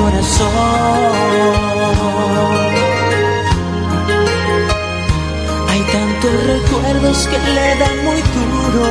[0.00, 0.52] corazón.
[5.68, 8.84] Hay tantos recuerdos que le dan muy duro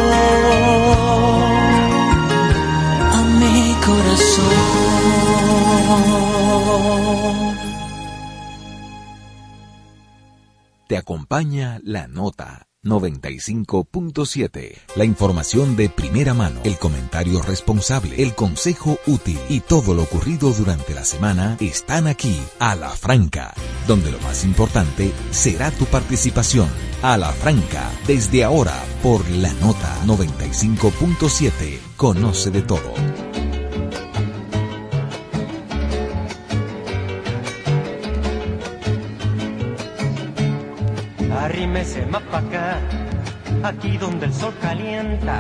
[3.12, 4.78] a mi corazón.
[10.88, 14.78] Te acompaña la nota 95.7.
[14.96, 20.52] La información de primera mano, el comentario responsable, el consejo útil y todo lo ocurrido
[20.54, 23.54] durante la semana están aquí, a la franca,
[23.88, 26.70] donde lo más importante será tu participación.
[27.02, 31.80] A la franca, desde ahora, por la nota 95.7.
[31.96, 32.94] Conoce de todo.
[41.48, 42.78] Arrímese más pa' acá,
[43.64, 45.36] aquí donde el sol calienta.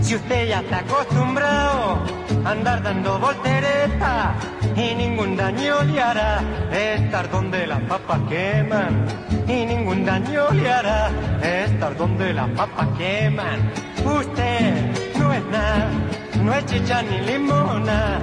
[0.00, 2.02] Si usted ya está acostumbrado
[2.44, 4.34] a andar dando voltereta
[4.74, 6.40] y ningún daño le hará
[6.72, 9.06] estar donde las papas queman.
[9.46, 13.58] Y ningún daño le hará estar donde las papas queman.
[14.04, 14.64] Usted
[15.16, 15.90] no es nada,
[16.42, 18.18] no es chicha ni limona.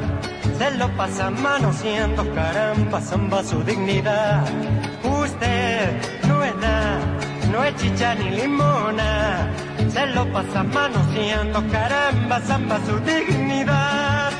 [0.58, 4.44] Se lo pasa manoseando, caramba, zamba su dignidad.
[5.06, 7.08] Usted no es nada
[7.52, 9.47] no es chicha ni limona.
[9.92, 14.31] Se lo pasa manoseando, caramba, zamba su dignidad.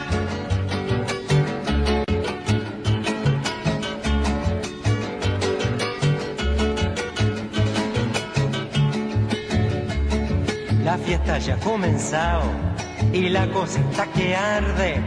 [10.84, 12.44] La fiesta ya ha comenzado
[13.14, 15.02] y la cosa está que arde.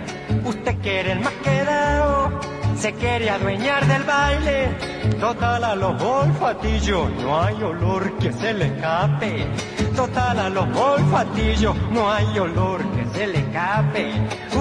[0.45, 2.41] Usted quiere el más quedado,
[2.83, 4.77] se quiere adueñar del baile.
[5.21, 9.47] Total a los olfatillos, no hay olor que se le escape.
[9.95, 14.05] Total a los olfatillos, no hay olor que se le escape.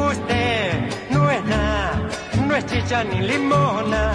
[0.10, 0.72] Usted
[1.10, 2.10] no es nada,
[2.46, 4.12] no es chicha ni limona.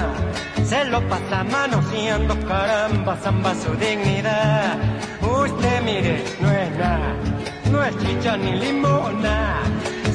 [0.65, 4.79] Se lo pasa manoseando, caramba, zamba su dignidad.
[5.21, 7.13] Usted mire, no es nada,
[7.73, 9.63] no es chicha ni limona.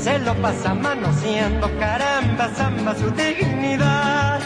[0.02, 4.42] Se lo pasa manoseando, caramba, zamba su dignidad.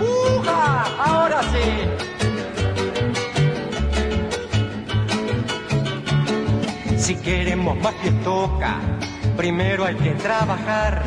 [0.00, 0.84] ¡Uja!
[1.04, 1.68] Ahora sí.
[6.96, 8.78] Si queremos más que toca,
[9.36, 11.02] primero hay que trabajar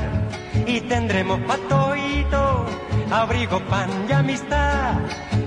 [0.66, 2.66] y tendremos patoito,
[3.10, 4.98] abrigo, pan y amistad.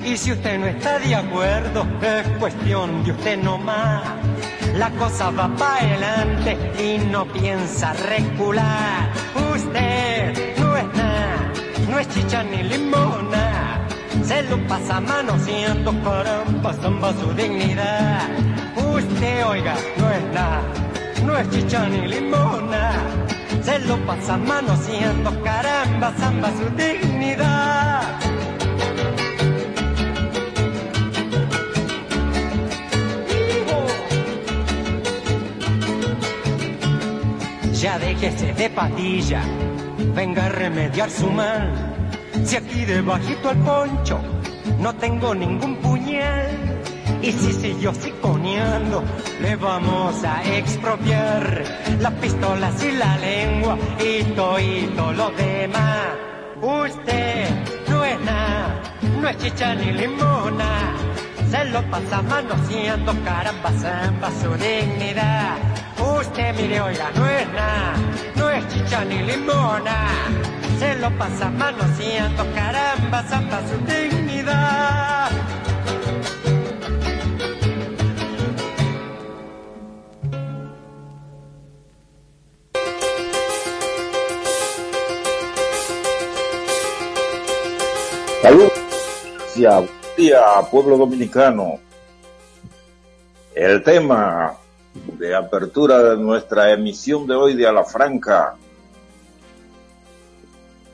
[0.04, 4.02] Y si usted no está de acuerdo, es cuestión de usted nomás.
[4.76, 9.10] La cosa va para adelante y no piensa recular.
[9.52, 11.52] Usted no es nada,
[11.88, 13.86] no es chicha ni limona.
[14.24, 18.28] Se lo pasa manoseando, caramba, zamba su dignidad.
[18.76, 20.62] Usted, oiga, no es nada,
[21.26, 22.92] no es chicha ni limona.
[23.62, 28.20] Se lo pasa manoseando, caramba, zamba su dignidad.
[37.80, 39.40] Ya déjese de patilla,
[40.14, 41.72] venga a remediar su mal.
[42.44, 44.20] Si aquí debajito al poncho
[44.78, 46.50] no tengo ningún puñal.
[47.22, 49.02] Y si siguió siconeando,
[49.40, 51.64] le vamos a expropiar
[52.00, 56.08] las pistolas y la lengua y todo lo demás.
[56.60, 57.48] Usted
[57.88, 58.82] no es nada,
[59.22, 60.96] no es chicha ni limona.
[61.50, 65.56] Se lo pasa manoseando, caramba, zamba su dignidad.
[65.98, 67.94] Usted mire, oiga, no es nada,
[68.36, 69.96] no es chicha ni limona.
[70.78, 75.30] Se lo pasa manoseando, caramba, zamba su dignidad.
[89.60, 90.40] Buen día,
[90.70, 91.78] pueblo dominicano.
[93.54, 94.56] El tema
[95.18, 98.56] de apertura de nuestra emisión de hoy de A la Franca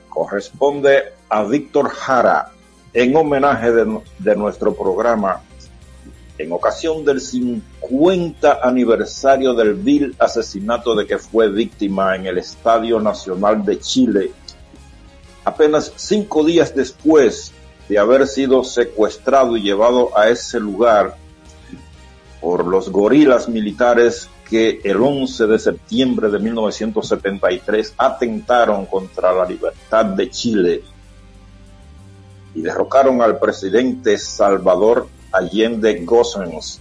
[0.09, 2.51] corresponde a Víctor Jara
[2.93, 5.43] en homenaje de, de nuestro programa
[6.39, 13.01] en ocasión del 50 aniversario del vil asesinato de que fue víctima en el Estadio
[13.01, 14.33] Nacional de Chile,
[15.45, 17.53] apenas cinco días después
[17.89, 21.17] de haber sido secuestrado y llevado a ese lugar
[22.41, 30.05] por los gorilas militares que el 11 de septiembre de 1973 atentaron contra la libertad
[30.05, 30.83] de Chile
[32.55, 36.81] y derrocaron al presidente Salvador Allende Gossens.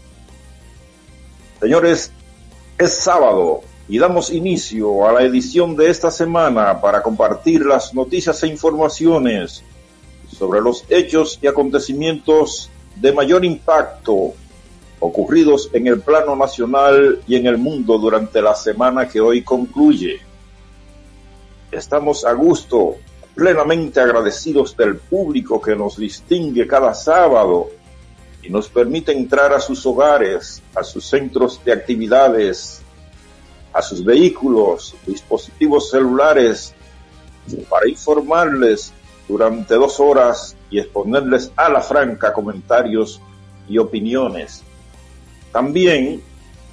[1.60, 2.12] Señores,
[2.78, 8.42] es sábado y damos inicio a la edición de esta semana para compartir las noticias
[8.44, 9.64] e informaciones
[10.38, 14.34] sobre los hechos y acontecimientos de mayor impacto
[15.00, 20.20] ocurridos en el plano nacional y en el mundo durante la semana que hoy concluye.
[21.72, 22.96] Estamos a gusto,
[23.34, 27.70] plenamente agradecidos del público que nos distingue cada sábado
[28.42, 32.82] y nos permite entrar a sus hogares, a sus centros de actividades,
[33.74, 36.74] a sus vehículos, dispositivos celulares,
[37.70, 38.94] para informarles
[39.28, 43.22] durante dos horas y exponerles a la franca comentarios
[43.68, 44.64] y opiniones.
[45.52, 46.22] También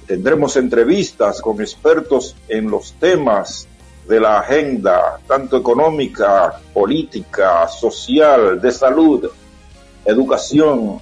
[0.05, 3.67] tendremos entrevistas con expertos en los temas
[4.07, 9.29] de la agenda, tanto económica, política, social, de salud,
[10.05, 10.99] educación,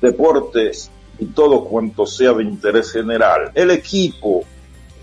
[0.00, 3.50] deportes y todo cuanto sea de interés general.
[3.54, 4.44] El equipo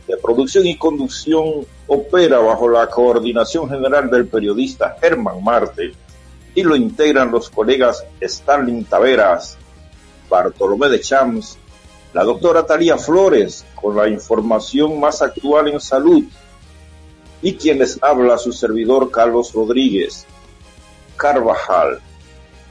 [0.07, 5.93] de producción y conducción opera bajo la coordinación general del periodista Germán Marte
[6.55, 9.57] y lo integran los colegas Starling Taveras,
[10.29, 11.57] Bartolomé de Champs,
[12.13, 16.23] la doctora Talía Flores con la información más actual en salud
[17.41, 20.25] y quien les habla su servidor Carlos Rodríguez
[21.17, 21.99] Carvajal.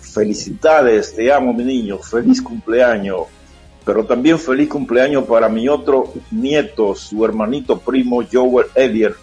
[0.00, 3.26] Felicidades, te amo mi niño, feliz cumpleaños.
[3.84, 9.14] Pero también feliz cumpleaños para mi otro nieto, su hermanito primo Joel Elliot,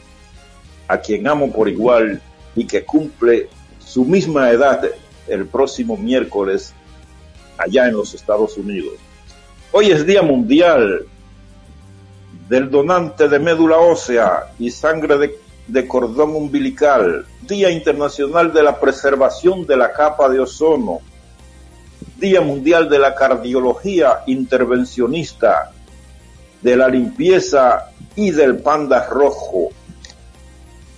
[0.87, 2.21] a quien amo por igual
[2.55, 3.49] y que cumple
[3.79, 4.81] su misma edad
[5.27, 6.73] el próximo miércoles
[7.57, 8.93] allá en los Estados Unidos.
[9.71, 11.05] Hoy es Día Mundial
[12.49, 18.79] del Donante de Médula Ósea y Sangre de, de, Cordón Umbilical, Día Internacional de la
[18.79, 20.99] Preservación de la Capa de Ozono,
[22.17, 25.71] Día Mundial de la Cardiología Intervencionista,
[26.61, 29.69] de la Limpieza y del Panda Rojo.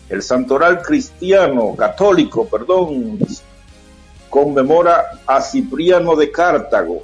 [0.10, 3.18] El Santoral Cristiano, Católico, perdón,
[4.30, 7.03] conmemora a Cipriano de Cartago,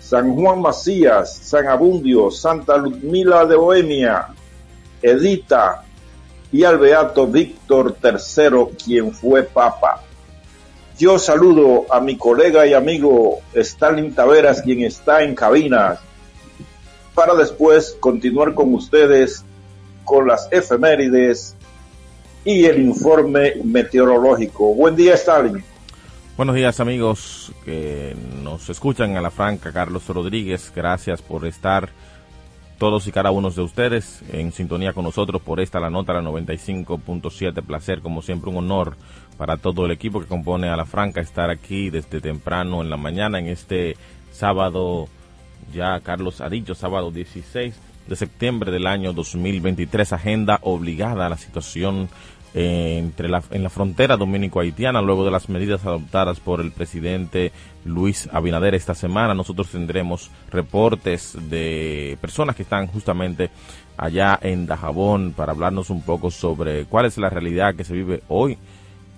[0.00, 4.28] San Juan Macías, San Abundio, Santa Ludmila de Bohemia,
[5.02, 5.84] Edita
[6.52, 10.02] y al Beato Víctor III, quien fue Papa.
[10.98, 15.98] Yo saludo a mi colega y amigo Stalin Taveras, quien está en cabina,
[17.14, 19.44] para después continuar con ustedes
[20.04, 21.54] con las efemérides
[22.44, 24.74] y el informe meteorológico.
[24.74, 25.62] Buen día, Stalin.
[26.40, 29.14] Buenos días amigos que nos escuchan.
[29.14, 31.90] A la franca, Carlos Rodríguez, gracias por estar
[32.78, 36.22] todos y cada uno de ustedes en sintonía con nosotros por esta la nota la
[36.22, 38.96] 95.7, placer como siempre un honor
[39.36, 42.96] para todo el equipo que compone a la franca estar aquí desde temprano en la
[42.96, 43.98] mañana en este
[44.32, 45.08] sábado,
[45.74, 47.78] ya Carlos ha dicho, sábado 16
[48.08, 52.08] de septiembre del año 2023, agenda obligada a la situación
[52.54, 57.52] entre la, en la frontera dominico-haitiana, luego de las medidas adoptadas por el presidente
[57.84, 59.34] Luis Abinader esta semana.
[59.34, 63.50] Nosotros tendremos reportes de personas que están justamente
[63.96, 68.22] allá en Dajabón para hablarnos un poco sobre cuál es la realidad que se vive
[68.28, 68.58] hoy.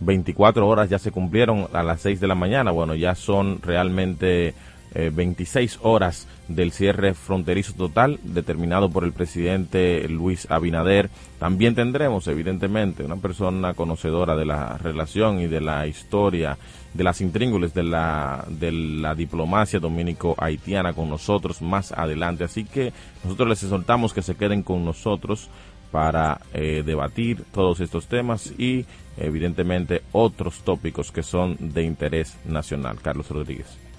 [0.01, 2.71] 24 horas ya se cumplieron a las 6 de la mañana.
[2.73, 4.55] Bueno, ya son realmente
[4.95, 11.11] 26 horas del cierre fronterizo total determinado por el presidente Luis Abinader.
[11.39, 16.59] También tendremos, evidentemente, una persona conocedora de la relación y de la historia,
[16.95, 22.45] de las intríngules de la, de la diplomacia dominico-haitiana con nosotros más adelante.
[22.45, 22.93] Así que
[23.25, 25.49] nosotros les exhortamos que se queden con nosotros
[25.91, 28.87] para eh, debatir todos estos temas y
[29.19, 32.99] evidentemente otros tópicos que son de interés nacional.
[33.03, 33.92] Carlos Rodríguez.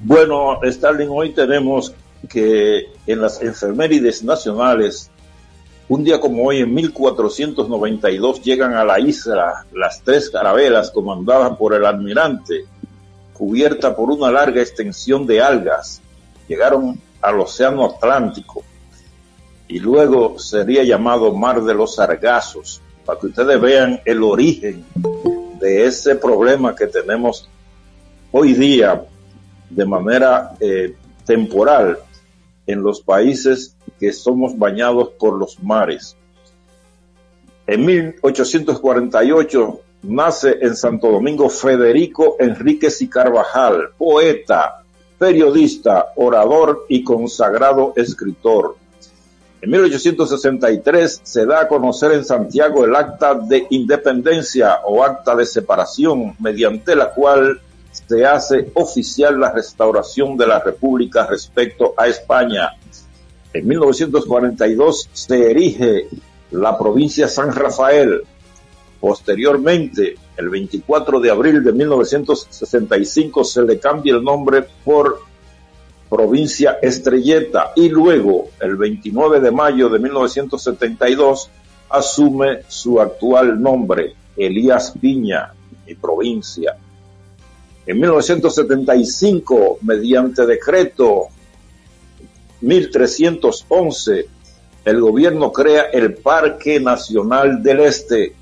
[0.00, 1.94] Bueno, Stalin, hoy tenemos
[2.28, 5.10] que en las enfermerides nacionales,
[5.88, 11.74] un día como hoy, en 1492, llegan a la isla las tres carabelas comandadas por
[11.74, 12.64] el almirante,
[13.32, 16.00] cubierta por una larga extensión de algas.
[16.48, 18.62] Llegaron al Océano Atlántico
[19.68, 24.84] y luego sería llamado Mar de los Sargazos, para que ustedes vean el origen
[25.60, 27.48] de ese problema que tenemos
[28.32, 29.04] hoy día
[29.70, 30.94] de manera eh,
[31.26, 31.98] temporal
[32.66, 36.16] en los países que somos bañados por los mares.
[37.66, 44.82] En 1848 nace en Santo Domingo Federico Enríquez y Carvajal, poeta,
[45.18, 48.76] periodista, orador y consagrado escritor.
[49.62, 55.46] En 1863 se da a conocer en Santiago el acta de independencia o acta de
[55.46, 57.62] separación, mediante la cual
[57.94, 62.70] se hace oficial la restauración de la República respecto a España.
[63.52, 66.08] En 1942 se erige
[66.50, 68.22] la provincia San Rafael.
[69.00, 75.20] Posteriormente, el 24 de abril de 1965 se le cambia el nombre por
[76.08, 81.50] provincia Estrelleta y luego, el 29 de mayo de 1972,
[81.90, 85.52] asume su actual nombre, Elías Piña,
[85.86, 86.76] mi provincia.
[87.86, 91.28] En 1975, mediante decreto
[92.62, 94.26] 1311,
[94.86, 98.34] el gobierno crea el Parque Nacional del Este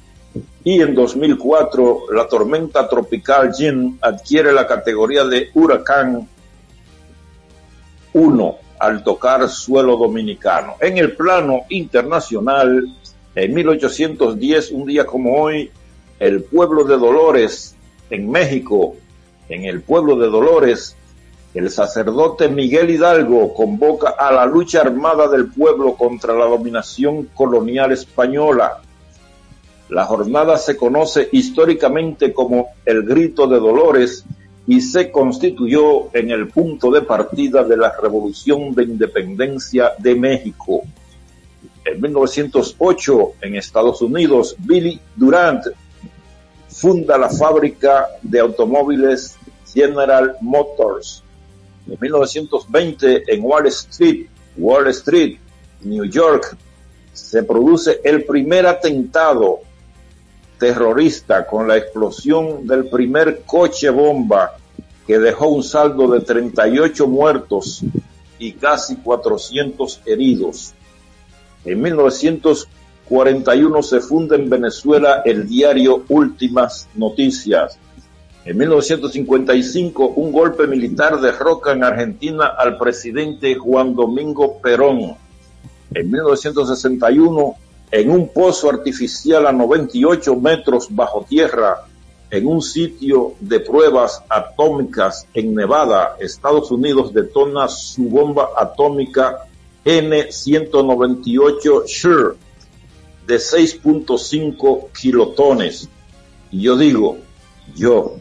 [0.65, 6.29] y en 2004 la tormenta tropical Jin adquiere la categoría de huracán
[8.13, 10.75] 1 al tocar suelo dominicano.
[10.81, 12.85] En el plano internacional,
[13.35, 15.71] en 1810, un día como hoy,
[16.19, 17.75] el pueblo de Dolores
[18.11, 18.97] en México
[19.53, 20.97] en el pueblo de Dolores,
[21.55, 27.93] el sacerdote Miguel Hidalgo convoca a la lucha armada del pueblo contra la dominación colonial
[27.93, 28.81] española.
[29.91, 34.25] La jornada se conoce históricamente como el Grito de Dolores
[34.67, 40.81] y se constituyó en el punto de partida de la Revolución de Independencia de México.
[41.85, 45.67] En 1908, en Estados Unidos, Billy Durant
[46.69, 49.37] funda la fábrica de automóviles
[49.73, 51.23] General Motors.
[51.89, 54.27] En 1920 en Wall Street,
[54.57, 55.39] Wall Street,
[55.83, 56.57] New York,
[57.13, 59.61] se produce el primer atentado
[60.59, 64.57] terrorista con la explosión del primer coche bomba
[65.07, 67.81] que dejó un saldo de 38 muertos
[68.39, 70.73] y casi 400 heridos.
[71.65, 77.77] En 1941 se funda en Venezuela el diario Últimas Noticias.
[78.45, 85.15] En 1955, un golpe militar derroca en Argentina al presidente Juan Domingo Perón.
[85.95, 87.55] En 1961,
[87.93, 91.85] en un pozo artificial a 98 metros bajo tierra,
[92.33, 99.45] en un sitio de pruebas atómicas en Nevada, Estados Unidos, detona su bomba atómica
[99.85, 102.37] N-198 Shure
[103.27, 105.89] de 6.5 kilotones.
[106.51, 107.19] Y yo digo,
[107.77, 108.17] yo,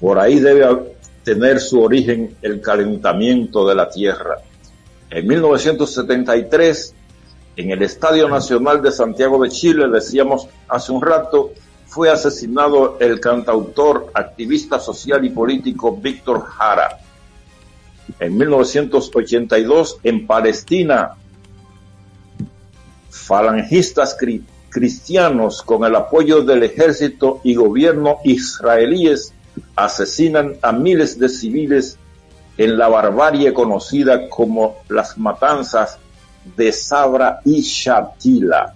[0.00, 4.36] por ahí debe tener su origen el calentamiento de la Tierra.
[5.10, 6.94] En 1973,
[7.56, 11.52] en el Estadio Nacional de Santiago de Chile, decíamos hace un rato,
[11.86, 16.98] fue asesinado el cantautor, activista social y político Víctor Jara.
[18.20, 21.12] En 1982, en Palestina,
[23.10, 24.16] falangistas
[24.68, 29.32] cristianos con el apoyo del ejército y gobierno israelíes
[29.74, 31.98] asesinan a miles de civiles
[32.56, 35.98] en la barbarie conocida como las matanzas
[36.56, 38.74] de Sabra y Shatila.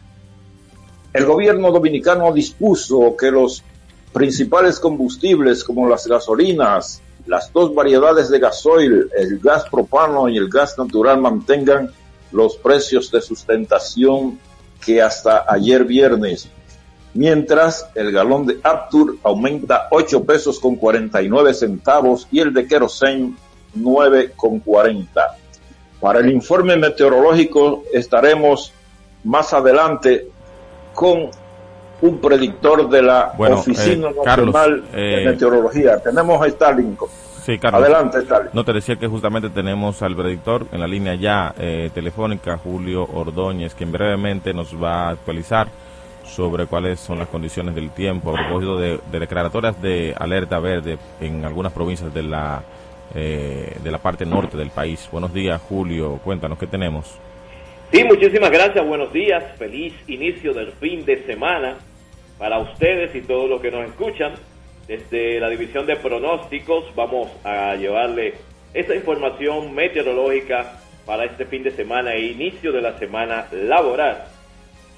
[1.12, 3.62] El gobierno dominicano dispuso que los
[4.12, 10.48] principales combustibles como las gasolinas, las dos variedades de gasoil, el gas propano y el
[10.48, 11.90] gas natural mantengan
[12.32, 14.38] los precios de sustentación
[14.84, 16.48] que hasta ayer viernes
[17.14, 23.34] mientras el galón de Aptur aumenta 8 pesos con 49 centavos y el de kerosene
[23.76, 25.08] 9.40.
[26.00, 28.72] Para el informe meteorológico estaremos
[29.24, 30.28] más adelante
[30.94, 31.30] con
[32.02, 35.98] un predictor de la Oficina eh, Nacional de eh, Meteorología.
[36.02, 36.96] Tenemos a Stalin.
[37.44, 37.82] Sí, Carlos.
[37.82, 38.50] Adelante, Stalin.
[38.52, 43.06] No te decía que justamente tenemos al predictor en la línea ya eh, telefónica, Julio
[43.12, 45.68] Ordóñez, quien brevemente nos va a actualizar
[46.34, 50.98] sobre cuáles son las condiciones del tiempo a propósito de, de declaratorias de alerta verde
[51.20, 52.62] en algunas provincias de la
[53.12, 55.08] eh, de la parte norte del país.
[55.10, 56.20] Buenos días, Julio.
[56.22, 57.18] Cuéntanos qué tenemos.
[57.90, 58.86] Sí, muchísimas gracias.
[58.86, 59.42] Buenos días.
[59.58, 61.74] Feliz inicio del fin de semana
[62.38, 64.34] para ustedes y todos los que nos escuchan.
[64.86, 68.34] Desde la división de pronósticos vamos a llevarle
[68.74, 74.28] esa información meteorológica para este fin de semana e inicio de la semana laboral.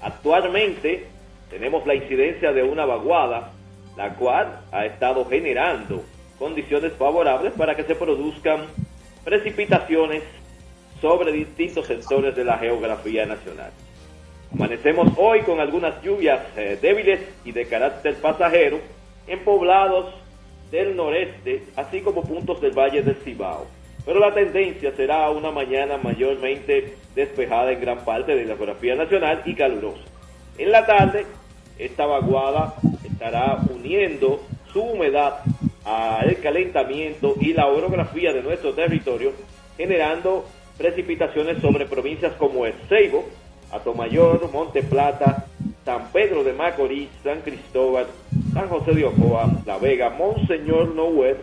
[0.02, 1.06] Actualmente
[1.52, 3.52] tenemos la incidencia de una vaguada,
[3.94, 6.02] la cual ha estado generando
[6.38, 8.62] condiciones favorables para que se produzcan
[9.22, 10.22] precipitaciones
[11.02, 13.70] sobre distintos sectores de la geografía nacional.
[14.54, 18.78] Amanecemos hoy con algunas lluvias eh, débiles y de carácter pasajero
[19.26, 20.14] en poblados
[20.70, 23.66] del noreste, así como puntos del Valle del Cibao.
[24.06, 29.42] Pero la tendencia será una mañana mayormente despejada en gran parte de la geografía nacional
[29.44, 30.00] y calurosa.
[30.58, 31.26] En la tarde,
[31.84, 32.74] esta vaguada
[33.04, 34.40] estará uniendo
[34.72, 35.40] su humedad
[35.84, 39.32] al calentamiento y la orografía de nuestro territorio,
[39.76, 40.44] generando
[40.78, 43.24] precipitaciones sobre provincias como El Ceibo,
[43.72, 45.46] Atomayor, Monte Plata,
[45.84, 48.06] San Pedro de Macorís, San Cristóbal,
[48.52, 51.38] San José de Ocoa, La Vega, Monseñor Noel,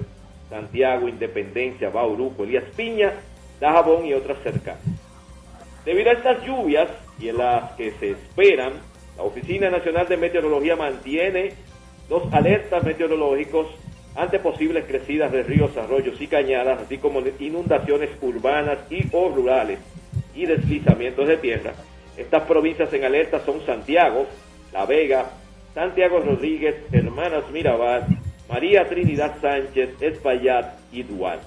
[0.50, 3.14] Santiago, Independencia, Bauruco, Elías Piña,
[3.60, 4.82] Dajabón y otras cercanas.
[5.84, 8.74] Debido a estas lluvias y en las que se esperan,
[9.20, 11.52] la Oficina Nacional de Meteorología mantiene
[12.08, 13.68] dos alertas meteorológicos
[14.16, 19.80] ante posibles crecidas de ríos, arroyos y cañadas, así como inundaciones urbanas y o rurales
[20.34, 21.74] y deslizamientos de tierra.
[22.16, 24.26] Estas provincias en alerta son Santiago,
[24.72, 25.30] La Vega,
[25.76, 28.06] Santiago Rodríguez, Hermanas Mirabal,
[28.48, 31.42] María Trinidad Sánchez, Espaillat y Dual.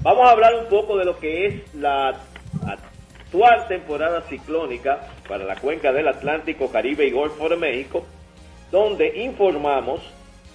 [0.00, 2.18] Vamos a hablar un poco de lo que es la
[2.66, 8.04] actual temporada ciclónica para la cuenca del Atlántico, Caribe y Golfo de México,
[8.70, 10.00] donde informamos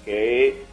[0.06, 0.64] que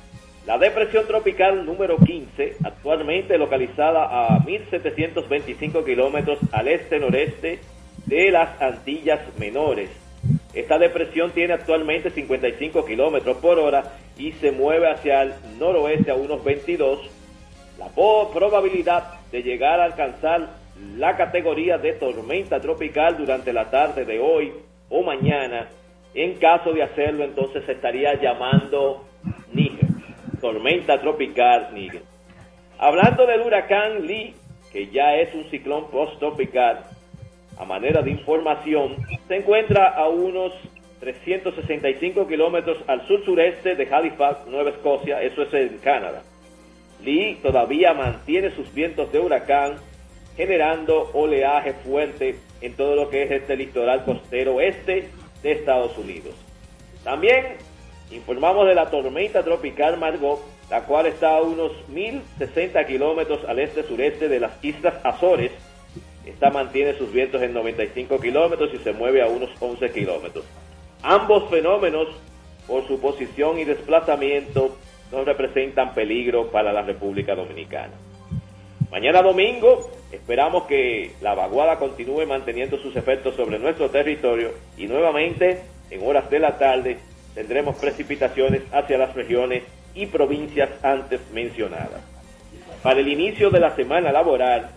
[0.47, 7.59] la depresión tropical número 15, actualmente localizada a 1725 kilómetros al este-noreste
[8.07, 9.91] de las Antillas Menores.
[10.55, 16.15] Esta depresión tiene actualmente 55 kilómetros por hora y se mueve hacia el noroeste a
[16.15, 17.11] unos 22.
[17.79, 20.49] La probabilidad de llegar a alcanzar
[20.97, 24.53] la categoría de tormenta tropical durante la tarde de hoy
[24.89, 25.69] o mañana,
[26.15, 29.05] en caso de hacerlo, entonces se estaría llamando
[29.53, 29.89] Níger,
[30.41, 32.03] tormenta tropical Níger.
[32.79, 34.35] Hablando del huracán Lee,
[34.73, 36.85] que ya es un ciclón post-tropical,
[37.59, 38.97] a manera de información,
[39.29, 40.53] se encuentra a unos
[41.01, 46.23] 365 kilómetros al sur-sureste de Halifax, Nueva Escocia, eso es en Canadá.
[47.03, 49.77] Lee todavía mantiene sus vientos de huracán,
[50.37, 55.09] generando oleaje fuerte en todo lo que es este litoral costero este
[55.43, 56.35] de Estados Unidos.
[57.05, 57.57] También
[58.11, 64.29] Informamos de la tormenta tropical Margot, la cual está a unos 1060 kilómetros al este-sureste
[64.29, 65.51] de las Islas Azores.
[66.25, 70.45] Esta mantiene sus vientos en 95 kilómetros y se mueve a unos 11 kilómetros.
[71.03, 72.09] Ambos fenómenos,
[72.67, 74.77] por su posición y desplazamiento,
[75.11, 77.93] no representan peligro para la República Dominicana.
[78.91, 85.61] Mañana domingo esperamos que la vaguada continúe manteniendo sus efectos sobre nuestro territorio y nuevamente
[85.91, 86.99] en horas de la tarde
[87.35, 92.01] tendremos precipitaciones hacia las regiones y provincias antes mencionadas.
[92.83, 94.71] Para el inicio de la semana laboral,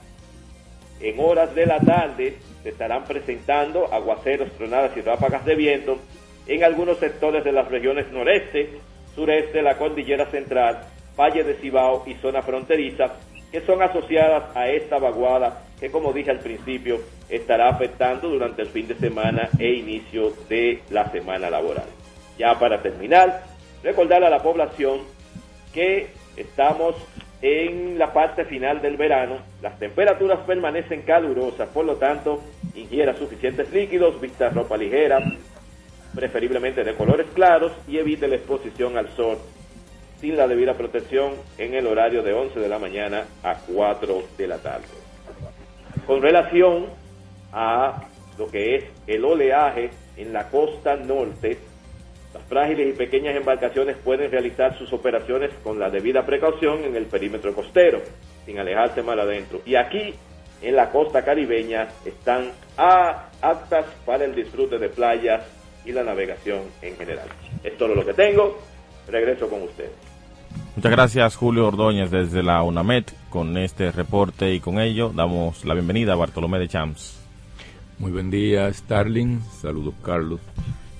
[0.99, 5.99] en horas de la tarde se estarán presentando aguaceros, tronadas y ráfagas de viento
[6.47, 8.69] en algunos sectores de las regiones noreste,
[9.13, 10.79] sureste, la cordillera central,
[11.17, 13.13] Valle de Cibao y zona fronteriza,
[13.51, 18.67] que son asociadas a esta vaguada que, como dije al principio, estará afectando durante el
[18.67, 21.87] fin de semana e inicio de la semana laboral.
[22.37, 23.43] Ya para terminar,
[23.83, 25.01] recordar a la población
[25.73, 26.07] que
[26.37, 26.95] estamos
[27.41, 32.43] en la parte final del verano, las temperaturas permanecen calurosas, por lo tanto,
[32.75, 35.19] ingiera suficientes líquidos, vista ropa ligera,
[36.13, 39.37] preferiblemente de colores claros y evite la exposición al sol
[40.19, 44.47] sin la debida protección en el horario de 11 de la mañana a 4 de
[44.47, 44.85] la tarde.
[46.05, 46.87] Con relación
[47.53, 51.57] a lo que es el oleaje en la costa norte,
[52.33, 57.05] Las frágiles y pequeñas embarcaciones pueden realizar sus operaciones con la debida precaución en el
[57.05, 58.01] perímetro costero,
[58.45, 59.61] sin alejarse mal adentro.
[59.65, 60.13] Y aquí,
[60.61, 65.43] en la costa caribeña, están aptas para el disfrute de playas
[65.85, 67.29] y la navegación en general.
[67.63, 68.59] Es todo lo que tengo.
[69.07, 70.08] Regreso con ustedes.
[70.79, 75.73] Muchas gracias Julio Ordóñez desde la UNAMED con este reporte y con ello damos la
[75.73, 77.19] bienvenida a Bartolomé de Champs.
[77.97, 80.39] Muy buen día Starling, saludos Carlos,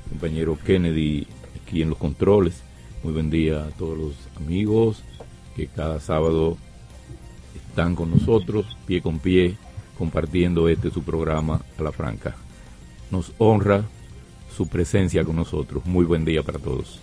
[0.10, 1.26] compañero Kennedy
[1.64, 2.62] aquí en los controles.
[3.04, 5.02] Muy buen día a todos los amigos
[5.56, 6.58] que cada sábado
[7.56, 9.56] están con nosotros, pie con pie,
[9.98, 12.36] compartiendo este su programa a la franca.
[13.12, 13.86] Nos honra
[14.54, 15.86] su presencia con nosotros.
[15.86, 17.00] Muy buen día para todos.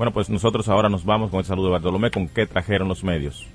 [0.00, 3.04] Bueno, pues nosotros ahora nos vamos con el saludo de Bartolomé con qué trajeron los
[3.04, 3.46] medios.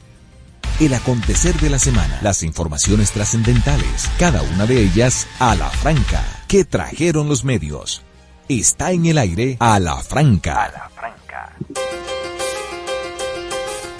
[0.79, 6.23] El acontecer de la semana, las informaciones trascendentales, cada una de ellas a la franca.
[6.47, 8.03] ¿Qué trajeron los medios?
[8.47, 10.65] Está en el aire a la franca.
[10.65, 11.55] A la franca.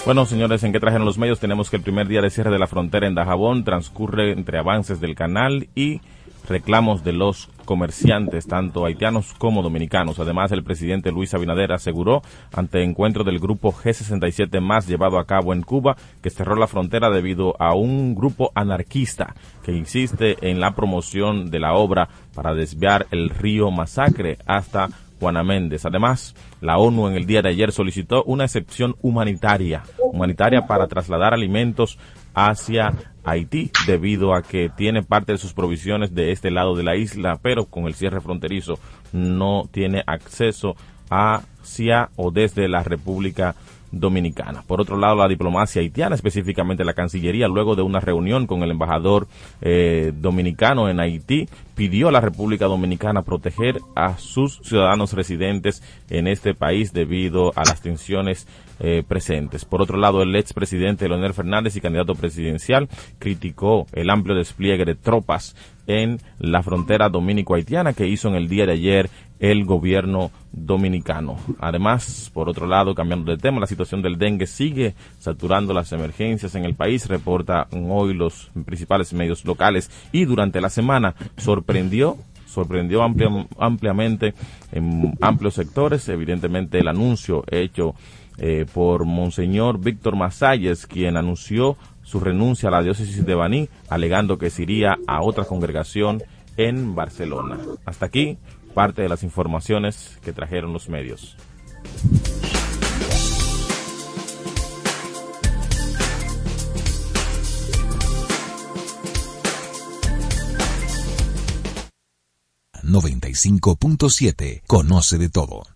[0.04, 1.40] Bueno, señores, ¿en qué trajeron los medios?
[1.40, 5.00] Tenemos que el primer día de cierre de la frontera en Dajabón transcurre entre avances
[5.00, 6.00] del canal y
[6.48, 10.18] reclamos de los comerciantes, tanto haitianos como dominicanos.
[10.18, 12.22] Además, el presidente Luis Abinader aseguró
[12.54, 17.10] ante encuentro del grupo G67 más llevado a cabo en Cuba que cerró la frontera
[17.10, 23.06] debido a un grupo anarquista que insiste en la promoción de la obra para desviar
[23.10, 24.88] el río Masacre hasta
[25.20, 25.84] Juana Méndez.
[25.84, 31.34] Además, la ONU en el día de ayer solicitó una excepción humanitaria, humanitaria para trasladar
[31.34, 31.98] alimentos
[32.34, 32.92] hacia
[33.26, 37.38] Haití debido a que tiene parte de sus provisiones de este lado de la isla,
[37.42, 38.78] pero con el cierre fronterizo
[39.12, 40.76] no tiene acceso
[41.10, 43.54] hacia o desde la República
[43.92, 44.62] Dominicana.
[44.66, 48.70] Por otro lado, la diplomacia haitiana, específicamente la Cancillería, luego de una reunión con el
[48.70, 49.26] embajador
[49.60, 56.26] eh, dominicano en Haití, pidió a la República Dominicana proteger a sus ciudadanos residentes en
[56.26, 58.46] este país debido a las tensiones
[58.78, 59.64] eh, presentes.
[59.64, 64.94] Por otro lado, el expresidente Leonel Fernández y candidato presidencial criticó el amplio despliegue de
[64.94, 71.36] tropas en la frontera dominico-haitiana que hizo en el día de ayer el gobierno dominicano.
[71.58, 76.54] Además, por otro lado, cambiando de tema, la situación del dengue sigue saturando las emergencias
[76.54, 83.02] en el país, reporta hoy los principales medios locales y durante la semana sorprendió sorprendió
[83.02, 84.32] ampliamente
[84.72, 87.94] en amplios sectores, evidentemente el anuncio hecho
[88.38, 94.38] eh, por Monseñor Víctor Masalles, quien anunció su renuncia a la diócesis de Baní, alegando
[94.38, 96.22] que se iría a otra congregación
[96.56, 97.58] en Barcelona.
[97.84, 98.38] Hasta aquí
[98.74, 101.36] parte de las informaciones que trajeron los medios.
[112.82, 114.62] ...95.7...
[114.66, 115.75] Conoce de todo.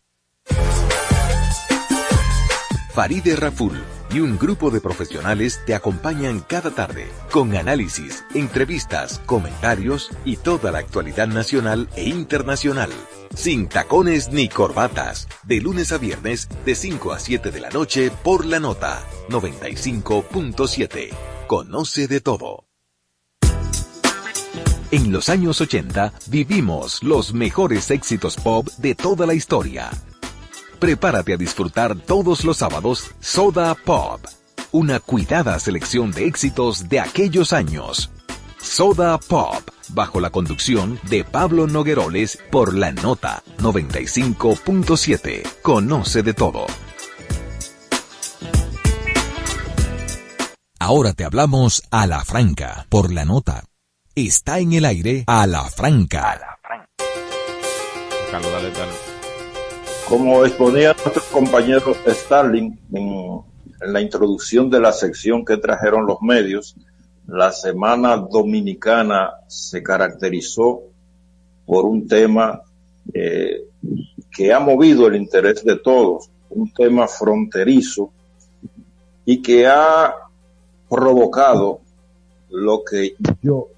[3.01, 3.83] Faride Raful
[4.13, 10.71] y un grupo de profesionales te acompañan cada tarde con análisis, entrevistas, comentarios y toda
[10.71, 12.91] la actualidad nacional e internacional.
[13.35, 18.13] Sin tacones ni corbatas, de lunes a viernes de 5 a 7 de la noche
[18.23, 21.09] por la nota 95.7.
[21.47, 22.67] Conoce de todo.
[24.91, 29.91] En los años 80 vivimos los mejores éxitos pop de toda la historia
[30.81, 34.21] prepárate a disfrutar todos los sábados Soda Pop,
[34.73, 38.11] una cuidada selección de éxitos de aquellos años.
[38.61, 45.43] Soda Pop, bajo la conducción de Pablo Nogueroles por la nota 95.7.
[45.63, 46.67] Conoce de todo.
[50.79, 53.65] Ahora te hablamos a la franca por la nota.
[54.15, 56.33] Está en el aire a la franca.
[56.33, 56.87] A la franca.
[60.11, 66.75] Como exponía nuestro compañero Starling en, la introducción de la sección que trajeron los medios,
[67.29, 70.83] la semana dominicana se caracterizó
[71.65, 72.61] por un tema
[73.15, 73.69] eh,
[74.33, 78.11] que ha movido el interés de todos, un tema fronterizo
[79.25, 80.13] y que ha
[80.89, 81.83] provocado
[82.49, 83.69] lo que yo,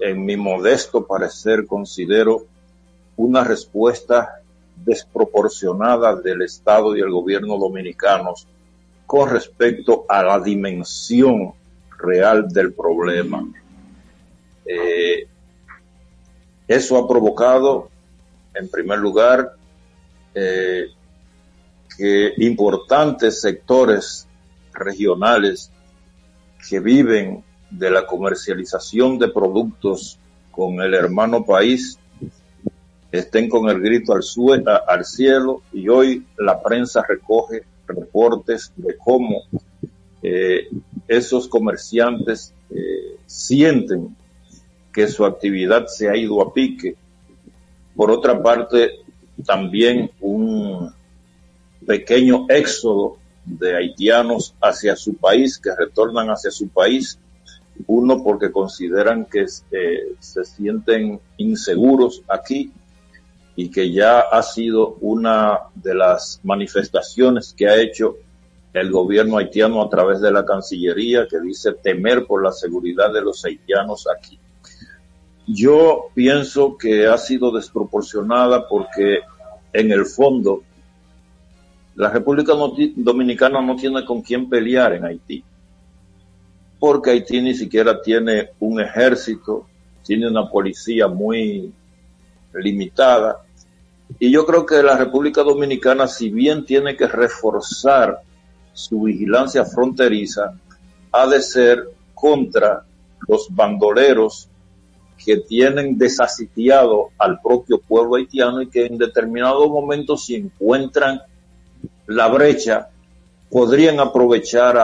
[0.00, 2.44] en mi modesto parecer, considero
[3.16, 4.37] una respuesta
[4.88, 8.46] desproporcionada del Estado y el gobierno dominicanos
[9.06, 11.52] con respecto a la dimensión
[11.98, 13.46] real del problema.
[14.64, 15.26] Eh,
[16.66, 17.90] eso ha provocado,
[18.54, 19.52] en primer lugar,
[20.34, 20.86] eh,
[21.96, 24.26] que importantes sectores
[24.72, 25.70] regionales
[26.68, 30.18] que viven de la comercialización de productos
[30.50, 31.98] con el hermano país,
[33.10, 34.22] estén con el grito al,
[34.86, 39.42] al cielo y hoy la prensa recoge reportes de cómo
[40.22, 40.68] eh,
[41.06, 44.14] esos comerciantes eh, sienten
[44.92, 46.96] que su actividad se ha ido a pique.
[47.94, 49.00] Por otra parte,
[49.46, 50.92] también un
[51.86, 57.18] pequeño éxodo de haitianos hacia su país, que retornan hacia su país,
[57.86, 62.72] uno porque consideran que eh, se sienten inseguros aquí
[63.60, 68.14] y que ya ha sido una de las manifestaciones que ha hecho
[68.72, 73.20] el gobierno haitiano a través de la Cancillería, que dice temer por la seguridad de
[73.20, 74.38] los haitianos aquí.
[75.48, 79.22] Yo pienso que ha sido desproporcionada porque
[79.72, 80.62] en el fondo
[81.96, 82.52] la República
[82.94, 85.42] Dominicana no tiene con quién pelear en Haití,
[86.78, 89.66] porque Haití ni siquiera tiene un ejército,
[90.04, 91.72] tiene una policía muy
[92.54, 93.42] limitada,
[94.18, 98.22] y yo creo que la República Dominicana, si bien tiene que reforzar
[98.72, 100.54] su vigilancia fronteriza,
[101.12, 102.84] ha de ser contra
[103.26, 104.48] los bandoleros
[105.24, 111.20] que tienen desasitiado al propio pueblo haitiano y que en determinados momentos si encuentran
[112.06, 112.88] la brecha,
[113.50, 114.76] podrían aprovechar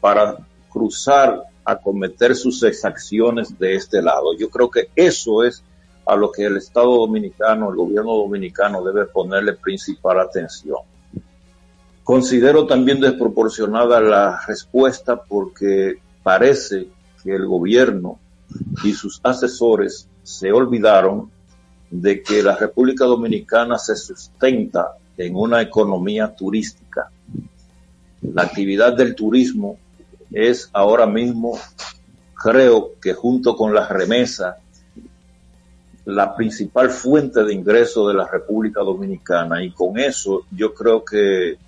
[0.00, 0.36] para
[0.68, 4.36] cruzar a cometer sus exacciones de este lado.
[4.36, 5.62] Yo creo que eso es
[6.06, 10.78] a lo que el Estado dominicano, el gobierno dominicano debe ponerle principal atención.
[12.02, 16.88] Considero también desproporcionada la respuesta porque parece
[17.22, 18.18] que el gobierno
[18.82, 21.30] y sus asesores se olvidaron
[21.90, 27.10] de que la República Dominicana se sustenta en una economía turística.
[28.22, 29.78] La actividad del turismo
[30.30, 31.58] es ahora mismo,
[32.34, 34.58] creo que junto con la remesa,
[36.04, 41.58] la principal fuente de ingreso de la República Dominicana y con eso yo creo que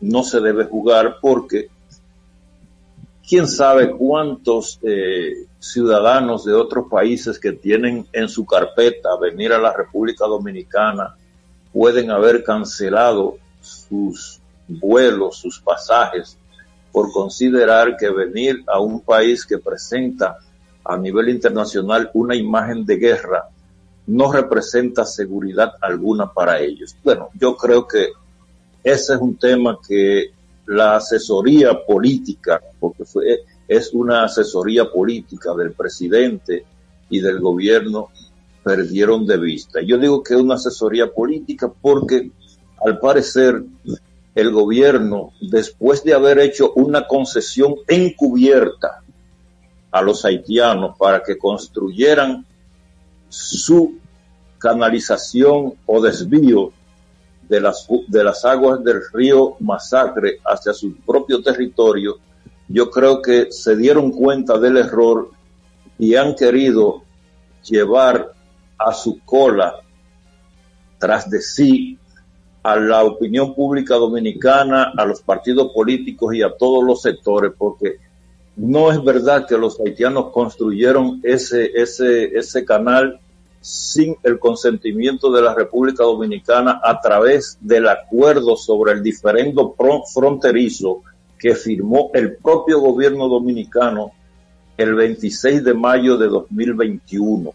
[0.00, 1.68] no se debe jugar porque
[3.28, 9.58] quién sabe cuántos eh, ciudadanos de otros países que tienen en su carpeta venir a
[9.58, 11.16] la República Dominicana
[11.72, 16.36] pueden haber cancelado sus vuelos, sus pasajes,
[16.92, 20.38] por considerar que venir a un país que presenta
[20.90, 23.48] a nivel internacional una imagen de guerra
[24.08, 26.96] no representa seguridad alguna para ellos.
[27.04, 28.08] Bueno, yo creo que
[28.82, 30.32] ese es un tema que
[30.66, 36.64] la asesoría política, porque fue, es una asesoría política del presidente
[37.08, 38.08] y del gobierno,
[38.64, 39.80] perdieron de vista.
[39.82, 42.32] Yo digo que es una asesoría política porque
[42.84, 43.62] al parecer
[44.34, 48.99] el gobierno, después de haber hecho una concesión encubierta
[49.90, 52.46] a los haitianos para que construyeran
[53.28, 53.98] su
[54.58, 56.72] canalización o desvío
[57.48, 62.18] de las, de las aguas del río Masacre hacia su propio territorio,
[62.68, 65.30] yo creo que se dieron cuenta del error
[65.98, 67.02] y han querido
[67.64, 68.32] llevar
[68.78, 69.80] a su cola
[70.98, 71.98] tras de sí
[72.62, 77.98] a la opinión pública dominicana, a los partidos políticos y a todos los sectores, porque
[78.60, 83.18] no es verdad que los haitianos construyeron ese, ese, ese canal
[83.58, 89.74] sin el consentimiento de la República Dominicana a través del acuerdo sobre el diferendo
[90.12, 91.02] fronterizo
[91.38, 94.12] que firmó el propio gobierno dominicano
[94.76, 97.54] el 26 de mayo de 2021.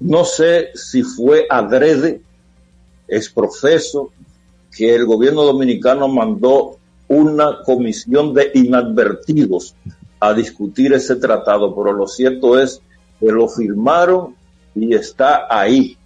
[0.00, 2.22] No sé si fue adrede,
[3.06, 4.10] es profeso,
[4.76, 9.74] que el gobierno dominicano mandó una comisión de inadvertidos
[10.20, 12.80] a discutir ese tratado, pero lo cierto es
[13.20, 14.34] que lo firmaron
[14.74, 15.96] y está ahí.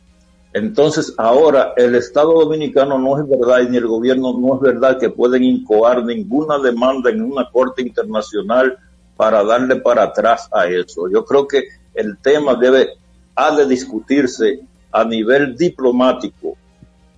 [0.52, 4.98] Entonces ahora el Estado dominicano no es verdad y ni el gobierno no es verdad
[4.98, 8.76] que pueden incoar ninguna demanda en una corte internacional
[9.16, 11.08] para darle para atrás a eso.
[11.08, 12.94] Yo creo que el tema debe,
[13.36, 14.60] ha de discutirse
[14.90, 16.56] a nivel diplomático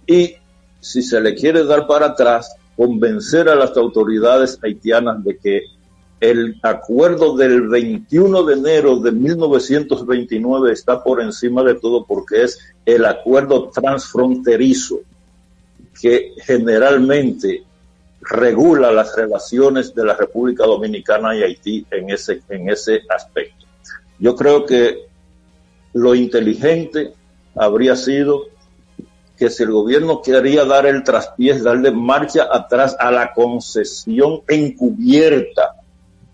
[0.07, 0.35] y
[0.81, 5.63] si se le quiere dar para atrás, convencer a las autoridades haitianas de que
[6.21, 12.61] el acuerdo del 21 de enero de 1929 está por encima de todo porque es
[12.87, 15.01] el acuerdo transfronterizo
[16.01, 17.65] que generalmente
[18.21, 23.67] regula las relaciones de la República Dominicana y Haití en ese, en ese aspecto.
[24.19, 25.07] Yo creo que
[25.93, 27.13] lo inteligente
[27.55, 28.45] habría sido
[29.43, 35.75] que si el gobierno quería dar el traspiés, darle marcha atrás a la concesión encubierta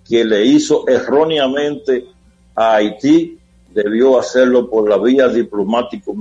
[0.06, 2.04] que le hizo erróneamente
[2.54, 3.38] a Haití
[3.72, 6.14] debió hacerlo por la vía diplomático,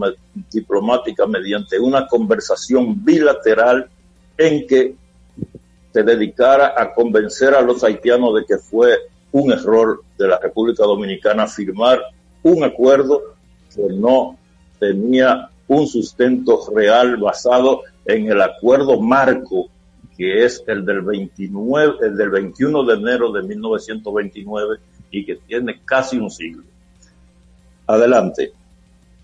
[0.50, 3.90] diplomática mediante una conversación bilateral
[4.38, 4.96] en que
[5.92, 8.98] se dedicara a convencer a los haitianos de que fue
[9.34, 12.00] un error de la República Dominicana firmar
[12.44, 13.36] un acuerdo
[13.76, 14.38] que no
[14.80, 19.70] tenía un sustento real basado en el acuerdo marco
[20.18, 24.78] que es el del 29, el del 21 de enero de 1929
[25.12, 26.64] y que tiene casi un siglo.
[27.86, 28.52] Adelante.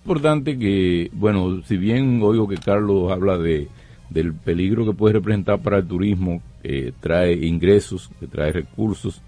[0.04, 3.68] Importante que, bueno, si bien oigo que Carlos habla de
[4.14, 9.22] del peligro que puede representar para el turismo, que trae ingresos, que trae recursos,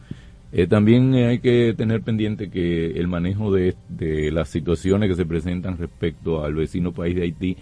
[0.58, 3.76] eh, también hay que tener pendiente que el manejo de,
[4.32, 7.58] las situaciones que se presentan respecto al vecino país de Haití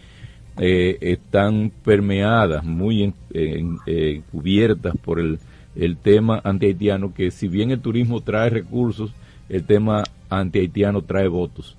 [0.60, 5.40] eh, están permeadas, muy eh, cubiertas por el,
[5.76, 9.12] el tema anti-haitiano, que si bien el turismo trae recursos,
[9.50, 11.76] el tema anti-haitiano trae votos.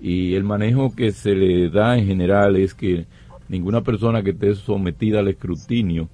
[0.00, 3.04] Y el manejo que se le da en general es que
[3.50, 6.08] ninguna persona que esté sometida al escrutinio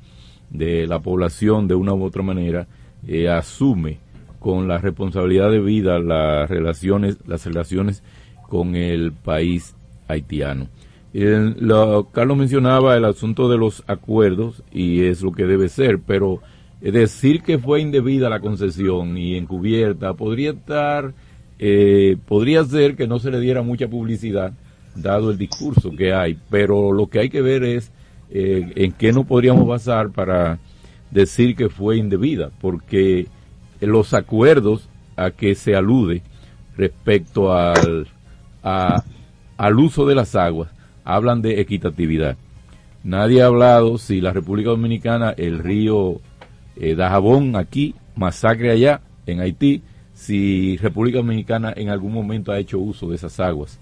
[0.50, 2.66] de la población de una u otra manera
[3.06, 4.09] eh, asume
[4.40, 8.02] con la responsabilidad de vida las relaciones, las relaciones
[8.48, 9.76] con el país
[10.08, 10.66] haitiano.
[11.12, 16.40] Carlos mencionaba el asunto de los acuerdos y es lo que debe ser, pero
[16.80, 21.12] decir que fue indebida la concesión y encubierta podría estar,
[21.58, 24.52] eh, podría ser que no se le diera mucha publicidad
[24.94, 27.92] dado el discurso que hay, pero lo que hay que ver es
[28.30, 30.58] eh, en qué nos podríamos basar para
[31.10, 33.26] decir que fue indebida, porque
[33.80, 36.22] los acuerdos a que se alude
[36.76, 38.08] respecto al,
[38.62, 40.70] al uso de las aguas
[41.04, 42.36] hablan de equitatividad.
[43.02, 46.20] Nadie ha hablado si la República Dominicana, el río
[46.76, 49.82] eh, Dajabón aquí, masacre allá, en Haití,
[50.14, 53.78] si República Dominicana en algún momento ha hecho uso de esas aguas.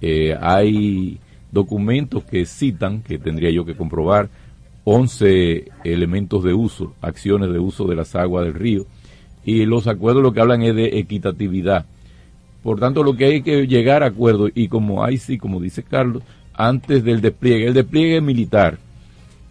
[0.00, 1.18] Eh, hay
[1.50, 4.28] documentos que citan, que tendría yo que comprobar,
[4.84, 8.86] 11 elementos de uso, acciones de uso de las aguas del río,
[9.44, 11.86] y los acuerdos lo que hablan es de equitatividad.
[12.62, 16.22] Por tanto, lo que hay que llegar a acuerdos, y como hay como dice Carlos,
[16.54, 18.78] antes del despliegue, el despliegue militar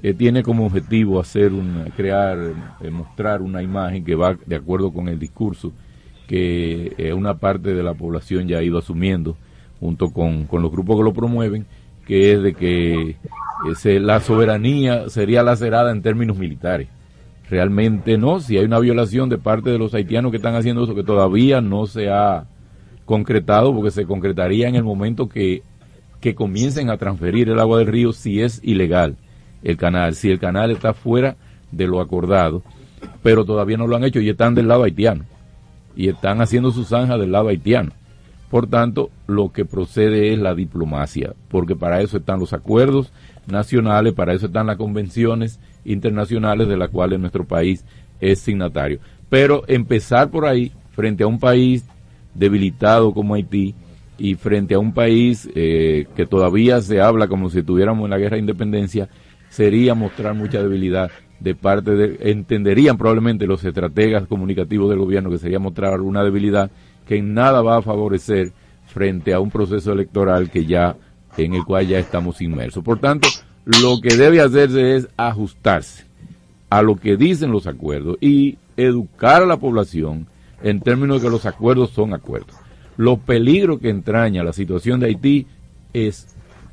[0.04, 2.38] eh, tiene como objetivo hacer un, crear,
[2.82, 5.72] eh, mostrar una imagen que va de acuerdo con el discurso
[6.28, 9.36] que una parte de la población ya ha ido asumiendo
[9.82, 11.66] junto con, los grupos que lo promueven,
[12.06, 13.18] que es de que
[14.00, 16.88] la soberanía sería lacerada en términos militares.
[17.52, 20.96] Realmente no, si hay una violación de parte de los haitianos que están haciendo eso,
[20.96, 22.46] que todavía no se ha
[23.04, 25.62] concretado, porque se concretaría en el momento que,
[26.22, 29.18] que comiencen a transferir el agua del río si es ilegal
[29.64, 31.36] el canal, si el canal está fuera
[31.74, 32.64] de lo acordado,
[33.22, 35.26] pero todavía no lo han hecho y están del lado haitiano,
[35.94, 37.92] y están haciendo su zanja del lado haitiano.
[38.50, 43.12] Por tanto, lo que procede es la diplomacia, porque para eso están los acuerdos
[43.46, 47.84] nacionales, para eso están las convenciones internacionales de las cuales nuestro país
[48.20, 49.00] es signatario.
[49.30, 51.86] Pero empezar por ahí, frente a un país
[52.34, 53.74] debilitado como Haití
[54.18, 58.18] y frente a un país eh, que todavía se habla como si estuviéramos en la
[58.18, 59.10] guerra de independencia,
[59.50, 65.40] sería mostrar mucha debilidad de parte de, entenderían probablemente los estrategas comunicativos del gobierno que
[65.40, 66.70] sería mostrar una debilidad
[67.08, 68.52] que en nada va a favorecer
[68.86, 70.96] frente a un proceso electoral que ya
[71.38, 72.84] en el cual ya estamos inmersos.
[72.84, 73.28] Por tanto,
[73.66, 76.06] lo que debe hacerse es ajustarse
[76.70, 80.28] a lo que dicen los acuerdos y educar a la población
[80.64, 82.56] en términos de que los acuerdos son acuerdos.
[82.98, 85.48] Los peligros que entraña la situación de Haití
[85.94, 86.28] es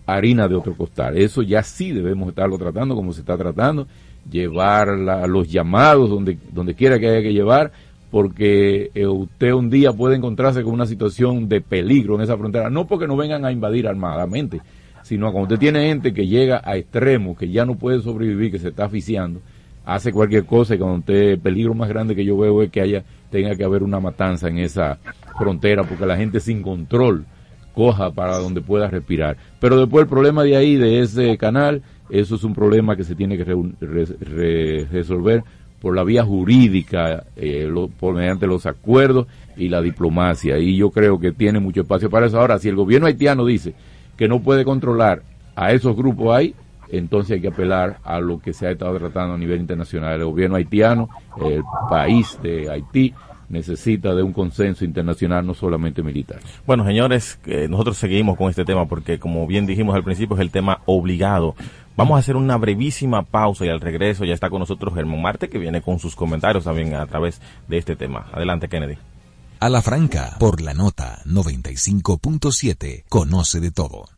[0.07, 1.17] harina de otro costal.
[1.17, 3.87] Eso ya sí debemos estarlo tratando como se está tratando,
[4.31, 4.89] llevar
[5.29, 7.73] los llamados donde, donde quiera que haya que llevar,
[8.11, 12.71] porque eh, usted un día puede encontrarse con una situación de peligro en esa frontera,
[12.71, 14.61] no porque no vengan a invadir armadamente,
[15.09, 18.59] sino cuando usted tiene gente que llega a extremos, que ya no puede sobrevivir, que
[18.59, 19.41] se está asfixiando,
[19.87, 22.83] hace cualquier cosa y cuando usted, el peligro más grande que yo veo es que
[22.83, 24.99] haya, tenga que haber una matanza en esa
[25.39, 27.25] frontera, porque la gente sin control
[27.75, 29.39] coja para donde pueda respirar.
[29.61, 33.15] Pero después el problema de ahí, de ese canal, eso es un problema que se
[33.15, 33.45] tiene que
[34.91, 35.43] resolver
[35.81, 37.67] por la vía jurídica, eh,
[37.99, 40.59] por mediante los acuerdos y la diplomacia.
[40.59, 42.39] Y yo creo que tiene mucho espacio para eso.
[42.39, 43.75] Ahora, si el gobierno haitiano dice
[44.19, 45.23] que no puede controlar
[45.57, 46.55] a esos grupos ahí,
[46.91, 50.15] entonces hay que apelar a lo que se ha estado tratando a nivel internacional.
[50.15, 51.09] El gobierno haitiano,
[51.41, 53.15] el país de Haití,
[53.49, 56.41] necesita de un consenso internacional, no solamente militar.
[56.67, 57.39] Bueno, señores,
[57.71, 61.55] nosotros seguimos con este tema porque, como bien dijimos al principio, es el tema obligado
[61.99, 65.49] Vamos a hacer una brevísima pausa y al regreso ya está con nosotros Germán Marte
[65.49, 68.29] que viene con sus comentarios también a través de este tema.
[68.33, 68.95] Adelante, Kennedy.
[69.61, 74.18] A la franca, por la nota 95.7, conoce de todo.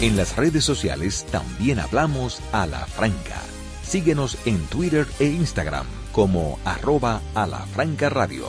[0.00, 3.42] En las redes sociales también hablamos a la franca.
[3.82, 8.46] Síguenos en Twitter e Instagram como arroba a la franca radio.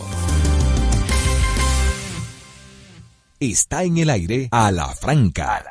[3.39, 5.63] Está en el aire a la franca.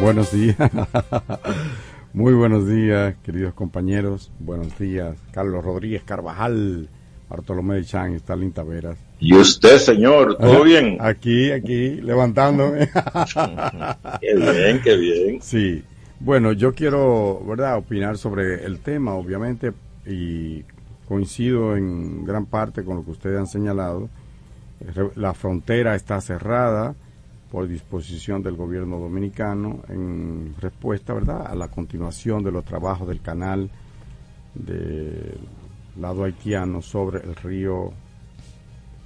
[0.00, 0.56] Buenos días.
[2.12, 4.32] Muy buenos días, queridos compañeros.
[4.40, 6.88] Buenos días, Carlos Rodríguez Carvajal,
[7.28, 9.07] Bartolomé Chan y Stalin Taveras.
[9.20, 10.36] ¿Y usted, señor?
[10.36, 10.98] ¿Todo bien?
[11.00, 12.88] Aquí, aquí, levantándome.
[14.20, 15.42] Qué bien, qué bien.
[15.42, 15.82] Sí.
[16.20, 19.72] Bueno, yo quiero, ¿verdad?, opinar sobre el tema, obviamente,
[20.06, 20.64] y
[21.06, 24.08] coincido en gran parte con lo que ustedes han señalado.
[25.16, 26.94] La frontera está cerrada
[27.50, 33.20] por disposición del gobierno dominicano en respuesta, ¿verdad?, a la continuación de los trabajos del
[33.20, 33.70] canal
[34.54, 35.38] del
[36.00, 37.92] lado haitiano sobre el río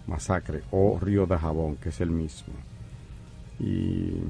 [0.07, 2.55] Masacre o río de Jabón, que es el mismo.
[3.59, 4.22] Y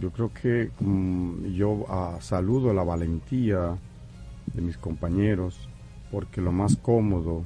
[0.00, 3.76] yo creo que mm, yo ah, saludo la valentía
[4.46, 5.68] de mis compañeros
[6.10, 7.44] porque lo más cómodo,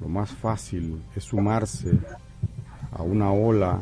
[0.00, 1.98] lo más fácil es sumarse
[2.92, 3.80] a una ola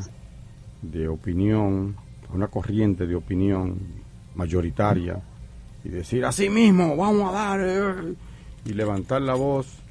[0.80, 1.96] de opinión,
[2.30, 3.78] a una corriente de opinión
[4.34, 5.20] mayoritaria
[5.84, 8.14] y decir así mismo, vamos a dar eh",
[8.64, 9.82] y levantar la voz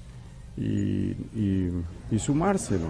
[0.57, 1.15] y,
[2.11, 2.87] y, sumárselo.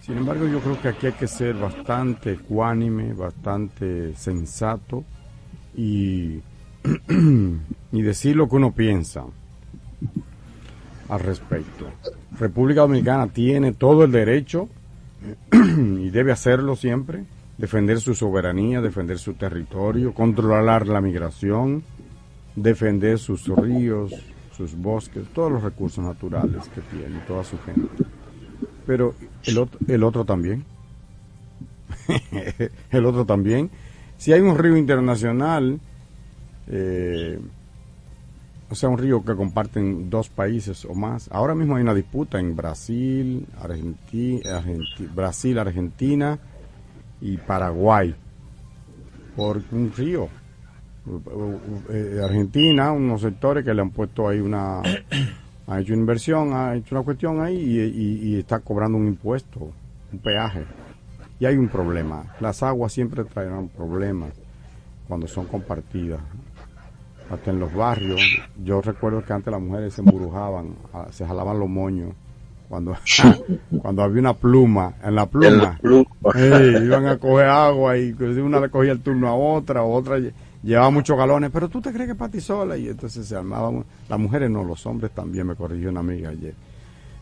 [0.00, 5.04] Sin embargo, yo creo que aquí hay que ser bastante ecuánime, bastante sensato
[5.76, 6.40] y,
[7.92, 9.24] y decir lo que uno piensa
[11.08, 11.86] al respecto.
[12.38, 14.68] República Dominicana tiene todo el derecho
[15.52, 17.24] y debe hacerlo siempre,
[17.56, 21.82] defender su soberanía, defender su territorio, controlar la migración,
[22.56, 24.12] defender sus ríos,
[24.56, 28.04] sus bosques, todos los recursos naturales que tiene, toda su gente.
[28.86, 30.64] Pero el otro, el otro también.
[32.90, 33.70] el otro también.
[34.16, 35.80] Si hay un río internacional,
[36.68, 37.38] eh,
[38.70, 41.28] o sea, un río que comparten dos países o más.
[41.32, 46.38] Ahora mismo hay una disputa en Brasil, Argenti- Argenti- Brasil, Argentina
[47.20, 48.14] y Paraguay
[49.36, 50.28] por un río.
[51.90, 54.80] Eh, Argentina, unos sectores que le han puesto ahí una,
[55.66, 59.06] ha hecho una inversión, ha hecho una cuestión ahí y, y- y está cobrando un
[59.06, 59.70] impuesto,
[60.12, 60.64] un peaje.
[61.40, 62.24] Y hay un problema.
[62.40, 64.30] Las aguas siempre traerán problemas
[65.08, 66.20] cuando son compartidas
[67.30, 68.20] hasta en los barrios.
[68.62, 72.12] Yo recuerdo que antes las mujeres se embrujaban, ah, se jalaban los moños.
[72.68, 72.96] Cuando,
[73.82, 76.06] cuando había una pluma, en la pluma, En la pluma.
[76.34, 80.16] eh, iban a coger agua y una le cogía el turno a otra, o otra
[80.64, 83.36] llevaba muchos galones, pero tú te crees que es para ti sola, y entonces se
[83.36, 86.54] armaban, las mujeres no, los hombres también, me corrigió una amiga ayer.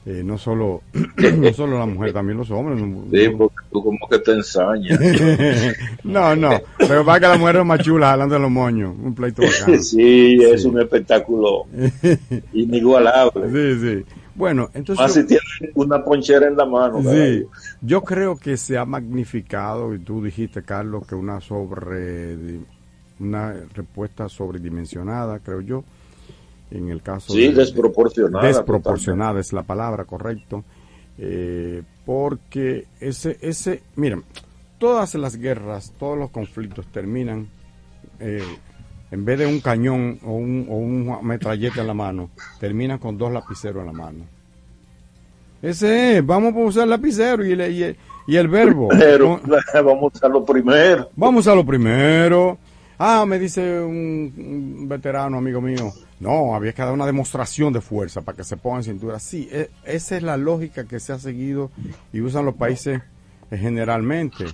[0.04, 0.82] Eh, no solo
[1.38, 2.80] no solo las mujeres, también los hombres.
[2.80, 4.98] no- Sí, porque tú como que te ensañas.
[6.04, 9.42] no, no, pero para que la mujer es más chula jalando los moños, un pleito
[9.42, 9.78] bacano.
[9.82, 11.66] Sí, es un espectáculo
[12.52, 13.50] inigualable.
[13.50, 14.04] Sí, sí.
[14.34, 15.02] Bueno, entonces...
[15.02, 17.02] Más si tienes una ponchera en la mano.
[17.02, 17.44] Sí,
[17.82, 22.58] yo creo que se ha magnificado, y tú dijiste, Carlos, que una sobre
[23.22, 25.84] una respuesta sobredimensionada, creo yo,
[26.70, 30.64] en el caso Sí, de- desproporcionada, desproporcionada es la palabra, correcto,
[31.18, 34.24] eh, porque ese, ese, miren,
[34.78, 37.46] todas las guerras, todos los conflictos terminan
[38.20, 38.42] eh,
[39.10, 43.18] en vez de un cañón o un, o un metralleta en la mano, terminan con
[43.18, 44.24] dos lapiceros en la mano.
[45.60, 47.96] Ese es, vamos a usar lapicero y, el- y el,
[48.26, 48.88] y el verbo.
[48.88, 49.40] Pero
[49.84, 51.08] vamos a lo primero.
[51.14, 52.58] Vamos a lo primero.
[53.04, 55.92] Ah, me dice un, veterano amigo mío.
[56.20, 59.18] No, había que dar una demostración de fuerza para que se pongan cintura.
[59.18, 61.72] Sí, e- esa es la lógica que se ha seguido
[62.12, 63.02] y usan los países
[63.50, 64.44] eh, generalmente.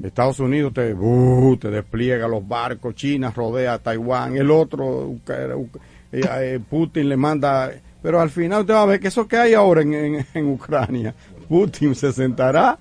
[0.00, 5.68] Estados Unidos te, uh, te despliega los barcos, China rodea a Taiwán, el otro, eh,
[6.12, 7.72] eh, Putin le manda...
[8.00, 11.16] Pero al final usted va a ver que eso que hay ahora en, Ucrania,
[11.48, 12.78] Putin se sentará,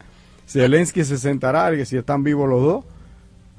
[0.47, 2.85] Zelensky se sentará, y si están vivos los dos,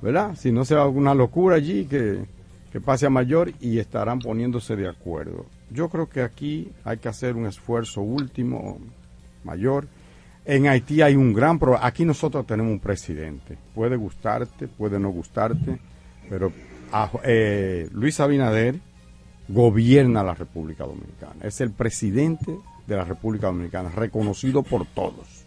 [0.02, 0.34] ¿verdad?
[0.36, 2.24] Si no sea alguna locura allí que,
[2.72, 5.46] que pase a mayor y estarán poniéndose de acuerdo.
[5.70, 8.78] yo creo que aquí hay que hacer un esfuerzo último,
[9.44, 9.86] mayor.
[10.44, 11.86] En Haití hay un gran problema.
[11.86, 13.58] Aquí nosotros tenemos un presidente.
[13.74, 15.78] Puede gustarte, puede no gustarte,
[16.28, 16.52] pero
[16.92, 18.80] ah, eh, Luis Abinader
[19.48, 21.36] gobierna la República Dominicana.
[21.42, 25.44] Es el presidente de la República Dominicana, reconocido por todos.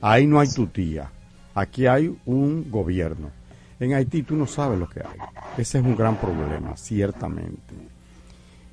[0.00, 1.10] Ahí no hay tutía.
[1.54, 3.30] Aquí hay un gobierno.
[3.80, 5.18] En Haití tú no sabes lo que hay.
[5.56, 7.74] Ese es un gran problema, ciertamente.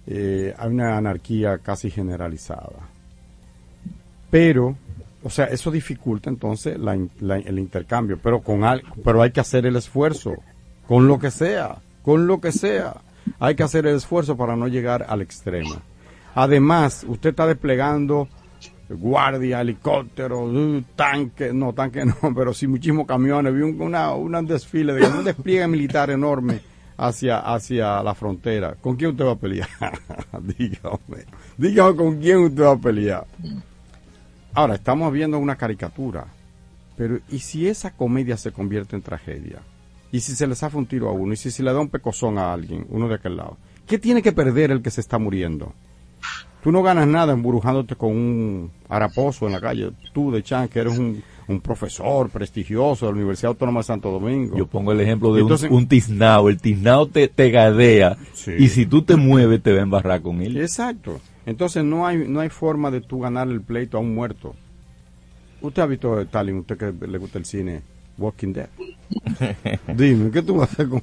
[0.06, 2.90] Eh, hay una anarquía casi generalizada.
[4.30, 4.76] Pero,
[5.24, 8.62] o sea, eso dificulta entonces el intercambio, pero, con
[9.04, 10.36] pero hay que hacer el esfuerzo,
[10.86, 12.96] con lo que sea, con lo que sea.
[13.40, 15.76] Hay que hacer el esfuerzo para no llegar al extremo.
[16.36, 18.28] Además, usted está desplegando
[18.90, 23.54] guardia, helicópteros, uh, tanques, no, tanques no, pero sí muchísimos camiones.
[23.54, 26.62] Vi un, desfile, de un despliegue militar enorme
[26.98, 28.76] hacia, hacia la frontera.
[28.76, 29.70] ¿Con quién usted va a pelear?
[30.42, 31.26] dígame,
[31.58, 33.26] dígame con quién usted va a pelear.
[34.54, 36.26] Ahora, estamos viendo una caricatura,
[36.96, 39.60] pero ¿y si esa comedia se convierte en tragedia?
[40.12, 41.34] ¿Y si se le zafa un tiro a uno?
[41.34, 43.58] ¿Y si se le da un pecozón a alguien, uno de aquel lado?
[43.86, 45.74] ¿Qué tiene que perder el que se está muriendo?
[46.68, 49.90] Tú no ganas nada embrujándote con un haraposo en la calle.
[50.12, 51.24] Tú, de Chan, que eres un,
[51.62, 54.58] profesor prestigioso de la Universidad Autónoma de Santo Domingo.
[54.58, 56.50] Yo pongo el ejemplo de un, tiznao.
[56.50, 58.18] El tiznao te, te gadea
[58.60, 60.58] y si tú te mueves te va a embarrar con él.
[60.58, 61.22] Exacto.
[61.46, 64.54] Entonces no hay, no hay forma de tú ganar el pleito a un muerto.
[65.62, 67.82] Usted ha visto, Stalin, usted que le gusta el cine,
[68.18, 68.68] Walking Dead.
[69.96, 71.02] Dime, ¿qué tú vas a hacer con,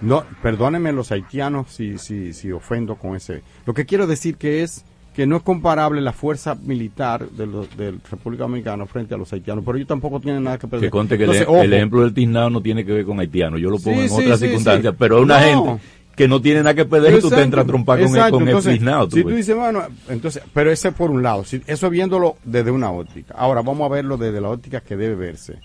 [0.00, 3.42] no, perdónenme los haitianos si, si, si ofendo con ese.
[3.66, 4.84] Lo que quiero decir que es
[5.18, 9.32] que no es comparable la fuerza militar de, los, de República Dominicana frente a los
[9.32, 10.86] haitianos, pero ellos tampoco tienen nada que perder.
[10.86, 13.80] Que conte que el, ejemplo del tiznado no tiene que ver con haitianos, yo lo
[13.80, 15.80] pongo en otras circunstancias, pero una gente
[16.14, 18.44] que no tiene nada que perder y tú te entras a trompar con, el, con
[18.62, 19.10] tiznado.
[19.10, 22.92] Si tú dices, bueno, entonces, pero ese por un lado, si, eso viéndolo desde una
[22.92, 23.34] óptica.
[23.36, 25.58] Ahora vamos a verlo desde la óptica que debe verse.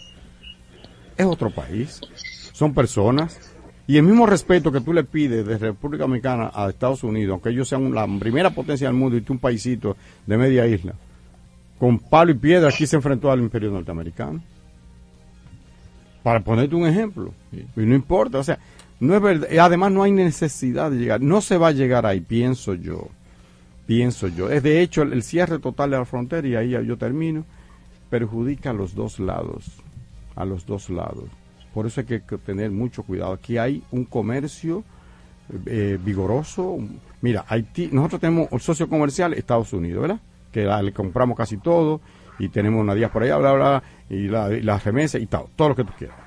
[1.16, 2.02] Es otro país,
[2.54, 3.53] son personas,
[3.86, 7.50] y el mismo respeto que tú le pides de República Dominicana a Estados Unidos, aunque
[7.50, 10.94] ellos sean la primera potencia del mundo y tú un paisito de media isla,
[11.78, 14.42] con palo y piedra aquí se enfrentó al imperio norteamericano.
[16.24, 17.34] Para ponerte un ejemplo.
[17.52, 18.58] Y no importa, o sea,
[19.02, 19.50] no es verdad.
[19.60, 21.20] Además no hay necesidad de llegar.
[21.20, 23.10] No se va a llegar ahí, pienso yo.
[23.86, 24.50] Pienso yo.
[24.50, 27.44] Es de hecho el, cierre total de la frontera, y ahí yo termino,
[28.10, 29.66] perjudica a los dos lados.
[30.38, 31.26] A los dos lados
[31.74, 33.34] por eso hay que tener mucho cuidado.
[33.34, 34.84] Aquí hay un comercio
[35.66, 36.78] eh, vigoroso.
[37.22, 40.20] Mira, Haití, nosotros tenemos un socio comercial Estados Unidos, ¿verdad?
[40.52, 42.00] Que le compramos casi todo
[42.40, 45.76] y tenemos una por allá, bla, bla, y la, y remesa y tal, todo lo
[45.76, 46.18] que tú quieras.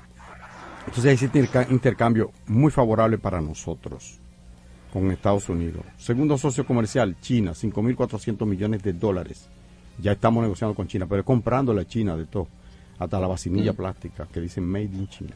[0.85, 1.29] Entonces hay
[1.67, 4.19] un intercambio muy favorable para nosotros
[4.91, 5.83] con Estados Unidos.
[5.97, 9.49] Segundo socio comercial, China, 5.400 millones de dólares.
[9.99, 12.47] Ya estamos negociando con China, pero comprando la China de todo
[12.99, 15.35] hasta la vacinilla plástica que dicen Made in China.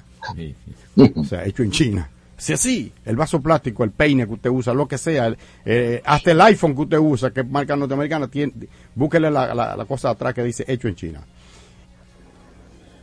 [1.16, 2.09] O sea, hecho en China.
[2.38, 6.32] Si así, el vaso plástico, el peine que usted usa, lo que sea, eh, hasta
[6.32, 8.51] el iPhone que usted usa, que es marca norteamericana, tiene,
[8.95, 11.22] búsquele la, la, cosa atrás que dice hecho en China.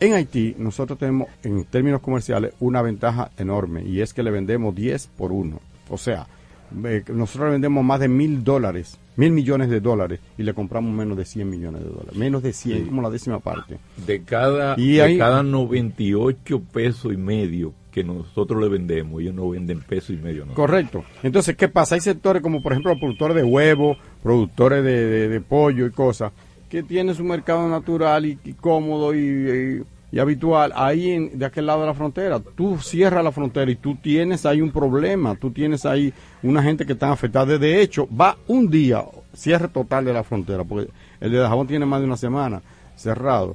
[0.00, 4.74] En Haití, nosotros tenemos, en términos comerciales, una ventaja enorme y es que le vendemos
[4.74, 5.60] 10 por 1.
[5.88, 6.26] O sea,
[6.70, 11.16] nosotros le vendemos más de mil dólares, mil millones de dólares y le compramos menos
[11.16, 12.16] de 100 millones de dólares.
[12.16, 13.78] Menos de 100, como la décima parte.
[14.06, 19.80] De cada, de cada 98 pesos y medio que nosotros le vendemos, ellos no venden
[19.80, 20.46] peso y medio.
[20.54, 21.04] Correcto.
[21.22, 21.94] Entonces, ¿qué pasa?
[21.94, 26.32] Hay sectores como, por ejemplo, los productores de huevo, productores de, pollo y cosas,
[26.68, 29.82] que tienen su mercado natural y, cómodo y y
[30.16, 32.40] habitual ahí en, de aquel lado de la frontera.
[32.40, 36.86] Tú cierras la frontera y tú tienes ahí un problema, tú tienes ahí una gente
[36.86, 37.58] que está afectada.
[37.58, 39.04] De hecho, va un día,
[39.34, 40.90] cierre total de la frontera, porque
[41.20, 42.62] el de Dajabón tiene más de una semana
[42.96, 43.54] cerrado.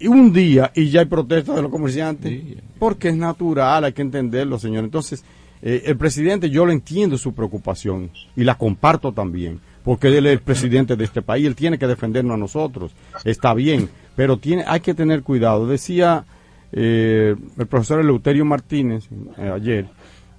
[0.00, 2.42] Y un día y ya hay protestas de los comerciantes,
[2.78, 4.82] porque es natural, hay que entenderlo, señor.
[4.82, 5.24] Entonces,
[5.62, 10.32] eh, el presidente, yo lo entiendo su preocupación y la comparto también, porque él es
[10.32, 12.92] el presidente de este país, él tiene que defendernos a nosotros,
[13.24, 15.66] está bien pero tiene, hay que tener cuidado.
[15.66, 16.24] Decía
[16.72, 19.08] eh, el profesor Eleuterio Martínez
[19.38, 19.86] eh, ayer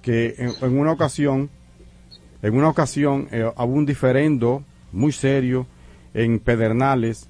[0.02, 1.50] que en, una ocasión,
[2.42, 4.62] en una ocasión eh, hubo un diferendo
[4.92, 5.66] muy serio
[6.14, 7.28] en Pedernales,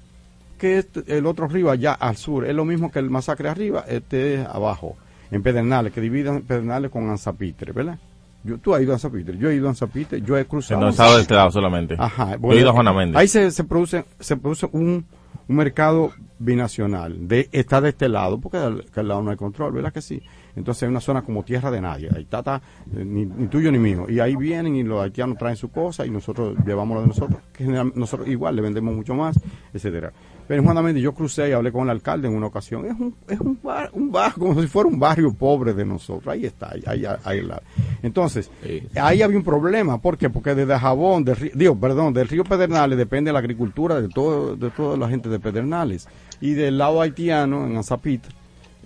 [0.59, 3.83] que es el otro arriba, allá al sur, es lo mismo que el masacre arriba,
[3.87, 4.95] este es abajo,
[5.31, 7.97] en Pedernales, que dividen Pedernales con Anzapitre, ¿verdad?
[8.43, 10.79] Yo, tú has ido a Anzapitre, yo he ido a Anzapitre, yo he cruzado.
[10.79, 11.95] No he estado de este lado solamente.
[11.97, 12.37] Ajá.
[12.51, 13.17] he ido a Juana Méndez.
[13.17, 15.03] Ahí se, se, produce, se produce un,
[15.47, 17.27] un mercado binacional.
[17.27, 20.21] De, está de este lado, porque del, del lado no hay control, ¿verdad que sí?
[20.55, 22.61] Entonces hay una zona como tierra de nadie, ahí está,
[22.93, 24.07] eh, ni, ni tuyo ni mío.
[24.09, 27.41] Y ahí vienen y los haitianos traen su cosa y nosotros llevamos lo de nosotros,
[27.53, 29.39] que nosotros igual le vendemos mucho más,
[29.73, 30.11] etcétera.
[30.47, 32.85] Pero justamente yo crucé y hablé con el alcalde en una ocasión.
[32.85, 36.33] Es un, es un bar, un bar como si fuera un barrio pobre de nosotros.
[36.33, 37.61] Ahí está, ahí, ahí, ahí al lado.
[38.01, 38.49] Entonces,
[38.95, 40.01] ahí había un problema.
[40.01, 40.29] ¿Por qué?
[40.29, 44.55] Porque desde Jabón, del río, digo, perdón, del río Pedernales depende la agricultura de todo,
[44.55, 46.07] de toda la gente de Pedernales.
[46.39, 48.29] Y del lado haitiano, en Azapita,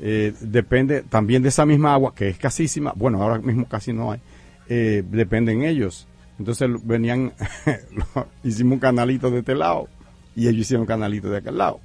[0.01, 2.91] eh, depende también de esa misma agua, que es casísima.
[2.95, 4.19] Bueno, ahora mismo casi no hay.
[4.67, 6.07] Eh, dependen ellos.
[6.39, 7.33] Entonces venían,
[8.43, 9.87] hicimos un canalito de este lado
[10.35, 11.79] y ellos hicieron canalito de aquel lado.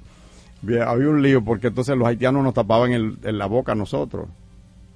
[0.63, 4.27] Había un lío porque entonces los haitianos nos tapaban el- en la boca a nosotros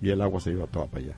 [0.02, 1.16] y el agua se iba toda para allá.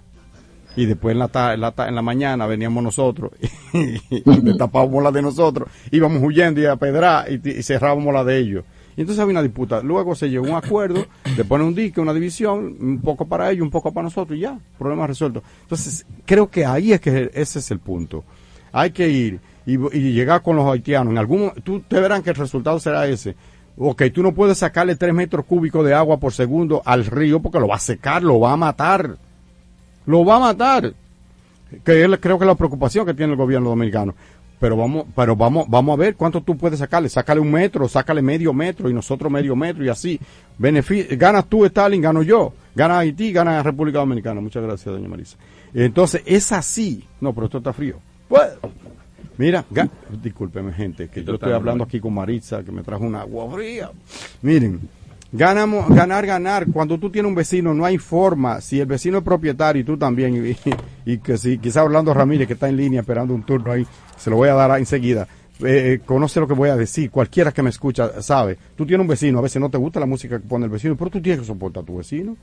[0.76, 3.32] Y después en la, en la, en la mañana veníamos nosotros
[3.74, 8.24] y le tapábamos la de nosotros, íbamos huyendo y a pedrar y, y cerrábamos la
[8.24, 8.66] de ellos.
[8.98, 9.82] Y entonces había una disputa.
[9.82, 11.06] Luego se llegó a un acuerdo
[11.36, 14.42] de poner un dique, una división, un poco para ellos, un poco para nosotros y
[14.42, 15.42] ya, problema resuelto.
[15.62, 18.24] Entonces creo que ahí es que ese es el punto.
[18.72, 21.12] Hay que ir y, y llegar con los haitianos.
[21.12, 23.36] En algún tú te verán que el resultado será ese.
[23.78, 27.60] Ok, tú no puedes sacarle tres metros cúbicos de agua por segundo al río porque
[27.60, 29.18] lo va a secar, lo va a matar.
[30.06, 30.94] Lo va a matar.
[31.84, 34.14] Que es, creo que es la preocupación que tiene el gobierno dominicano.
[34.60, 37.10] Pero vamos, pero vamos, vamos a ver cuánto tú puedes sacarle.
[37.10, 40.20] Sácale un metro, sácale medio metro y nosotros medio metro y así.
[40.60, 42.54] Benefi- ganas tú, Stalin, gano yo.
[42.76, 44.40] Gana Haití, gana República Dominicana.
[44.40, 45.36] Muchas gracias, doña Marisa.
[45.74, 47.04] Entonces, es así.
[47.20, 47.98] No, pero esto está frío.
[48.30, 48.50] Pues,
[49.38, 49.66] mira,
[50.22, 53.92] discúlpeme, gente, que yo estoy hablando aquí con Maritza, que me trajo una agua fría.
[54.42, 54.82] Miren,
[55.32, 56.68] ganamos, ganar, ganar.
[56.72, 58.62] Cuando tú tienes un vecino, no hay forma.
[58.62, 62.48] Si el vecino es propietario y tú también, y, y que si quizá Orlando Ramírez,
[62.48, 63.86] que está en línea esperando un turno ahí,
[64.18, 65.28] se lo voy a dar enseguida.
[65.60, 68.58] Eh, conoce lo que voy a decir, cualquiera que me escucha sabe.
[68.76, 70.96] Tú tienes un vecino, a veces no te gusta la música que pone el vecino,
[70.96, 72.36] pero tú tienes que soportar a tu vecino.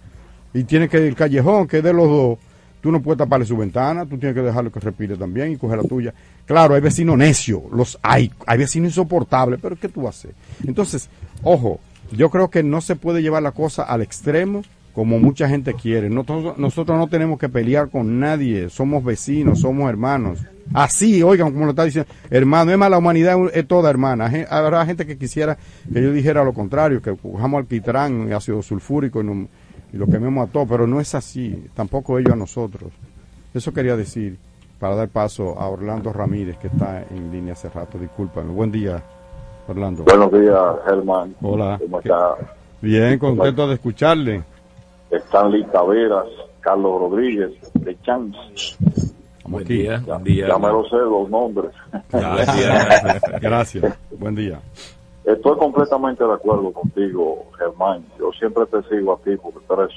[0.53, 2.39] Y tienes que el callejón, que es de los dos.
[2.81, 5.79] Tú no puedes taparle su ventana, tú tienes que dejarlo que respire también y coger
[5.79, 6.15] la tuya.
[6.47, 10.33] Claro, hay vecinos necios, los hay, hay vecinos insoportables, pero ¿qué tú haces?
[10.67, 11.09] Entonces,
[11.43, 11.79] ojo,
[12.13, 14.63] yo creo que no se puede llevar la cosa al extremo
[14.95, 16.11] como mucha gente quiere.
[16.11, 20.41] Nosotros, nosotros no tenemos que pelear con nadie, somos vecinos, somos hermanos.
[20.73, 24.31] Así, oigan, como lo está diciendo, hermano, es más, la humanidad es toda hermana.
[24.51, 25.59] Habrá gente que quisiera
[25.93, 29.49] que yo dijera lo contrario, que cojamos alquitrán y ácido sulfúrico y, no-
[29.93, 32.93] y lo quememos a todo, pero no es así, tampoco ellos a nosotros.
[33.53, 34.39] Eso quería decir
[34.79, 37.99] para dar paso a Orlando Ramírez, que está en línea hace rato.
[37.99, 38.51] Discúlpame.
[38.51, 39.03] Buen día,
[39.69, 40.05] Orlando.
[40.05, 41.35] Buenos días, Germán.
[41.43, 41.79] Hola.
[41.79, 42.37] ¿Cómo está?
[42.81, 44.43] Bien, contento de escucharle.
[45.11, 46.29] Stanley Taveras,
[46.61, 48.39] Carlos Rodríguez, de Chance.
[49.45, 49.79] Buen aquí.
[49.79, 50.49] día, buen día.
[50.49, 51.73] Ya me lo sé los nombres.
[52.11, 53.21] Gracias.
[53.41, 53.99] Gracias.
[54.19, 54.61] Buen día.
[55.25, 58.05] Estoy completamente de acuerdo contigo, Germán.
[58.19, 59.93] Yo siempre te sigo a ti porque tú eres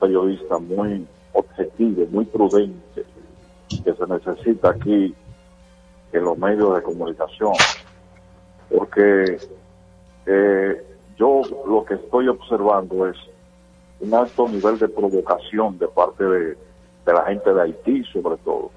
[0.00, 3.04] periodista muy objetivo, muy prudente,
[3.68, 5.14] que se necesita aquí
[6.12, 7.52] en los medios de comunicación.
[8.74, 9.38] Porque
[10.26, 13.16] eh, yo lo que estoy observando es
[14.00, 16.56] un alto nivel de provocación de parte de
[17.06, 18.70] la gente de Haití, sobre todo.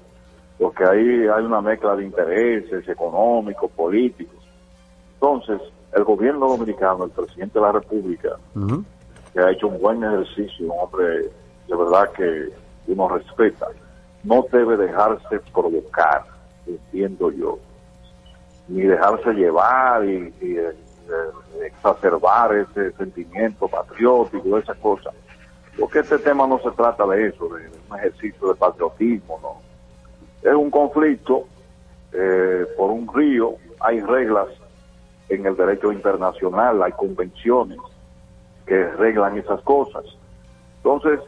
[0.58, 4.36] Porque ahí hay una mezcla de intereses económicos, políticos.
[5.14, 5.60] Entonces,
[5.92, 8.30] el gobierno dominicano, el presidente de la República,
[9.32, 11.30] que ha hecho un buen ejercicio, un hombre
[11.68, 12.48] de verdad que
[12.86, 13.66] uno respeta,
[14.24, 16.24] no debe dejarse provocar,
[16.66, 17.58] entiendo yo,
[18.68, 25.10] ni dejarse llevar y, y, eh, eh, exacerbar ese sentimiento patriótico, esa cosa.
[25.78, 29.68] Porque este tema no se trata de eso, de, de un ejercicio de patriotismo, no.
[30.42, 31.46] Es un conflicto
[32.12, 34.48] eh, por un río, hay reglas
[35.28, 37.78] en el derecho internacional, hay convenciones
[38.66, 40.04] que reglan esas cosas.
[40.78, 41.20] Entonces,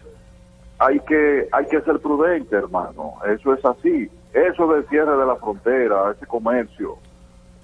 [0.78, 3.14] hay que hay que ser prudente, hermano.
[3.26, 4.10] Eso es así.
[4.32, 6.96] Eso del cierre de la frontera, ese comercio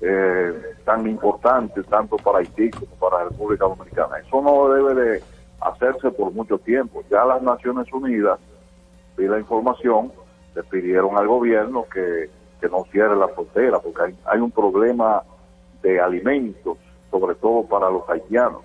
[0.00, 0.52] eh,
[0.84, 5.22] tan importante tanto para Haití como para la República Dominicana, eso no debe de
[5.60, 7.02] hacerse por mucho tiempo.
[7.10, 8.38] Ya las Naciones Unidas,
[9.16, 10.12] vi la información,
[10.54, 12.28] le pidieron al gobierno que,
[12.60, 15.22] que no cierre la frontera porque hay, hay un problema
[15.82, 16.78] de alimentos,
[17.10, 18.62] sobre todo para los haitianos.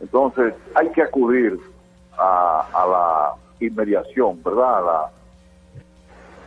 [0.00, 1.58] Entonces, hay que acudir
[2.16, 4.78] a, a la inmediación, ¿verdad?
[4.78, 5.10] A, la-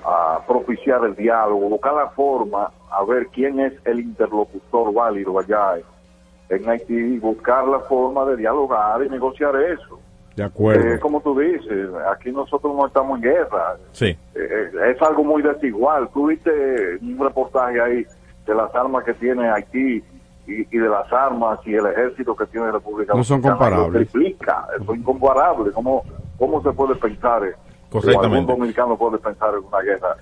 [0.04, 5.76] a propiciar el diálogo, buscar la forma, a ver quién es el interlocutor válido allá
[6.50, 10.00] en, Haití, y buscar la forma de dialogar y negociar eso.
[10.36, 10.96] De acuerdo.
[10.96, 14.18] Eh, como tú dices, aquí nosotros no estamos en guerra, Sí.
[14.34, 16.10] eh, es algo muy desigual.
[16.14, 18.06] Tú viste un reportaje ahí
[18.52, 20.04] de las armas que tiene Haití
[20.48, 24.10] y, y de las armas y el ejército que tiene la República No son comparables.
[24.12, 25.72] triplica, eso es incomparable.
[25.72, 26.04] ¿Cómo,
[26.38, 27.42] ¿Cómo se puede pensar?
[27.90, 28.38] Correctamente.
[28.38, 30.16] algún dominicano puede pensar en una guerra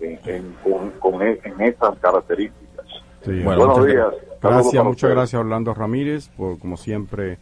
[0.00, 2.86] en, en- con, con e- en estas características?
[3.22, 3.40] Sí.
[3.42, 4.06] Bueno, Buenos muchas días.
[4.40, 5.14] Gracias, muchas ustedes.
[5.14, 7.38] gracias Orlando Ramírez, por como siempre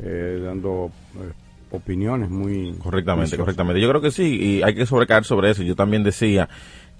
[0.00, 1.32] eh, dando eh,
[1.70, 3.80] opiniones muy Correctamente, correctamente.
[3.80, 5.62] Yo creo que sí, y hay que sobrecaer sobre eso.
[5.62, 6.48] Yo también decía,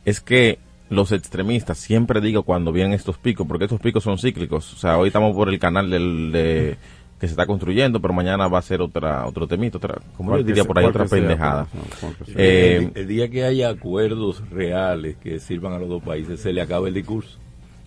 [0.05, 0.59] es que
[0.93, 4.73] los extremistas, siempre digo cuando vienen estos picos, porque estos picos son cíclicos.
[4.75, 6.77] O sea, hoy estamos por el canal del, de,
[7.19, 10.45] que se está construyendo, pero mañana va a ser otra otro temito, otra, como yo
[10.45, 11.67] diría por ahí, otra pendejada.
[12.01, 12.35] pues, sea.
[12.37, 16.53] Eh, el, el día que haya acuerdos reales que sirvan a los dos países, se
[16.53, 17.39] le acaba el discurso.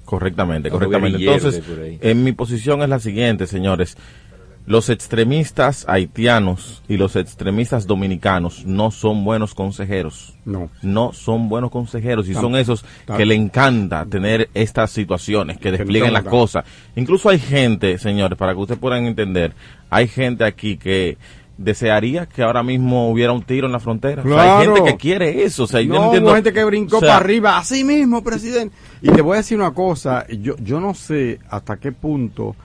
[0.06, 1.18] Correctamente, correctamente.
[1.20, 1.64] Entonces,
[2.02, 3.98] en mi posición es la siguiente, señores.
[4.68, 10.34] Los extremistas haitianos y los extremistas dominicanos no son buenos consejeros.
[10.44, 10.70] No.
[10.82, 12.84] No son buenos consejeros y son esos
[13.16, 16.66] que le encanta tener estas situaciones, que desplieguen las cosas.
[16.96, 19.54] Incluso hay gente, señores, para que ustedes puedan entender,
[19.90, 21.18] hay gente aquí que
[21.58, 24.24] desearía que ahora mismo hubiera un tiro en la frontera.
[24.24, 25.64] O sea, hay gente que quiere eso.
[25.64, 26.30] O sea, yo no No, entiendo.
[26.30, 28.76] hubo gente que brincó o sea, para arriba, así mismo, presidente.
[29.02, 32.56] Y te voy a decir una cosa, yo, yo no sé hasta qué punto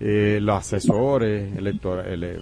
[0.00, 2.40] eh, los asesores elector- ele-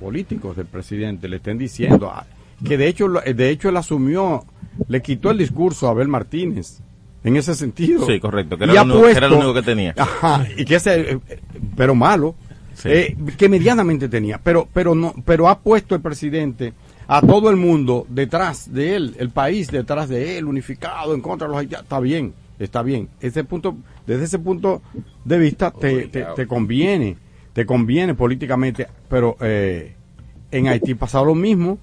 [0.00, 2.26] políticos del presidente le estén diciendo ah,
[2.66, 4.44] que de hecho, lo- de hecho él asumió,
[4.88, 6.80] le quitó el discurso a Abel Martínez.
[7.24, 8.04] En ese sentido.
[8.04, 9.94] Sí, correcto, que era, lo único, que era lo puesto- único que tenía.
[9.96, 11.38] Ajá, y que ese, eh, eh,
[11.76, 12.34] pero malo,
[12.74, 12.88] Sí.
[12.90, 16.72] eh, que medianamente tenía, pero, pero no, pero ha puesto el presidente
[17.06, 21.46] a todo el mundo detrás de él, el país detrás de él, unificado en contra
[21.46, 23.08] de los haitianos, está bien, está bien.
[23.20, 23.76] Ese punto,
[24.06, 24.82] desde ese punto
[25.24, 27.16] de vista te, te, te conviene,
[27.52, 29.94] te conviene políticamente, pero eh,
[30.50, 31.78] en Haití pasaba lo mismo.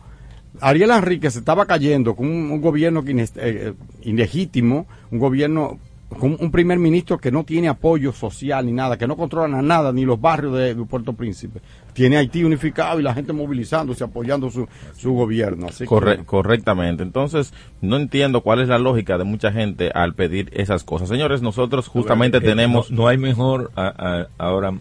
[0.61, 6.35] Ariel Enrique se estaba cayendo con un, un gobierno eh, eh, ilegítimo, un gobierno con
[6.39, 10.05] un primer ministro que no tiene apoyo social ni nada, que no controla nada, ni
[10.05, 11.61] los barrios de, de Puerto Príncipe.
[11.99, 15.67] Tiene Haití unificado y la gente movilizándose, apoyando su, su gobierno.
[15.67, 17.03] Así que- correctamente.
[17.03, 21.09] Entonces, no entiendo cuál es la lógica de mucha gente al pedir esas cosas.
[21.09, 22.89] Señores, nosotros justamente Eh, tenemos...
[22.89, 24.71] No, no hay mejor, a- a- ahora,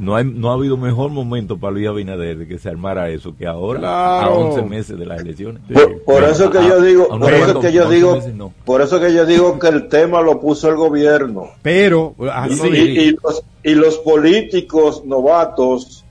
[0.00, 3.36] no, hay, no ha habido mejor momento para Luis Abinader de que se armara eso
[3.36, 4.34] que ahora, a Claro.
[4.48, 5.62] 11 meses de las elecciones.
[5.72, 8.52] Por, por eso que yo digo, por eso que yo 11 digo, meses no.
[8.64, 11.44] por eso que yo digo que el tema lo puso el gobierno.
[11.62, 16.02] Pero, Y, así, y los, y los políticos novatos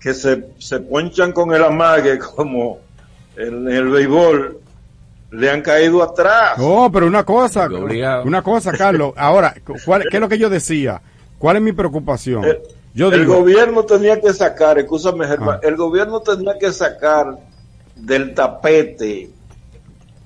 [0.00, 2.78] que se, se ponchan con el amague como
[3.36, 4.58] en el béisbol
[5.32, 6.58] le han caído atrás.
[6.58, 8.24] no, pero una cosa, Obligado.
[8.24, 9.12] una cosa, Carlos.
[9.16, 11.00] Ahora, ¿cuál, ¿qué es lo que yo decía?
[11.38, 12.44] ¿Cuál es mi preocupación?
[12.44, 12.58] El,
[12.94, 15.66] Yo el digo, gobierno tenía que sacar, escúchame Germán, Ah.
[15.66, 17.38] el gobierno tenía que sacar
[17.94, 19.30] del tapete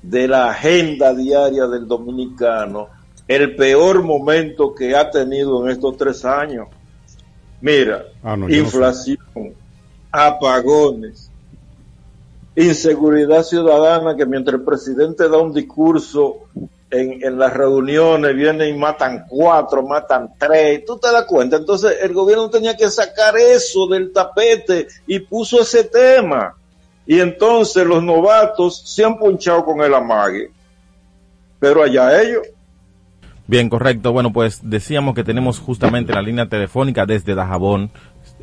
[0.02, 2.88] de la agenda diaria del dominicano
[3.26, 6.68] el peor momento que ha tenido en estos tres años.
[7.60, 9.18] Mira, Ah, no, yo no inflación,
[10.14, 11.28] apagones,
[12.54, 16.36] inseguridad ciudadana, que mientras el presidente da un discurso
[16.88, 21.56] en, en las reuniones, vienen y matan cuatro, matan tres, tú te das cuenta.
[21.56, 26.54] Entonces el gobierno tenía que sacar eso del tapete y puso ese tema.
[27.06, 30.50] Y entonces los novatos se han punchado con el amague.
[31.58, 32.46] Pero allá ellos.
[33.46, 34.12] Bien, correcto.
[34.12, 37.90] Bueno, pues decíamos que tenemos justamente la línea telefónica desde Dajabón.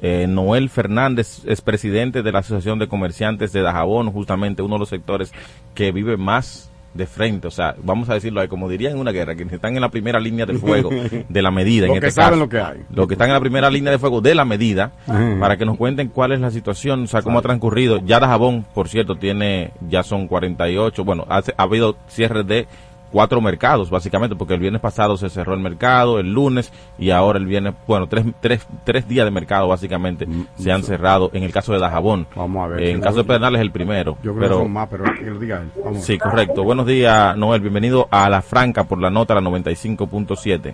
[0.01, 4.79] Eh, Noel Fernández es presidente de la Asociación de Comerciantes de Dajabón, justamente uno de
[4.79, 5.31] los sectores
[5.75, 9.11] que vive más de frente, o sea, vamos a decirlo ahí, como dirían en una
[9.13, 10.89] guerra, quienes están en la primera línea de fuego
[11.29, 11.87] de la medida.
[11.87, 12.43] Lo en que este saben caso.
[12.43, 12.81] lo que hay.
[12.93, 15.37] Los que están en la primera línea de fuego de la medida, Ajá.
[15.39, 18.01] para que nos cuenten cuál es la situación, o sea, cómo ha transcurrido.
[18.05, 22.67] Ya Dajabón, por cierto, tiene, ya son 48, bueno, hace- ha habido cierres de
[23.11, 27.37] cuatro mercados, básicamente, porque el viernes pasado se cerró el mercado, el lunes, y ahora
[27.39, 31.51] el viernes, bueno, tres, tres, tres días de mercado, básicamente, se han cerrado, en el
[31.51, 32.21] caso de Dajabón.
[32.33, 32.83] Mm, Vamos a ver.
[32.83, 34.17] En el caso de Pedernales es el primero.
[34.23, 35.71] yo creo pero, que son más, pero que lo diga él.
[35.83, 36.03] Vamos.
[36.05, 36.63] Sí, correcto.
[36.63, 37.61] Buenos días, Noel.
[37.61, 40.73] Bienvenido a La Franca por la nota, la 95.7.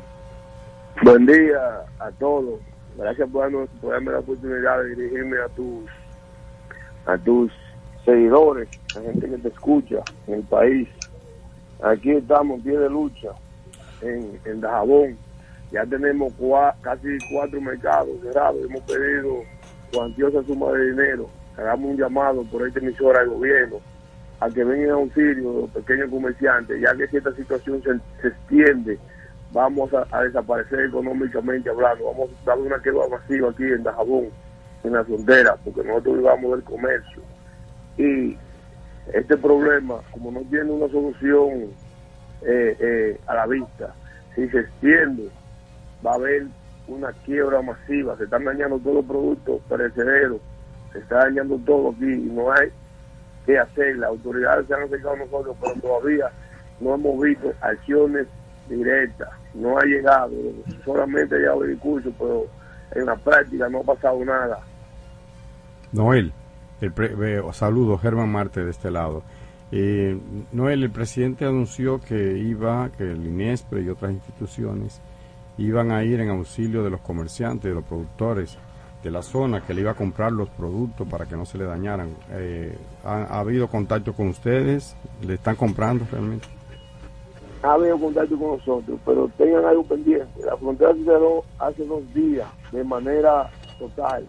[1.04, 2.60] Buen día a todos.
[2.98, 5.86] Gracias por, darnos- por darme la oportunidad de dirigirme a tus
[7.06, 7.52] a tus
[8.04, 8.68] seguidores,
[8.98, 10.88] a gente que te escucha en el país.
[11.82, 13.30] Aquí estamos en pie de lucha
[14.02, 15.18] en, en Dajabón.
[15.72, 18.58] Ya tenemos cua- casi cuatro mercados cerrados.
[18.68, 19.44] Hemos pedido
[19.92, 21.30] cuantiosa suma de dinero.
[21.58, 23.78] Hagamos un llamado por esta emisora al gobierno
[24.40, 28.28] a que vengan en auxilio los pequeños comerciantes, ya que si esta situación se, se
[28.28, 29.00] extiende,
[29.52, 32.06] vamos a, a desaparecer económicamente hablando.
[32.06, 34.28] Vamos a dar una quema masiva aquí en Dajabón,
[34.84, 37.22] en la frontera, porque nosotros vivamos del comercio.
[37.98, 38.38] Y
[39.14, 41.72] este problema, como no tiene una solución
[42.42, 43.94] eh, eh, a la vista,
[44.36, 45.30] si se extiende,
[46.06, 46.48] va a haber
[46.88, 50.40] una quiebra masiva, se están dañando todos los productos perecederos,
[50.94, 52.70] se está dañando todo aquí y no hay
[53.46, 53.98] que hacer.
[53.98, 56.32] Las autoridades se han acercado a nosotros, pero todavía
[56.80, 58.28] no hemos visto acciones
[58.70, 59.30] directas.
[59.54, 60.32] No ha llegado,
[60.86, 62.46] solamente ha llegado el discurso, pero
[62.96, 64.60] en la práctica no ha pasado nada.
[65.92, 66.32] Noel,
[66.82, 69.24] el saludo, Germán Marte de este lado.
[69.72, 70.18] Eh,
[70.54, 75.02] Noel, el presidente anunció que iba, que el INESPRE y otras instituciones
[75.58, 78.58] iban a ir en auxilio de los comerciantes, de los productores
[79.04, 81.66] de la zona, que le iba a comprar los productos para que no se le
[81.66, 82.10] dañaran.
[82.32, 84.96] Eh, ¿ha, ha habido contacto con ustedes?
[85.22, 86.48] ¿Le están comprando realmente?
[87.64, 90.46] ha habido contacto con nosotros, pero tengan algo pendiente.
[90.46, 93.50] La frontera se cerró hace dos días de manera
[93.80, 94.26] total,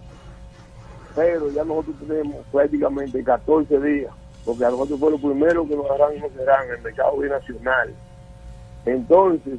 [1.18, 4.12] pero ya nosotros tenemos prácticamente 14 días,
[4.44, 7.16] porque a nosotros fue lo primero que nos harán y nos serán en el mercado
[7.18, 7.92] binacional.
[8.86, 9.58] Entonces,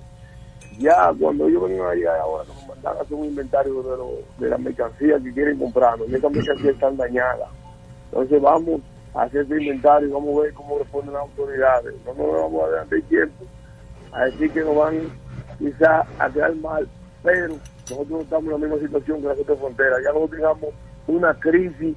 [0.80, 4.20] ya cuando ellos vengan a llegar ahora, nos mandan a hacer un inventario de, lo-
[4.38, 7.50] de las mercancías que quieren comprarnos, y esas mercancías están dañadas.
[8.06, 8.80] Entonces vamos
[9.14, 11.94] a hacer ese inventario y vamos a ver cómo responden las autoridades.
[12.06, 13.44] No nos vamos a adelantar tiempo
[14.14, 14.96] a decir que nos van
[15.60, 16.88] quizás a quedar mal,
[17.22, 17.50] pero
[17.90, 20.00] nosotros no estamos en la misma situación que las otras fronteras.
[20.06, 20.74] Ya nosotros tengamos
[21.10, 21.96] una crisis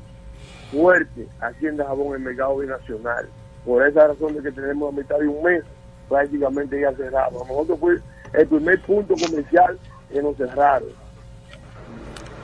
[0.70, 3.28] fuerte aquí en Dajabón, en mercado binacional.
[3.64, 5.62] Por esa razón de que tenemos a mitad de un mes
[6.08, 7.44] prácticamente ya cerrado.
[7.44, 7.98] A nosotros fue
[8.32, 9.78] el primer punto comercial
[10.10, 10.88] que nos cerraron.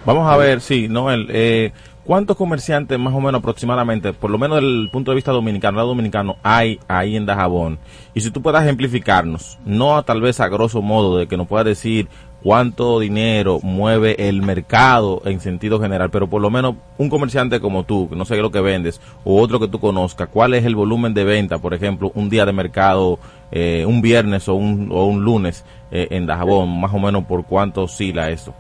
[0.05, 1.73] Vamos a ver, sí, Noel, eh,
[2.05, 5.85] ¿cuántos comerciantes más o menos aproximadamente, por lo menos desde el punto de vista dominicano,
[5.85, 7.79] dominicano, hay ahí en Dajabón?
[8.15, 11.67] Y si tú puedas ejemplificarnos, no tal vez a grosso modo de que nos puedas
[11.67, 12.09] decir
[12.43, 17.85] cuánto dinero mueve el mercado en sentido general, pero por lo menos un comerciante como
[17.85, 20.55] tú, que no sé qué es lo que vendes, o otro que tú conozcas, ¿cuál
[20.55, 23.19] es el volumen de venta, por ejemplo, un día de mercado,
[23.51, 28.31] eh, un viernes o un, lunes eh, en Dajabón, más o menos por cuánto oscila
[28.31, 28.55] eso?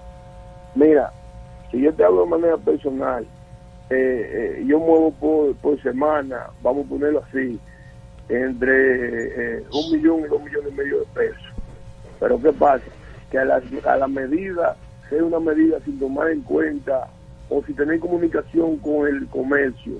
[0.74, 1.12] Mira,
[1.70, 3.26] si yo te hablo de manera personal,
[3.90, 7.58] eh, yo muevo por, por semana, vamos a ponerlo así,
[8.28, 11.42] entre un millón y dos millones y medio de pesos.
[12.20, 12.84] Pero ¿qué pasa?
[13.30, 14.76] Que a la, a la medida,
[15.08, 17.08] sea una medida sin tomar en cuenta
[17.50, 19.94] o si tener comunicación con el comercio,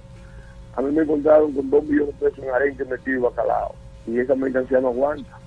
[0.75, 3.75] a mí me encontraron con dos millones de pesos en arenque metido y bacalao.
[4.07, 5.39] Y esa mercancía no aguanta.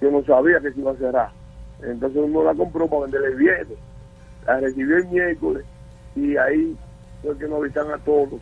[0.00, 1.30] Yo no sabía que se iba a cerrar.
[1.82, 3.78] Entonces uno la compró para venderle el viernes.
[4.46, 5.64] La recibió el miércoles
[6.14, 6.76] y ahí
[7.22, 8.40] fue que nos avisan a todos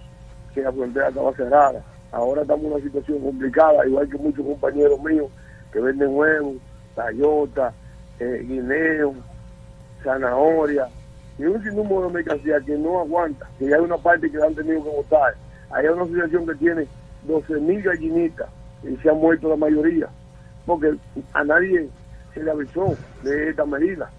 [0.55, 1.83] que la frontera estaba cerrada.
[2.13, 5.29] Ahora estamos en una situación complicada, igual que muchos compañeros míos
[5.73, 6.57] que venden huevos,
[6.95, 7.75] tayota,
[8.21, 9.15] eh, guineo,
[10.03, 10.89] zanahoria
[11.39, 14.55] y un sinnúmero de mercancía que no aguanta, que hay una parte que la han
[14.55, 15.35] tenido que votar.
[15.71, 16.87] Hay una asociación que tiene
[17.25, 18.49] 12 mil gallinitas
[18.83, 20.09] y se han muerto la mayoría,
[20.65, 20.95] porque
[21.33, 21.89] a nadie
[22.33, 24.11] se le avisó de esta medida.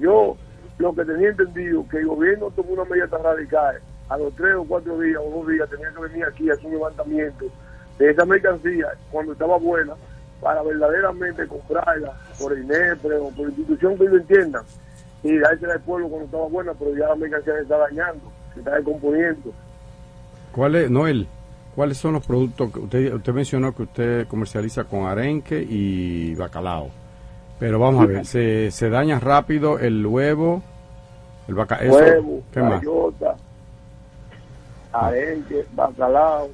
[0.00, 0.36] Yo
[0.78, 4.54] lo que tenía entendido que el gobierno tomó una medida tan radical, a los tres
[4.54, 7.46] o cuatro días o dos días tenía que venir aquí a hacer un levantamiento
[7.98, 9.94] de esa mercancía cuando estaba buena
[10.40, 14.62] para verdaderamente comprarla por el INEPRE o por institución que ellos entiendan
[15.22, 18.60] y dársela al pueblo cuando estaba buena, pero ya la mercancía se está dañando, se
[18.60, 19.52] está descomponiendo.
[20.52, 21.26] ¿Cuál es, Noel,
[21.74, 26.90] cuáles son los productos que usted, usted mencionó que usted comercializa con arenque y bacalao?
[27.58, 30.62] Pero vamos a ver, se, se daña rápido el huevo,
[31.48, 31.94] el bacalao.
[31.96, 32.80] Huevo, ¿Qué más?
[32.82, 33.36] gallota,
[34.92, 36.46] arenque, bacalao,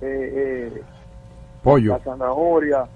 [0.00, 0.82] eh, eh,
[1.62, 1.92] Pollo.
[1.92, 2.86] la zanahoria,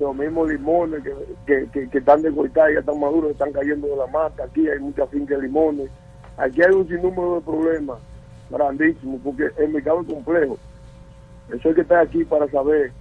[0.00, 1.02] los mismos limones
[1.46, 4.44] que, que, que, están descortados y ya están maduros, están cayendo de la mata.
[4.44, 5.90] Aquí hay muchas fincas de limones.
[6.36, 7.98] Aquí hay un sinnúmero de problemas
[8.50, 10.58] grandísimos porque el mercado es complejo.
[11.52, 12.92] Eso hay que estar aquí para saber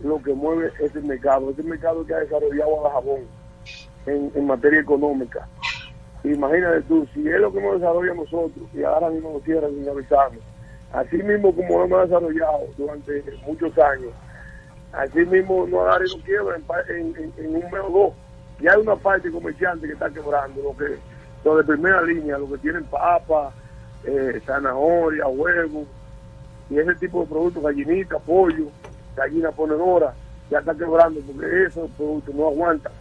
[0.00, 1.50] lo que mueve ese mercado.
[1.50, 3.20] Ese mercado que ha desarrollado a jabón
[4.06, 5.48] en, materia económica.
[6.22, 9.88] Imagínate tú, si es lo que hemos desarrollado nosotros y agarran y nos cierran sin
[9.88, 10.40] avisarnos,
[10.92, 14.10] así mismo como lo hemos desarrollado durante muchos años,
[14.96, 18.12] así mismo no agarran y nos quiebran en, en, en- un mes o dos.
[18.60, 20.96] Y hay una parte comerciante que está quebrando, lo que
[21.44, 23.52] lo de primera línea, lo que tienen papa,
[24.04, 25.86] eh, zanahoria, huevos,
[26.70, 28.66] y ese tipo de productos, gallinita, pollo,
[29.16, 30.14] gallina ponedora,
[30.50, 32.92] ya está quebrando porque esos productos no aguantan,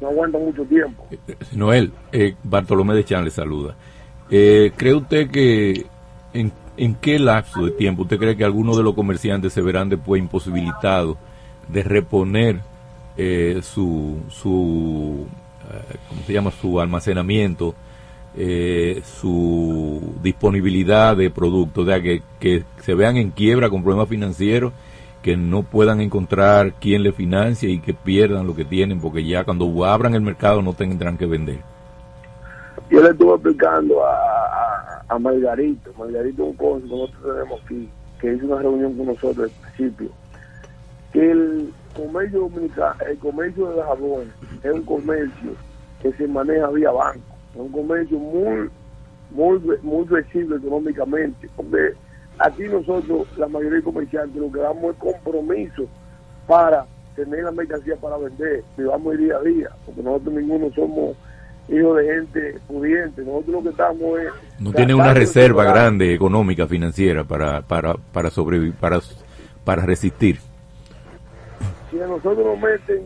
[0.00, 1.06] no aguantan mucho tiempo.
[1.52, 3.74] Noel, eh, Bartolomé de Chan le saluda.
[4.30, 5.86] Eh, ¿Cree usted que
[6.32, 9.88] en, en qué lapso de tiempo usted cree que algunos de los comerciantes se verán
[9.88, 11.16] después imposibilitados
[11.68, 12.60] de reponer
[13.16, 15.26] eh, su, su
[15.70, 16.50] eh, ¿cómo se llama?
[16.50, 17.74] su almacenamiento,
[18.36, 22.22] eh, su disponibilidad de productos, o sea, que,
[22.80, 24.72] se vean en quiebra con problemas financieros,
[25.22, 29.44] que no puedan encontrar quien le financie y que pierdan lo que tienen, porque ya
[29.44, 31.58] cuando abran el mercado no tendrán que vender.
[32.90, 37.88] Yo le estuve explicando a, a, a Margarito, Margarito un que nosotros tenemos aquí,
[38.20, 40.10] que hizo una reunión con nosotros al principio,
[41.12, 44.32] que el comercio dominicano, el comercio de jabón
[44.62, 45.50] es un comercio
[46.02, 48.70] que se maneja vía banco, es un comercio muy,
[49.30, 51.92] muy, muy flexible económicamente, porque
[52.38, 55.86] aquí nosotros, la mayoría de comerciantes, lo que damos es compromiso
[56.46, 56.86] para
[57.16, 61.16] tener la mercancía para vender, vivamos día a día, porque nosotros ninguno somos
[61.68, 64.32] hijos de gente pudiente, nosotros lo que estamos es...
[64.60, 69.00] No tiene una reserva grande económica, financiera para, para, para sobrevivir, para,
[69.64, 70.38] para resistir.
[71.90, 73.02] Si a nosotros nos meten,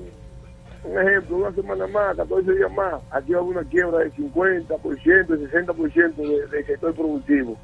[0.84, 4.12] un ejemplo, una semana más, 14 días más, aquí va a haber una quiebra del
[4.14, 7.56] 50%, del 60% de- del sector productivo.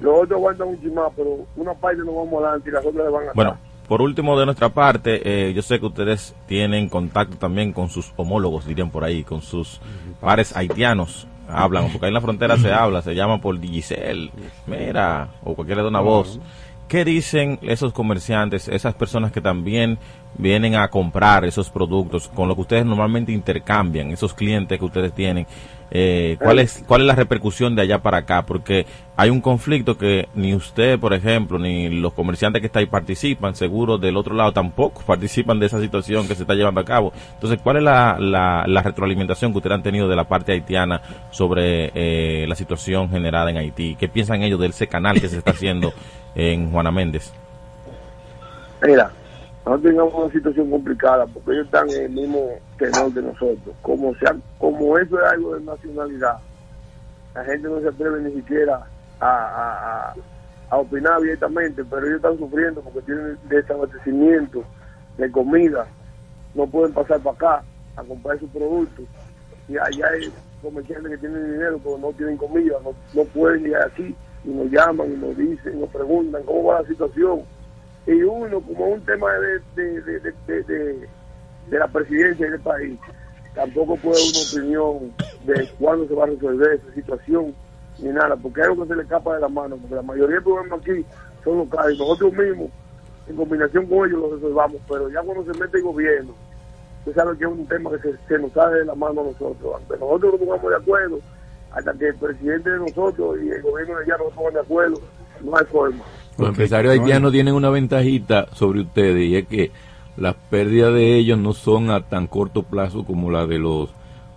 [0.00, 3.10] Los otros aguantan mucho más, pero una parte nos vamos adelante y las otras le
[3.12, 7.36] van a Bueno, por último de nuestra parte, eh, yo sé que ustedes tienen contacto
[7.36, 9.80] también con sus homólogos, dirían por ahí, con sus
[10.20, 11.26] pares haitianos.
[11.46, 14.30] Hablan, porque ahí en la frontera se habla, se llama por Digicel,
[14.66, 16.40] mira, o cualquiera de una voz.
[16.88, 19.98] ¿Qué dicen esos comerciantes, esas personas que también
[20.36, 25.12] vienen a comprar esos productos con lo que ustedes normalmente intercambian, esos clientes que ustedes
[25.12, 25.46] tienen?
[25.96, 28.42] Eh, ¿cuál, es, ¿Cuál es la repercusión de allá para acá?
[28.42, 28.84] Porque
[29.16, 33.54] hay un conflicto que ni usted, por ejemplo, ni los comerciantes que están ahí participan,
[33.54, 37.12] seguro del otro lado tampoco participan de esa situación que se está llevando a cabo.
[37.34, 41.00] Entonces, ¿cuál es la, la, la retroalimentación que ustedes han tenido de la parte haitiana
[41.30, 43.94] sobre eh, la situación generada en Haití?
[43.94, 45.92] ¿Qué piensan ellos de ese canal que se está haciendo
[46.34, 47.32] en Juana Méndez?
[48.82, 49.12] Mira,
[49.66, 53.74] no tengamos una situación complicada porque ellos están en el mismo tenor de nosotros.
[53.82, 56.38] Como sea, como eso es algo de nacionalidad,
[57.34, 58.86] la gente no se atreve ni siquiera
[59.20, 60.14] a-
[60.70, 64.64] a opinar abiertamente, pero ellos están sufriendo porque tienen desabastecimiento
[65.16, 65.86] de comida,
[66.54, 67.64] no pueden pasar para acá
[67.96, 69.04] a comprar sus productos.
[69.68, 73.86] Y allá hay comerciantes que tienen dinero pero no tienen comida, no, no pueden llegar
[73.86, 77.42] aquí y nos llaman y nos dicen, nos preguntan cómo va la situación
[78.06, 81.08] y uno como un tema de, de, de, de, de-
[81.78, 82.98] la presidencia del país
[83.54, 85.12] tampoco puede una opinión
[85.44, 87.54] de cuándo se va a resolver esa situación
[88.00, 90.36] ni nada porque es algo que se le escapa de la mano porque la mayoría
[90.36, 91.04] de problemas aquí
[91.42, 92.68] son locales nosotros mismos
[93.28, 96.34] en combinación con ellos los resolvamos pero ya cuando se mete el gobierno
[97.06, 99.74] usted sabe que es un tema que se, nos sale de la mano a nosotros
[99.74, 101.20] aunque nosotros nos pongamos de acuerdo
[101.72, 105.00] hasta que el presidente de nosotros y el gobierno de allá no pongan de acuerdo
[105.40, 106.04] no hay forma
[106.38, 109.70] Los empresarios haitianos tienen una ventajita sobre ustedes y es que
[110.16, 113.90] las pérdidas de ellos no son a tan corto plazo como la de los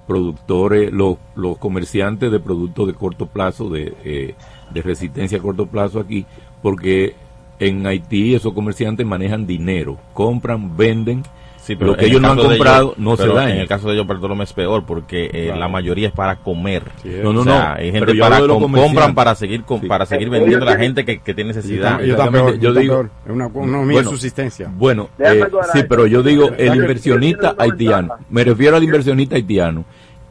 [0.08, 4.36] productores, los, los comerciantes de productos de corto plazo, de, eh,
[4.74, 6.26] de resistencia a corto plazo aquí,
[6.62, 7.16] porque
[7.60, 11.24] en Haití esos comerciantes manejan dinero, compran, venden,
[11.68, 13.24] Sí, pero lo que en ellos el no han caso de comprado ellos- no se
[13.24, 13.54] pero daña.
[13.56, 15.60] En el caso de ellos, Bartolomé es peor porque eh, Claro.
[15.60, 16.84] la mayoría es para comer.
[17.24, 19.88] No, no, O sea, no, Hay gente para de com- compran para seguir com- Sí.
[19.88, 22.00] para seguir Ellos vendiendo a la gente que, que tiene necesidad.
[22.02, 23.10] Yo peor, yo digo- peor.
[23.26, 24.72] Es una, una mía Bueno, subsistencia.
[24.74, 25.44] Bueno, eh,
[25.74, 29.84] sí, pero yo digo, el inversionista haitiano, me refiero al inversionista haitiano,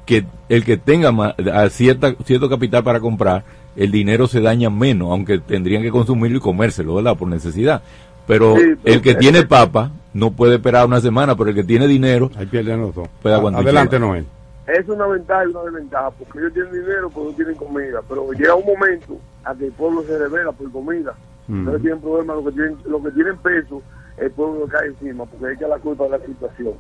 [0.07, 3.45] que el que tenga más, a cierta, cierto capital para comprar,
[3.77, 7.15] el dinero se daña menos, aunque tendrían que consumirlo y comérselo, ¿verdad?
[7.15, 7.83] Por necesidad.
[8.27, 11.65] Pero Sí, pero- el que tiene papa no puede esperar una semana, pero el que
[11.65, 13.09] tiene dinero Ahí pierden los dos.
[13.23, 13.63] puede aguantar.
[13.63, 14.27] Adelante, Noel.
[14.67, 18.01] es una ventaja y una desventaja, porque ellos tienen dinero, pero no tienen comida.
[18.09, 21.15] Pero llega un momento a que el pueblo se revela por comida.
[21.49, 21.59] Mm.
[21.59, 23.83] Entonces tienen problemas, los que tienen, los que tienen peso,
[24.17, 26.75] el pueblo cae encima, porque echa la culpa de la situación.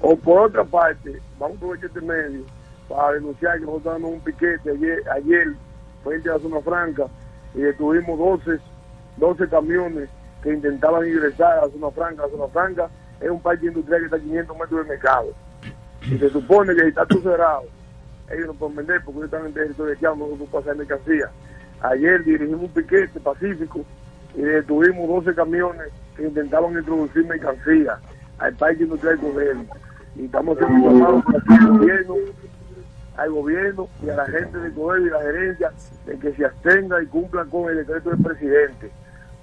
[0.00, 2.42] O por otra parte, vamos a aprovechar este medio
[2.88, 5.54] para denunciar que nosotros damos un piquete ayer, ayer
[6.02, 7.06] frente a la zona franca
[7.54, 8.60] y detuvimos 12,
[9.16, 10.08] 12 camiones
[10.42, 12.22] que intentaban ingresar a zona franca.
[12.22, 12.88] La zona franca
[13.20, 15.28] es un parque industrial que está a 500 metros del mercado.
[16.02, 17.64] Y se supone que está todo cerrado,
[18.30, 21.30] ellos no pueden vender porque ellos están en territorio haitiano, no pueden pasar mercancía.
[21.80, 23.84] Ayer dirigimos un piquete pacífico
[24.34, 27.98] y detuvimos 12 camiones que intentaban introducir mercancía
[28.38, 29.64] al parque industrial gobierno.
[30.16, 32.14] Y estamos haciendo un llamado para el gobierno,
[33.16, 35.72] al gobierno y a la gente del poder y la gerencia
[36.06, 38.90] de que se abstenga y cumplan con el decreto del presidente.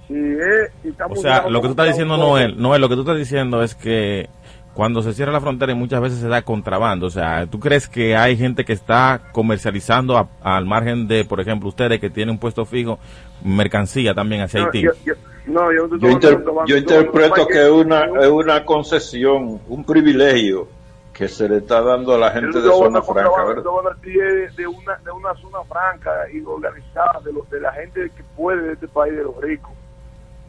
[0.08, 2.94] Si es, si estamos O sea, lo que tú estás diciendo, Noel, Noel, lo que
[2.94, 4.28] tú estás diciendo es que
[4.74, 7.88] cuando se cierra la frontera y muchas veces se da contrabando, o sea, ¿tú crees
[7.88, 12.32] que hay gente que está comercializando a- al margen de, por ejemplo, ustedes que tienen
[12.34, 12.98] un puesto fijo,
[13.42, 14.82] mercancía también hacia No, Haití?
[14.82, 15.14] yo- yo-
[15.46, 18.64] no, yo, no Yo, estoy inter- tomando- yo tomando- interpreto que es una, es una
[18.64, 20.68] concesión, un privilegio
[21.14, 23.96] que se le está dando a la gente de zona franca, yo ¿verdad?
[24.02, 28.22] de, de una, de una zona franca y organizada de, los de la gente que
[28.36, 29.70] puede de este país, de los ricos.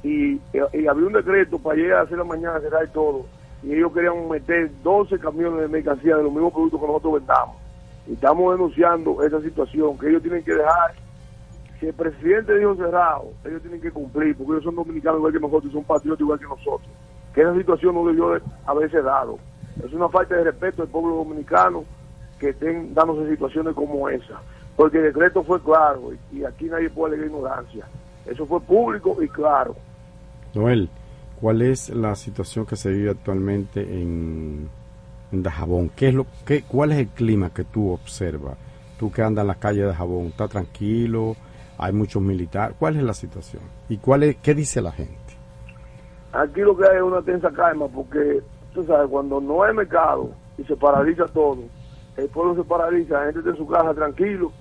[0.07, 3.25] Y, y, había un decreto para llegar a hacer la mañana, cerrar todo.
[3.61, 7.57] Y ellos querían meter 12 camiones de mercancía de los mismos productos que nosotros vendamos.
[8.07, 10.93] Y estamos denunciando esa situación, que ellos tienen que dejar,
[11.79, 15.39] si el presidente dijo cerrado, ellos tienen que cumplir, porque ellos son dominicanos igual que
[15.39, 16.89] nosotros y son patriotas igual que nosotros.
[17.33, 19.37] Que esa situación no debió de haberse dado.
[19.83, 21.83] Es una falta de respeto al pueblo dominicano
[22.39, 24.39] que estén dándose situaciones como esa.
[24.77, 27.85] Porque el decreto fue claro y, y aquí nadie puede alegar ignorancia.
[28.25, 29.75] Eso fue público y claro.
[30.53, 30.89] Noel,
[31.39, 34.69] ¿cuál es la situación que se vive actualmente en,
[35.31, 35.89] en Dajabón?
[35.95, 38.57] ¿Qué es lo, qué, ¿Cuál es el clima que tú observas?
[38.99, 41.35] Tú que andas en las calles de Dajabón, ¿está tranquilo?
[41.77, 42.75] ¿Hay muchos militares?
[42.79, 43.61] ¿Cuál es la situación?
[43.89, 45.15] ¿Y cuál es, qué dice la gente?
[46.33, 48.41] Aquí lo que hay es una tensa calma porque,
[48.73, 51.59] tú sabes, cuando no hay mercado y se paraliza todo,
[52.17, 54.51] el pueblo se paraliza, la gente está en su casa tranquilo,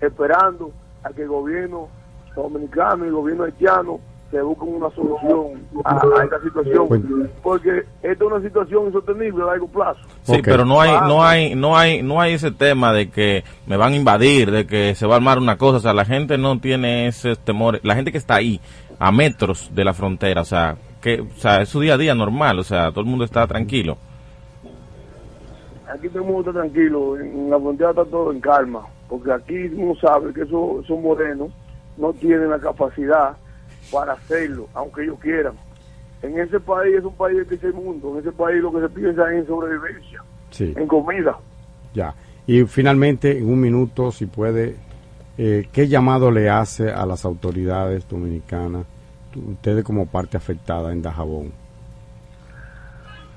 [0.00, 0.72] esperando
[1.04, 1.88] a que el gobierno
[2.34, 4.00] dominicano y el gobierno haitiano
[4.30, 9.46] se busquen una solución a, a esta situación, porque esta es una situación insostenible a
[9.46, 10.00] largo plazo.
[10.22, 13.76] Sí, pero no hay, no hay, no hay, no hay ese tema de que me
[13.76, 15.76] van a invadir, de que se va a armar una cosa.
[15.76, 17.78] O sea, la gente no tiene ese temor.
[17.84, 18.60] La gente que está ahí,
[18.98, 22.14] a metros de la frontera, o sea, que, o sea, es su día a día
[22.14, 22.58] normal.
[22.58, 23.96] O sea, todo el mundo está tranquilo.
[25.94, 29.54] Aquí todo el mundo está tranquilo, en la frontera está todo en calma, porque aquí
[29.76, 31.50] uno sabe que esos, esos morenos
[31.96, 33.36] no tienen la capacidad
[33.90, 35.54] para hacerlo, aunque ellos quieran.
[36.22, 38.88] En ese país es un país del tercer mundo, en ese país lo que se
[38.88, 40.72] piensa es en sobrevivencia, Sí.
[40.76, 41.36] en comida.
[41.92, 42.14] Ya.
[42.46, 44.76] Y finalmente, en un minuto, si puede,
[45.38, 48.84] eh, ¿qué llamado le hace a las autoridades dominicanas,
[49.34, 51.52] ustedes como parte afectada en Dajabón?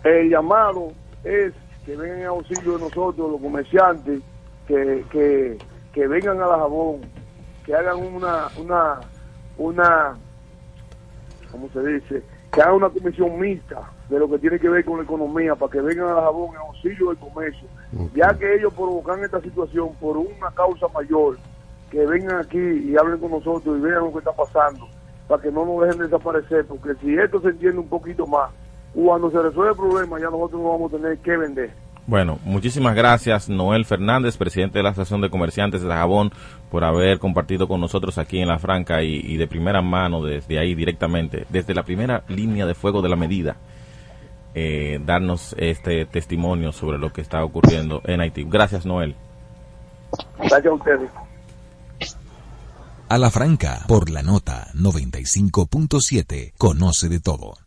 [0.03, 0.91] El llamado
[1.23, 1.53] es
[1.85, 4.21] que vengan en auxilio de nosotros, los comerciantes,
[4.67, 5.57] que, que,
[5.93, 7.01] que vengan a la jabón,
[7.65, 8.99] que hagan una, una,
[9.57, 10.17] una,
[11.57, 12.23] ¿cómo se dice?
[12.51, 15.71] Que hagan una comisión mixta de lo que tiene que ver con la economía, para
[15.71, 17.67] que vengan a la jabón en auxilio del comercio,
[18.13, 21.37] ya que ellos provocan esta situación por una causa mayor,
[21.91, 24.87] que vengan aquí y hablen con nosotros y vean lo que está pasando,
[25.27, 28.51] para que no nos dejen desaparecer, porque si esto se entiende un poquito más,
[28.93, 31.86] cuando se resuelve el problema ya nosotros no vamos a tener que vender.
[32.07, 36.31] Bueno, muchísimas gracias Noel Fernández, presidente de la Asociación de Comerciantes de Dajabón,
[36.71, 40.57] por haber compartido con nosotros aquí en La Franca y, y de primera mano, desde
[40.57, 43.57] ahí directamente, desde la primera línea de fuego de la medida,
[44.55, 48.45] eh, darnos este testimonio sobre lo que está ocurriendo en Haití.
[48.47, 49.13] Gracias Noel.
[50.37, 51.11] Gracias a ustedes.
[53.09, 57.66] A la franca, por la nota 95.7, conoce de todo.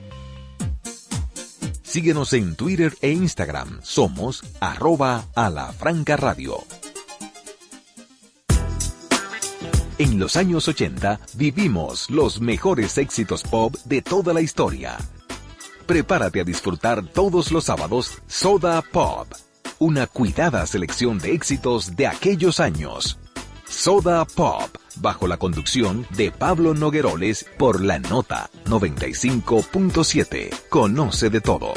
[1.91, 3.81] Síguenos en Twitter e Instagram.
[3.83, 6.63] Somos arroba a la franca radio.
[9.97, 14.97] En los años 80 vivimos los mejores éxitos pop de toda la historia.
[15.85, 19.27] Prepárate a disfrutar todos los sábados Soda Pop,
[19.77, 23.19] una cuidada selección de éxitos de aquellos años.
[23.67, 30.49] Soda Pop, bajo la conducción de Pablo Nogueroles por la nota 95.7.
[30.69, 31.73] Conoce de todo.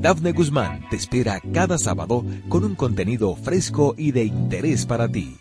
[0.00, 5.36] Dafne Guzmán te espera cada sábado con un contenido fresco y de interés para ti.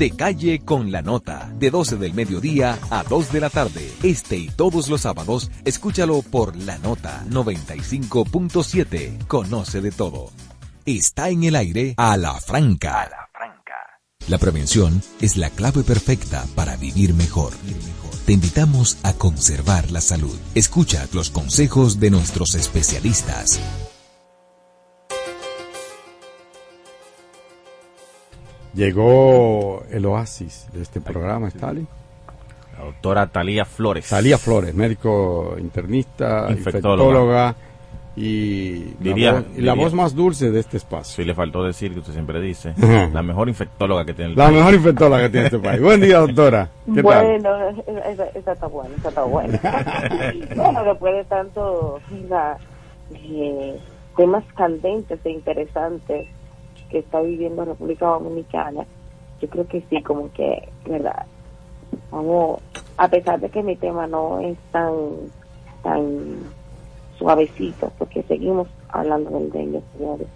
[0.00, 3.92] De calle con la nota, de 12 del mediodía a 2 de la tarde.
[4.02, 9.26] Este y todos los sábados, escúchalo por la nota 95.7.
[9.26, 10.30] Conoce de todo.
[10.86, 13.10] Está en el aire a la franca.
[14.26, 17.52] La prevención es la clave perfecta para vivir mejor.
[18.24, 20.38] Te invitamos a conservar la salud.
[20.54, 23.60] Escucha los consejos de nuestros especialistas.
[28.74, 31.86] Llegó el oasis de este programa, Stalin.
[32.78, 34.08] La doctora Talía Flores.
[34.08, 37.48] Talía Flores, médico internista, Infectóloga.
[37.50, 37.54] infectóloga
[38.16, 41.16] y, Diría- la, voz, y la diría- voz más dulce de este espacio.
[41.16, 42.74] Sí, le faltó decir que usted siempre dice.
[43.12, 44.56] La mejor infectóloga que tiene el La país.
[44.58, 45.80] mejor infectóloga que tiene este país.
[45.82, 46.68] Buen día, doctora.
[46.86, 47.02] ¿Qué tal?
[47.02, 47.50] bueno,
[48.06, 49.60] esa, esa está buena, esa está buena.
[50.56, 52.56] bueno, después de tanto la,
[53.14, 53.78] eh,
[54.16, 56.28] temas candentes e interesantes
[56.90, 58.84] que está viviendo República Dominicana,
[59.40, 61.24] yo creo que sí, como que, ¿verdad?
[62.10, 62.60] Vamos,
[62.96, 64.92] a pesar de que mi tema no es tan,
[65.82, 66.36] tan
[67.18, 70.26] suavecito, porque seguimos hablando del dengue, señores.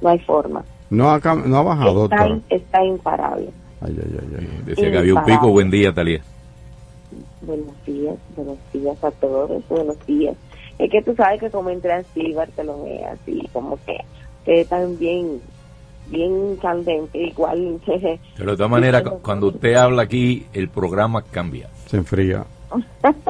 [0.00, 0.64] No hay forma.
[0.90, 3.48] No ha, cam- no ha bajado, está, in- está imparable.
[3.80, 4.62] Ay, ay, ay.
[4.66, 5.48] Decía que había un pico.
[5.50, 6.20] Buen día, Talía.
[7.42, 10.36] Buenos días, buenos días a todos, buenos días.
[10.78, 13.96] Es que tú sabes que como entra así, Bartolomé, así como que,
[14.44, 14.98] que están
[16.06, 17.80] bien, candente, igual.
[18.36, 21.68] Pero de todas maneras, cu- cuando usted habla aquí, el programa cambia.
[21.86, 22.44] Se enfría.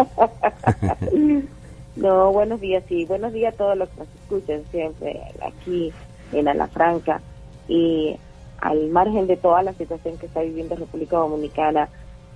[1.97, 5.93] no, buenos días, sí, buenos días a todos los que nos escuchan siempre aquí
[6.33, 7.21] en Alafranca
[7.69, 8.17] y
[8.61, 11.89] al margen de toda la situación que está viviendo República Dominicana,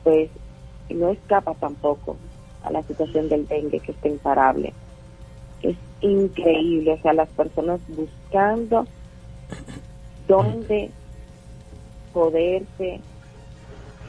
[0.05, 0.31] pues
[0.91, 2.17] no escapa tampoco
[2.63, 4.73] a la situación del dengue que está imparable.
[5.63, 8.87] Es increíble, o sea, las personas buscando
[10.29, 10.91] dónde
[12.13, 13.01] poderse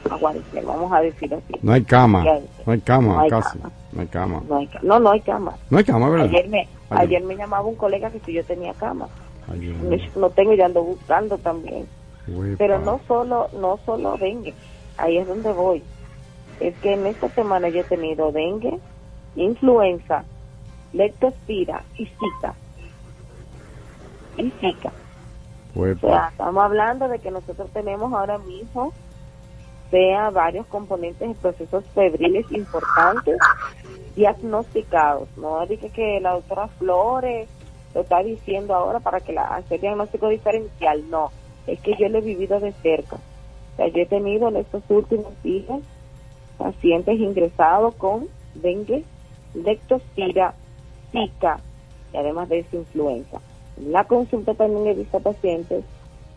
[0.08, 1.54] aguantar, vamos a decir así.
[1.62, 2.24] No hay cama.
[2.64, 3.58] No hay cama, No hay casi.
[3.58, 3.72] cama.
[3.92, 4.42] No hay cama.
[4.48, 5.56] No, hay, no, no hay cama.
[5.68, 6.26] No hay cama, ¿verdad?
[6.28, 9.08] Ayer me, Ay, ayer me llamaba un colega que si yo tenía cama.
[9.50, 9.76] ay, Dios
[10.16, 11.86] No, tengo y ando buscando también.
[12.28, 12.56] Uepa.
[12.58, 14.54] Pero no solo, no solo dengue,
[14.96, 15.82] ahí es donde voy.
[16.60, 18.78] Es que en esta semana yo he tenido dengue,
[19.36, 20.24] influenza,
[20.92, 22.54] leptospira y zika.
[24.36, 24.92] Y zika.
[26.00, 28.92] Sea, estamos hablando de que nosotros tenemos ahora mismo
[29.90, 33.38] sea varios componentes de procesos febriles importantes
[34.14, 35.28] diagnosticados.
[35.36, 37.48] No dije que la doctora Flores
[37.94, 41.08] lo está diciendo ahora para que la hacer diagnóstico diferencial.
[41.10, 41.30] No,
[41.66, 43.16] es que yo lo he vivido de cerca.
[43.16, 45.80] O sea, yo he tenido en estos últimos días
[46.58, 49.04] pacientes ingresados con dengue,
[49.54, 50.54] leptospira,
[51.10, 51.60] zika
[52.12, 53.40] y además de esa influenza.
[53.86, 55.84] La consulta también he visto pacientes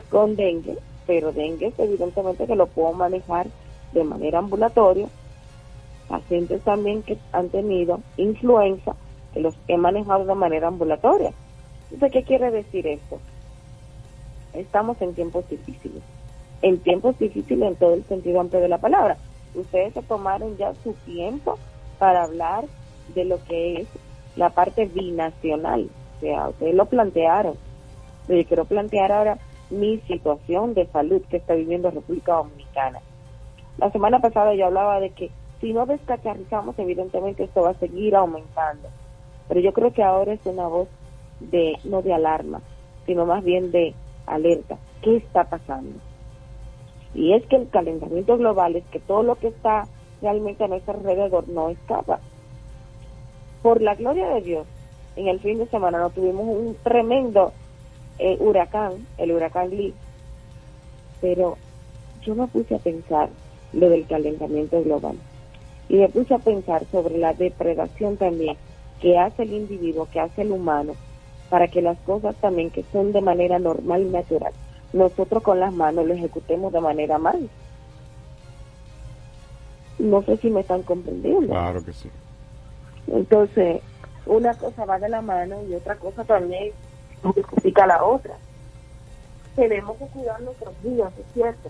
[0.09, 3.47] con dengue, pero dengue evidentemente que lo puedo manejar
[3.91, 5.07] de manera ambulatoria.
[6.07, 8.95] Pacientes también que han tenido influenza,
[9.33, 11.33] que los he manejado de manera ambulatoria.
[11.91, 13.19] Entonces, ¿qué quiere decir esto?
[14.53, 16.01] Estamos en tiempos difíciles.
[16.61, 19.17] En tiempos difíciles en todo el sentido amplio de la palabra.
[19.55, 21.57] Ustedes se tomaron ya su tiempo
[21.99, 22.65] para hablar
[23.13, 23.87] de lo que es
[24.35, 25.89] la parte binacional.
[26.49, 27.55] Ustedes lo plantearon.
[28.27, 29.37] Yo quiero plantear ahora
[29.69, 32.99] mi situación de salud que está viviendo República Dominicana.
[33.77, 38.15] La semana pasada yo hablaba de que si no descacharrizamos, evidentemente esto va a seguir
[38.15, 38.89] aumentando.
[39.47, 40.87] Pero yo creo que ahora es una voz
[41.39, 42.61] de, no de alarma,
[43.05, 43.93] sino más bien de
[44.25, 44.77] alerta.
[45.01, 45.99] ¿Qué está pasando?
[47.13, 49.87] Y es que el calentamiento global es que todo lo que está
[50.21, 52.19] realmente a nuestro alrededor no escapa.
[53.61, 54.67] Por la gloria de Dios,
[55.15, 57.53] en el fin de semana no tuvimos un tremendo
[58.19, 59.93] eh, huracán, el huracán Lee,
[61.21, 61.57] pero
[62.21, 63.29] yo me puse a pensar
[63.73, 65.17] lo del calentamiento global
[65.89, 68.57] y me puse a pensar sobre la depredación también
[69.01, 70.93] que hace el individuo, que hace el humano,
[71.49, 74.53] para que las cosas también que son de manera normal y natural,
[74.93, 77.49] nosotros con las manos lo ejecutemos de manera mal.
[79.99, 81.47] No sé si me están comprendiendo.
[81.47, 82.09] Claro que sí.
[83.07, 83.81] Entonces,
[84.25, 86.71] una cosa va de la mano y otra cosa también
[87.21, 88.35] justifica la otra.
[89.55, 91.69] Tenemos que cuidar nuestros ríos, es cierto.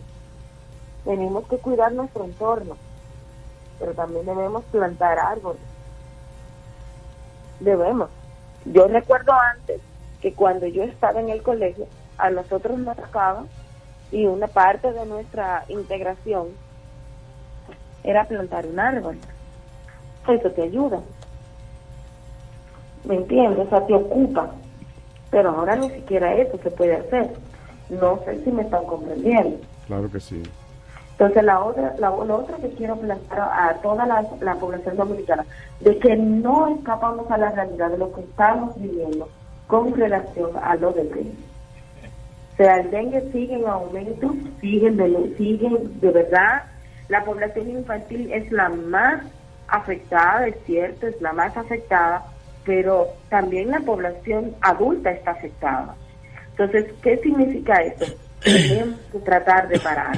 [1.04, 2.78] Tenemos que cuidar nuestro entorno,
[3.80, 5.62] pero también debemos plantar árboles.
[7.60, 8.10] Debemos.
[8.66, 9.82] Yo recuerdo antes
[10.22, 13.44] que cuando yo estaba en el colegio, a nosotros nos tocaba
[14.12, 16.50] y una parte de nuestra integración
[18.04, 19.18] era plantar un árbol.
[20.28, 21.02] Eso te ayuda.
[23.06, 23.68] ¿Me entiendes?
[23.68, 24.52] O sea, te ocupa.
[25.32, 27.32] Pero ahora ni siquiera eso se puede hacer.
[27.90, 29.58] No sé si me están comprendiendo.
[29.88, 30.44] Claro que sí.
[31.12, 35.46] Entonces, la otra, la, lo otro que quiero plantear a toda la, la población dominicana,
[35.80, 39.30] de que no escapamos a la realidad de lo que estamos viviendo
[39.68, 41.34] con relación a lo del dengue.
[42.54, 45.70] O sea, el dengue sigue en aumento, sigue de, sigue
[46.02, 46.64] de verdad.
[47.10, 49.24] La población infantil es la más
[49.68, 52.26] afectada, es cierto, es la más afectada,
[52.66, 55.96] pero también la población adulta está afectada.
[56.52, 58.06] Entonces, ¿qué significa eso?
[58.44, 60.18] Tenemos que tratar de parar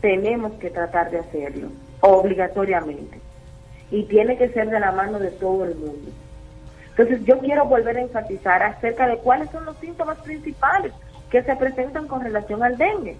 [0.00, 1.68] tenemos que tratar de hacerlo,
[2.00, 3.18] obligatoriamente.
[3.90, 6.10] Y tiene que ser de la mano de todo el mundo.
[6.90, 10.92] Entonces yo quiero volver a enfatizar acerca de cuáles son los síntomas principales
[11.30, 13.16] que se presentan con relación al dengue.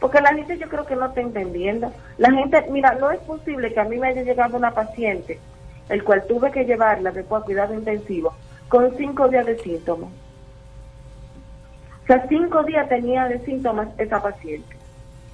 [0.00, 1.92] Porque la gente yo creo que no está entendiendo.
[2.18, 5.40] La gente, mira, no es posible que a mí me haya llegado una paciente,
[5.88, 8.34] el cual tuve que llevarla después a cuidado intensivo,
[8.68, 10.10] con cinco días de síntomas.
[12.02, 14.78] O sea, cinco días tenía de síntomas esa paciente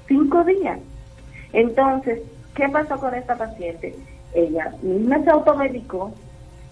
[0.06, 0.78] cinco días.
[1.52, 2.20] Entonces,
[2.55, 3.94] ¿qué pasó con esta paciente?
[4.35, 6.12] Ella misma se automedicó.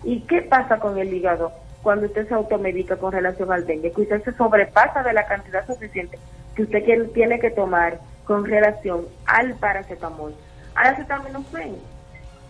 [0.05, 1.53] ¿Y qué pasa con el hígado?
[1.83, 5.67] cuando usted se automedica con relación al dengue, que usted se sobrepasa de la cantidad
[5.67, 6.17] suficiente
[6.55, 10.33] que usted tiene que tomar con relación al paracetamol.
[10.77, 11.75] Al acetaminofén,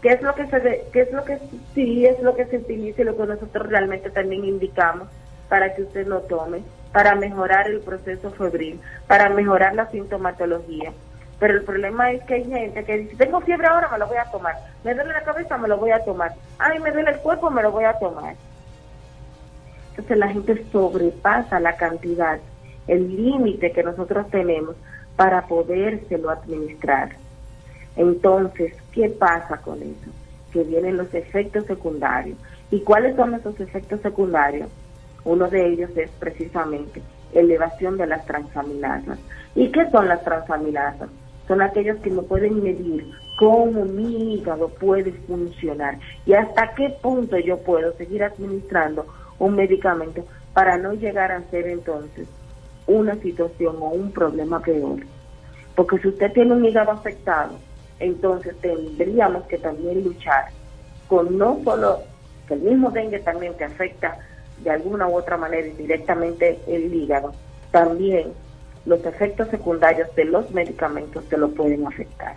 [0.03, 1.39] ¿qué es lo que se qué es lo que
[1.75, 5.09] sí es lo que se utiliza y lo que nosotros realmente también indicamos
[5.49, 6.63] para que usted lo tome,
[6.93, 10.93] para mejorar el proceso febril, para mejorar la sintomatología.
[11.39, 14.17] Pero el problema es que hay gente que dice, tengo fiebre ahora, me lo voy
[14.17, 14.55] a tomar.
[14.85, 16.33] Me duele la cabeza, me lo voy a tomar.
[16.59, 18.35] Ay, me duele el cuerpo, me lo voy a tomar.
[19.91, 22.39] Entonces la gente sobrepasa la cantidad,
[22.87, 24.77] el límite que nosotros tenemos
[25.17, 27.11] para podérselo administrar.
[27.97, 30.11] Entonces, ¿qué pasa con eso?
[30.53, 32.39] Que vienen los efectos secundarios.
[32.71, 34.69] ¿Y cuáles son esos efectos secundarios?
[35.25, 37.03] Uno de ellos es precisamente
[37.33, 39.19] elevación de las transaminasas.
[39.55, 41.09] ¿Y qué son las transaminasas?
[41.49, 47.39] Son aquellos que no pueden medir cómo mi hígado puede funcionar y hasta qué punto
[47.39, 49.07] yo puedo seguir administrando
[49.39, 52.29] un medicamento para no llegar a ser entonces
[52.87, 55.01] una situación o un problema peor.
[55.75, 57.55] Porque si usted tiene un hígado afectado,
[58.03, 60.47] entonces tendríamos que también luchar
[61.07, 62.01] con no solo
[62.49, 64.19] que el mismo dengue también te afecta
[64.59, 67.33] de alguna u otra manera indirectamente el hígado,
[67.71, 68.33] también
[68.87, 72.35] los efectos secundarios de los medicamentos te lo pueden afectar.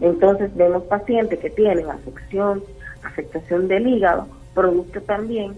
[0.00, 2.64] Entonces vemos pacientes que tienen afección,
[3.02, 5.54] afectación del hígado, producto también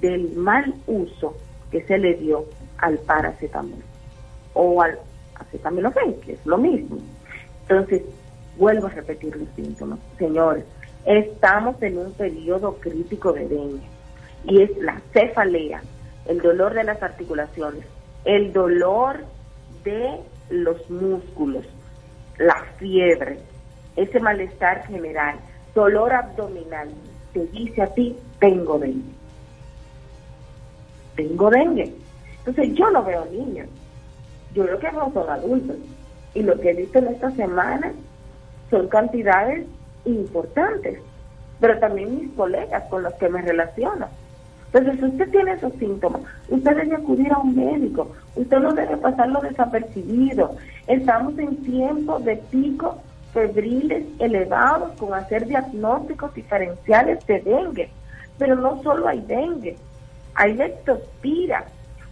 [0.00, 1.34] del mal uso
[1.70, 2.44] que se le dio
[2.76, 3.82] al paracetamol
[4.52, 4.98] o al
[5.36, 6.98] acetaminofén, que es lo mismo.
[7.68, 8.02] Entonces,
[8.56, 9.98] vuelvo a repetir los síntomas.
[10.18, 10.64] Señores,
[11.04, 13.82] estamos en un periodo crítico de dengue
[14.44, 15.82] y es la cefalea,
[16.26, 17.84] el dolor de las articulaciones,
[18.24, 19.24] el dolor
[19.84, 20.20] de
[20.50, 21.64] los músculos,
[22.38, 23.38] la fiebre,
[23.96, 25.36] ese malestar general,
[25.74, 26.88] dolor abdominal,
[27.32, 29.14] te dice a ti, tengo dengue.
[31.16, 31.94] Tengo dengue.
[32.38, 33.68] Entonces yo no veo niños,
[34.54, 35.76] yo lo que veo son adultos.
[36.36, 37.92] Y lo que he visto en esta semana
[38.68, 39.64] son cantidades
[40.04, 41.00] importantes,
[41.58, 44.06] pero también mis colegas con los que me relaciono.
[44.66, 48.98] Entonces, si usted tiene esos síntomas, usted debe acudir a un médico, usted no debe
[48.98, 50.56] pasarlo desapercibido.
[50.86, 52.98] Estamos en tiempos de pico
[53.32, 57.88] febriles elevados con hacer diagnósticos diferenciales de dengue.
[58.36, 59.78] Pero no solo hay dengue,
[60.34, 61.64] hay lectospira,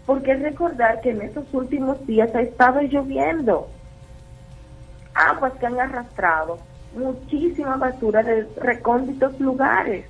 [0.06, 3.68] porque recordar que en estos últimos días ha estado lloviendo.
[5.15, 6.59] Aguas que han arrastrado
[6.95, 10.07] muchísima basura de recónditos lugares.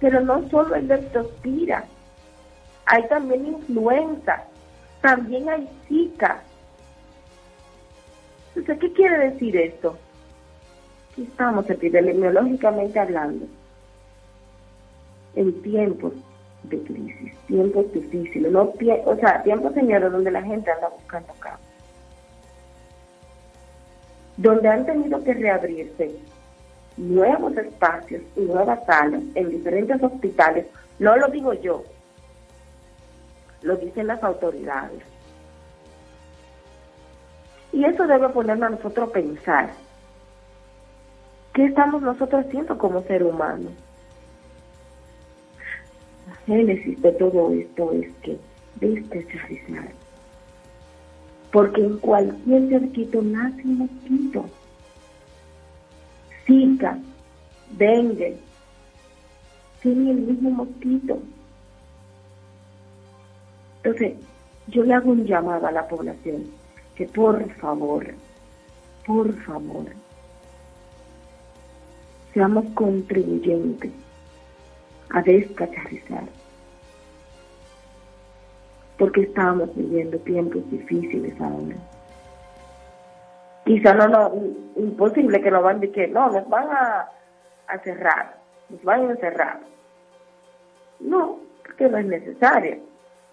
[0.00, 1.84] Pero no solo hay leptospira,
[2.86, 4.44] hay también influenza,
[5.00, 6.42] también hay zika,
[8.58, 9.96] entonces, ¿qué quiere decir esto?
[11.14, 13.46] Que estamos epidemiológicamente hablando
[15.36, 16.12] en tiempos
[16.64, 21.62] de crisis, tiempos difíciles, o sea, tiempos, señores, donde la gente anda buscando campo,
[24.38, 26.16] donde han tenido que reabrirse
[26.96, 30.66] nuevos espacios y nuevas salas en diferentes hospitales,
[30.98, 31.84] no lo digo yo,
[33.62, 35.02] lo dicen las autoridades.
[37.72, 39.70] Y eso debe ponernos a nosotros a pensar.
[41.52, 43.70] ¿Qué estamos nosotros haciendo como ser humano?
[46.28, 48.38] La génesis de todo esto es que
[48.76, 49.97] despecializar.
[51.52, 54.44] Porque en cualquier cerquito nace un mosquito.
[56.46, 56.98] Zika,
[57.70, 58.38] dengue,
[59.82, 61.18] tiene el mismo mosquito.
[63.82, 64.14] Entonces,
[64.66, 66.44] yo le hago un llamado a la población
[66.94, 68.06] que por favor,
[69.06, 69.86] por favor,
[72.34, 73.92] seamos contribuyentes
[75.10, 76.24] a descacharrizar.
[78.98, 81.76] Porque estamos viviendo tiempos difíciles ahora.
[83.64, 84.32] Quizá no, no,
[84.76, 87.08] imposible que nos van decir que no, nos van a,
[87.68, 88.34] a cerrar,
[88.70, 89.60] nos van a cerrar.
[91.00, 92.78] No, porque no es necesario.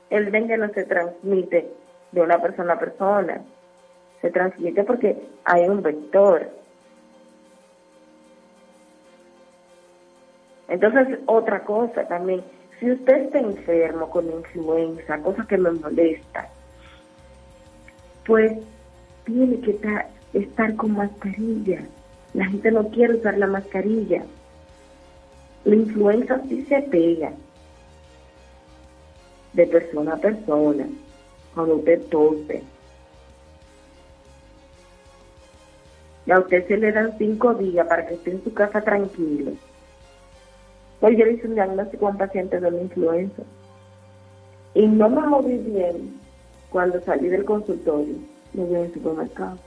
[0.10, 1.72] El dengue no se transmite
[2.12, 3.42] de una persona a persona
[4.26, 6.50] se transmite porque hay un vector.
[10.68, 12.44] Entonces, otra cosa también,
[12.80, 16.50] si usted está enfermo con influenza, cosa que me molesta,
[18.26, 18.54] pues
[19.26, 19.80] tiene que
[20.34, 21.86] estar, con mascarilla.
[22.34, 24.24] La gente no quiere usar la mascarilla.
[25.64, 27.32] La influenza sí se pega
[29.54, 30.86] de persona a persona,
[31.54, 32.62] cuando usted tose
[36.26, 39.52] y a usted se le dan cinco días para que esté en su casa tranquilo.
[41.02, 43.44] Hoy yo hice un diagnóstico a un paciente de una influenza
[44.74, 46.20] y no me moví bien
[46.70, 48.16] cuando salí del consultorio,
[48.54, 49.58] me voy al supermercado.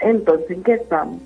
[0.00, 1.20] Entonces, ¿en qué estamos?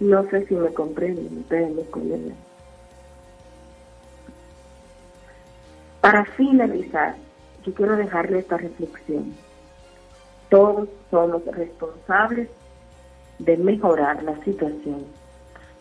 [0.00, 2.36] No sé si me comprenden, ustedes me comprenden.
[6.00, 7.16] Para finalizar,
[7.64, 9.34] yo quiero dejarle esta reflexión.
[10.48, 12.48] Todos somos responsables
[13.40, 15.04] de mejorar la situación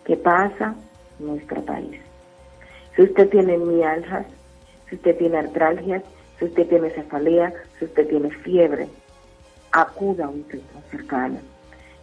[0.05, 0.75] que pasa
[1.19, 1.99] en nuestro país.
[2.95, 4.25] Si usted tiene mialgias,
[4.89, 6.03] si usted tiene artralgias,
[6.37, 8.87] si usted tiene cefalea, si usted tiene fiebre,
[9.71, 11.39] acuda a un centro cercano,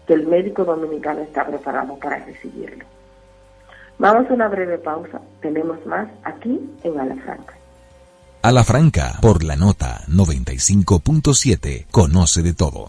[0.06, 2.84] que el médico dominicano está preparado para recibirlo.
[3.98, 5.20] Vamos a una breve pausa.
[5.40, 7.54] Tenemos más aquí en Alafranca.
[8.42, 12.88] A la Franca, por la nota 95.7, conoce de todo.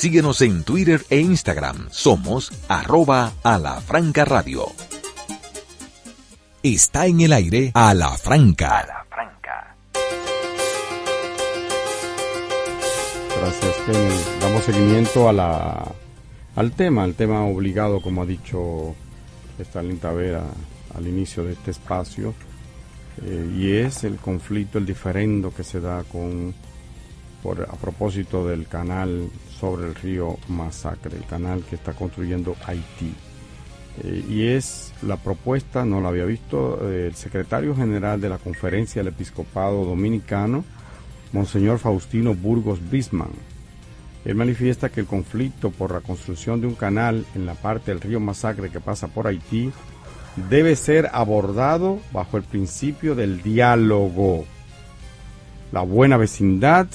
[0.00, 1.88] Síguenos en Twitter e Instagram.
[1.90, 4.64] Somos arroba a la franca radio.
[6.62, 9.04] Está en el aire a la franca.
[13.36, 14.40] Gracias, Kenny.
[14.40, 15.92] Damos seguimiento a la,
[16.56, 18.94] al tema, al tema obligado, como ha dicho
[19.58, 20.44] Stalin Tavera
[20.94, 22.32] al inicio de este espacio,
[23.22, 26.54] eh, y es el conflicto, el diferendo que se da con,
[27.42, 29.28] por, a propósito del canal
[29.60, 33.12] sobre el río Masacre, el canal que está construyendo Haití.
[34.02, 38.38] Eh, y es la propuesta, no la había visto, eh, el secretario general de la
[38.38, 40.64] Conferencia del Episcopado Dominicano,
[41.32, 43.30] Monseñor Faustino Burgos Bisman.
[44.24, 48.00] Él manifiesta que el conflicto por la construcción de un canal en la parte del
[48.00, 49.72] río Masacre que pasa por Haití
[50.48, 54.44] debe ser abordado bajo el principio del diálogo,
[55.72, 56.86] la buena vecindad,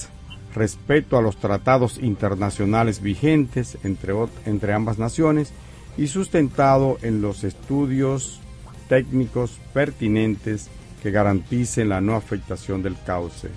[0.56, 4.14] respeto a los tratados internacionales vigentes entre,
[4.46, 5.52] entre ambas naciones
[5.98, 8.40] y sustentado en los estudios
[8.88, 10.68] técnicos pertinentes
[11.02, 13.50] que garanticen la no afectación del cauce.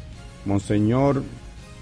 [0.45, 1.23] Monseñor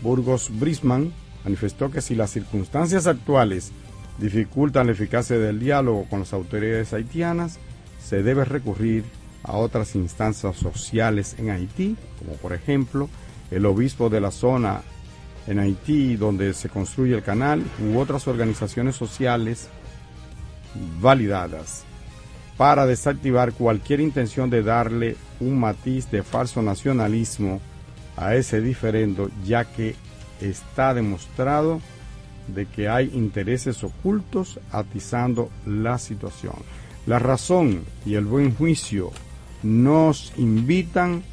[0.03, 1.11] Burgos Brisman
[1.43, 3.71] manifestó que si las circunstancias actuales
[4.19, 7.57] dificultan la eficacia del diálogo con las autoridades haitianas,
[8.03, 9.03] se debe recurrir
[9.43, 13.09] a otras instancias sociales en Haití, como por ejemplo
[13.49, 14.81] el obispo de la zona
[15.47, 19.69] en Haití donde se construye el canal u otras organizaciones sociales
[21.01, 21.83] validadas
[22.57, 27.61] para desactivar cualquier intención de darle un matiz de falso nacionalismo
[28.15, 29.95] a ese diferendo, ya que
[30.41, 31.79] está demostrado
[32.47, 36.55] de que hay intereses ocultos atizando la situación.
[37.05, 39.11] La razón y el buen juicio
[39.63, 41.23] nos invitan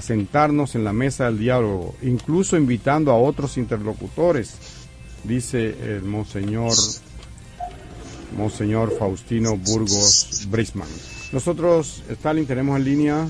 [0.00, 4.56] sentarnos en la mesa del diálogo, incluso invitando a otros interlocutores,
[5.24, 6.74] dice el monseñor,
[8.36, 10.88] monseñor Faustino Burgos Brisman.
[11.32, 13.28] Nosotros, Stalin, tenemos en línea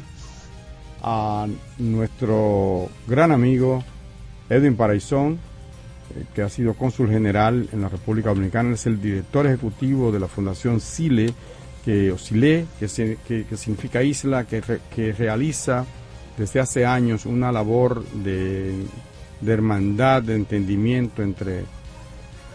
[1.03, 1.47] a
[1.79, 3.85] nuestro gran amigo
[4.49, 5.39] Edwin Paraizón,
[6.15, 10.21] eh, que ha sido cónsul general en la República Dominicana, es el director ejecutivo de
[10.21, 11.33] la Fundación SILE,
[11.85, 14.63] que oscilé, que, que, significa isla, que,
[14.95, 15.87] que, realiza
[16.39, 18.87] desde hace años una labor de,
[19.45, 21.65] hermandad, de entendimiento entre,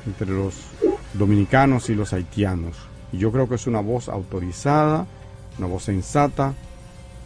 [0.08, 0.56] entre los
[1.14, 2.78] dominicanos y los haitianos.
[3.12, 5.06] Y yo creo que es una voz autorizada,
[5.60, 6.54] una voz sensata,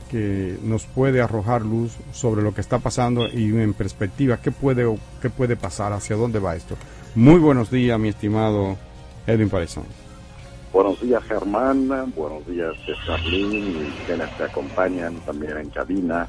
[0.10, 4.98] que nos puede arrojar luz sobre lo que está pasando y en perspectiva qué puede,
[5.22, 6.76] qué puede pasar, hacia dónde va esto.
[7.14, 8.78] Muy buenos días, mi estimado
[9.28, 9.84] Edwin Parizón.
[10.74, 12.74] Buenos días Germán, buenos días
[13.06, 16.28] Charlene y quienes te acompañan también en cabina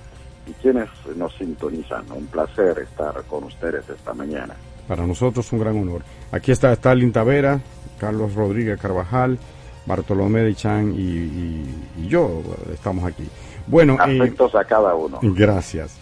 [0.49, 2.05] y quienes nos sintonizan.
[2.13, 4.55] Un placer estar con ustedes esta mañana.
[4.87, 6.03] Para nosotros un gran honor.
[6.33, 7.61] Aquí está Stalin Tavera,
[7.99, 9.39] Carlos Rodríguez Carvajal,
[9.87, 12.43] Bartolomé de Chan y, yo
[12.73, 13.29] estamos aquí.
[13.67, 15.19] Bueno, eh, afectos a cada uno.
[15.23, 15.99] Gracias.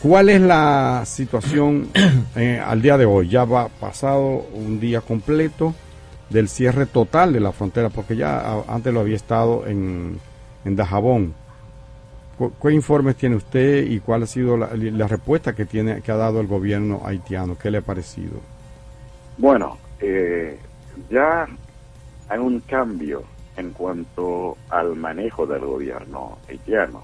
[0.00, 1.88] ¿Cuál es la situación
[2.36, 3.28] eh, al día de hoy?
[3.28, 5.74] Ya va pasado un día completo
[6.30, 10.20] del cierre total de la frontera, porque ya antes lo había estado en,
[10.64, 11.34] en Dajabón.
[12.38, 14.68] ¿Qué informes tiene usted y cuál ha sido la,
[15.08, 17.58] respuesta que tiene que ha dado el gobierno haitiano?
[17.58, 18.38] ¿Qué le ha parecido?
[19.36, 20.56] Bueno, eh,
[21.10, 21.48] ya
[22.28, 23.24] hay un cambio
[23.56, 27.02] en cuanto al manejo del gobierno haitiano.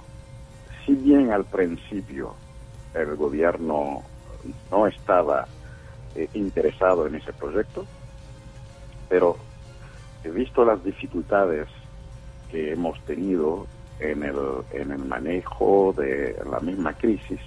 [0.86, 2.34] Si bien al principio
[2.94, 4.02] el gobierno
[4.70, 5.48] no estaba
[6.14, 7.84] eh, interesado en ese proyecto,
[9.08, 9.36] pero
[10.22, 11.66] he visto las dificultades
[12.52, 13.66] que hemos tenido
[14.00, 14.36] en el,
[14.72, 17.40] en el manejo de la misma crisis,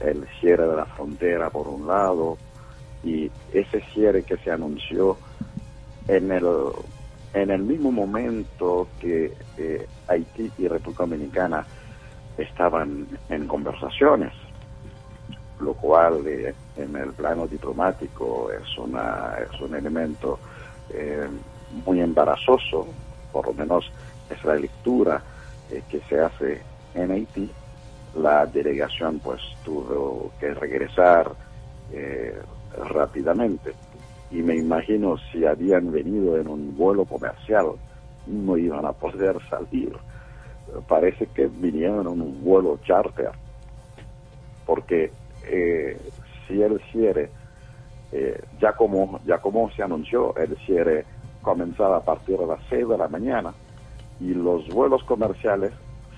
[0.00, 2.38] el cierre de la frontera por un lado
[3.04, 5.16] y ese cierre que se anunció
[6.08, 6.46] en el,
[7.34, 11.66] en el mismo momento que eh, Haití y República Dominicana
[12.36, 14.32] estaban en conversaciones,
[15.60, 20.38] lo cual eh, en el plano diplomático es, una, es un elemento
[20.90, 21.28] eh,
[21.84, 22.86] muy embarazoso,
[23.32, 23.90] por lo menos
[24.28, 25.22] es la lectura
[25.70, 26.62] eh, que se hace
[26.94, 27.50] en Haití.
[28.16, 31.32] La delegación pues tuvo que regresar
[32.76, 33.72] rápidamente
[34.30, 37.72] y me imagino si habían venido en un vuelo comercial
[38.26, 39.92] no iban a poder salir.
[40.86, 43.30] Parece que vinieron en un vuelo charter,
[44.64, 45.10] porque
[45.44, 46.00] eh,
[46.46, 47.30] si el cierre,
[48.12, 51.04] eh, ya, como, ya como se anunció, el cierre
[51.42, 53.52] comenzaba a partir de las 6 de la mañana
[54.20, 55.72] y los vuelos comerciales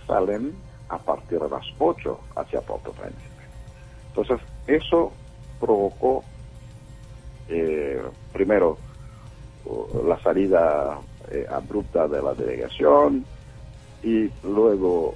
[0.07, 0.55] salen
[0.89, 3.23] a partir de las 8 hacia Puerto Príncipe.
[4.09, 5.13] Entonces, eso
[5.61, 6.23] provocó
[7.49, 8.03] eh,
[8.33, 8.77] primero
[10.07, 10.99] la salida
[11.31, 13.25] eh, abrupta de la delegación
[14.03, 15.15] y luego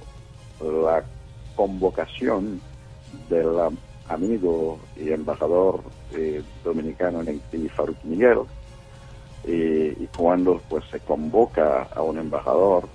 [0.61, 1.03] la
[1.55, 2.61] convocación
[3.29, 3.77] del
[4.07, 5.81] amigo y embajador
[6.13, 7.69] eh, dominicano en Haití,
[8.03, 8.39] Miguel,
[9.47, 12.89] y cuando pues se convoca a un embajador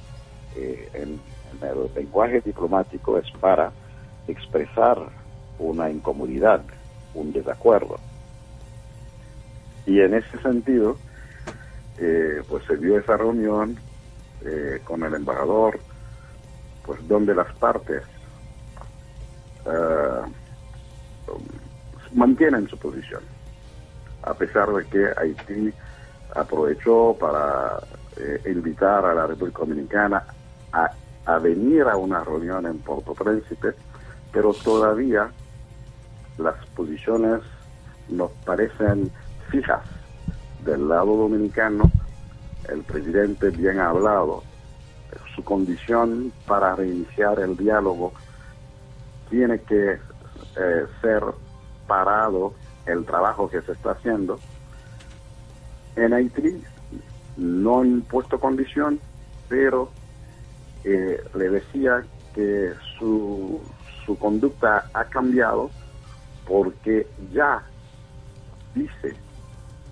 [0.54, 1.18] en,
[1.52, 3.72] en el lenguaje diplomático es para
[4.28, 4.98] expresar
[5.58, 6.62] una incomodidad,
[7.14, 7.98] un desacuerdo.
[9.86, 10.96] Y en ese sentido,
[11.98, 13.76] eh, pues se dio esa reunión
[14.44, 15.78] eh, con el embajador,
[16.84, 18.02] pues donde las partes
[19.66, 20.22] eh,
[22.12, 23.22] mantienen su posición,
[24.22, 25.72] a pesar de que Haití
[26.34, 27.78] aprovechó para
[28.46, 30.24] invitar a la República Dominicana
[30.72, 30.90] a,
[31.26, 33.74] a venir a una reunión en Puerto Príncipe,
[34.30, 35.30] pero todavía
[36.38, 37.40] las posiciones
[38.08, 39.10] nos parecen
[39.50, 39.82] fijas
[40.64, 41.90] del lado dominicano,
[42.68, 44.42] el presidente bien ha hablado,
[45.34, 48.12] su condición para reiniciar el diálogo
[49.30, 51.22] tiene que eh, ser
[51.86, 52.54] parado
[52.86, 54.38] el trabajo que se está haciendo.
[55.96, 56.62] En Haití
[57.36, 58.98] no han impuesto condición,
[59.48, 59.90] pero
[60.84, 62.04] eh, le decía
[62.34, 63.60] que su,
[64.04, 65.70] su conducta ha cambiado
[66.46, 67.62] porque ya
[68.74, 69.14] dice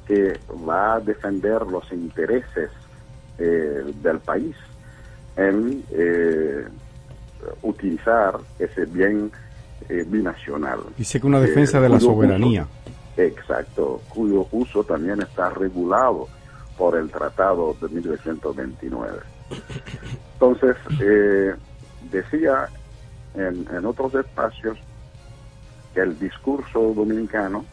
[0.06, 2.70] que va a defender los intereses
[3.38, 4.56] eh, del país
[5.36, 6.64] en eh,
[7.62, 9.30] utilizar ese bien
[9.88, 10.80] eh, binacional.
[10.96, 12.66] Dice que una defensa de la soberanía.
[13.26, 16.28] Exacto, cuyo uso también está regulado
[16.76, 19.18] por el Tratado de 1929.
[20.34, 20.76] Entonces,
[22.10, 22.68] decía
[23.34, 24.78] en, en otros espacios
[25.94, 27.64] que el discurso dominicano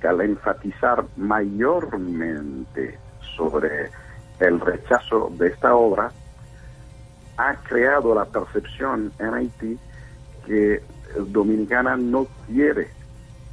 [0.00, 2.98] que al enfatizar mayormente
[3.36, 3.90] sobre
[4.40, 6.10] el rechazo de esta obra,
[7.36, 9.78] ha creado la percepción en Haití
[10.46, 10.82] que
[11.16, 12.90] Dominicana no quiere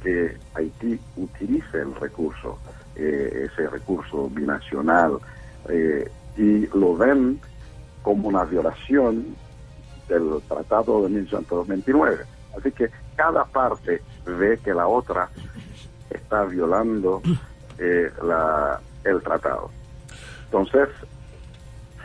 [0.02, 2.58] que Haití utilice el recurso,
[2.94, 5.18] eh, ese recurso binacional,
[5.68, 7.40] eh, y lo ven
[8.02, 9.34] como una violación
[10.08, 12.24] del Tratado de 1929.
[12.56, 15.28] Así que cada parte ve que la otra
[16.10, 17.22] está violando
[17.78, 19.70] eh, la, el tratado.
[20.44, 20.88] Entonces,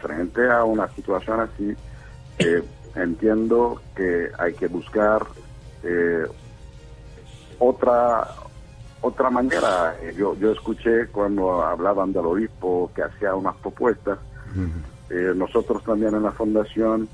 [0.01, 1.76] frente a una situación así,
[2.39, 2.63] eh,
[2.95, 5.26] entiendo que hay que buscar
[5.84, 6.26] eh,
[7.61, 8.27] otra
[9.01, 9.95] otra manera.
[10.15, 14.19] Yo, yo escuché cuando hablaban del obispo que hacía unas propuestas.
[15.35, 17.09] nosotros también en la fundación,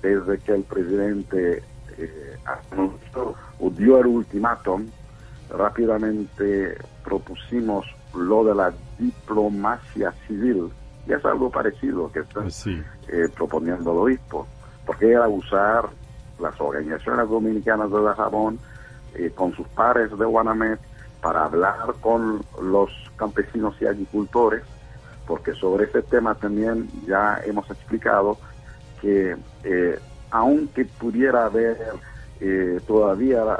[0.00, 1.62] desde que el presidente
[2.44, 3.34] anunció,
[3.76, 4.86] dio el ultimátum,
[5.50, 10.70] rápidamente propusimos lo de la diplomacia civil,
[11.06, 12.44] y es algo parecido que está
[13.08, 14.46] eh, proponiendo el obispo,
[14.86, 15.88] porque era usar
[16.40, 18.58] las organizaciones dominicanas de Dajabón
[19.14, 20.78] eh, con sus pares de Guanamet
[21.20, 24.62] para hablar con los campesinos y agricultores,
[25.26, 28.38] porque sobre ese tema también ya hemos explicado
[29.00, 29.98] que eh,
[30.30, 31.76] aunque pudiera haber
[32.40, 33.58] eh, todavía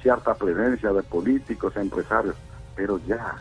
[0.00, 2.34] cierta presencia de políticos, empresarios,
[2.74, 3.36] pero ya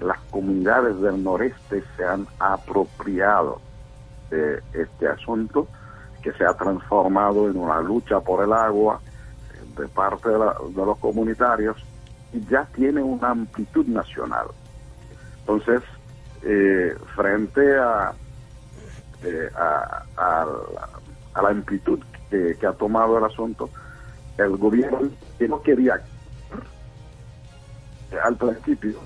[0.00, 3.60] las comunidades del noreste se han apropiado
[4.30, 5.66] de este asunto
[6.22, 9.00] que se ha transformado en una lucha por el agua
[9.76, 11.76] de parte de, los comunitarios
[12.32, 14.46] y ya tiene una amplitud nacional.
[15.40, 15.82] Entonces,
[16.42, 18.12] eh, frente a,
[19.22, 20.46] eh, a,
[21.42, 23.68] la amplitud que, que, ha tomado el asunto,
[24.38, 26.00] el gobierno que no quería
[28.22, 28.98] al principio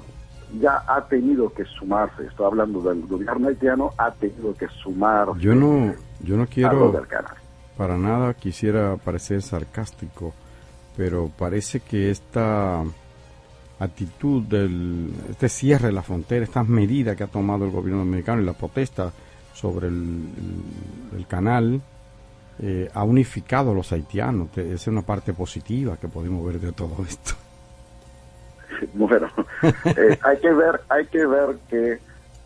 [0.61, 5.37] ya ha tenido que sumarse, estoy hablando del gobierno haitiano, ha tenido que sumar.
[5.39, 6.93] Yo no, yo no quiero,
[7.77, 10.33] para nada quisiera parecer sarcástico,
[10.99, 12.83] pero parece que esta
[13.79, 18.43] actitud del este cierre de la frontera, estas medidas que ha tomado el gobierno americano
[18.43, 19.13] y la protesta
[19.55, 20.25] sobre el,
[21.17, 21.81] el, canal
[22.59, 24.49] eh, ha unificado a los haitianos.
[24.59, 27.35] Esa es una parte positiva que podemos ver de todo esto.
[28.95, 29.29] bueno,
[29.63, 31.99] eh, hay que ver, hay que ver que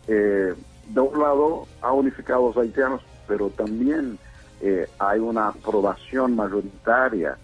[0.07, 0.53] eh,
[0.89, 4.19] de un lado ha unificado a los haitianos, pero también
[4.61, 7.35] eh, hay una aprobación mayoritaria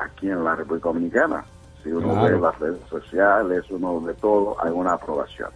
[0.00, 1.44] aquí en la República Dominicana.
[1.82, 5.50] Si uno ve las redes sociales, uno ve todo, hay una aprobación.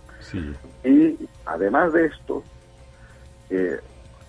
[0.84, 2.42] Y además de esto,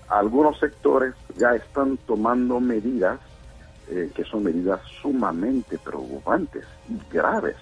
[0.10, 3.20] algunos sectores ya están tomando medidas
[3.88, 7.56] que son medidas sumamente preocupantes y graves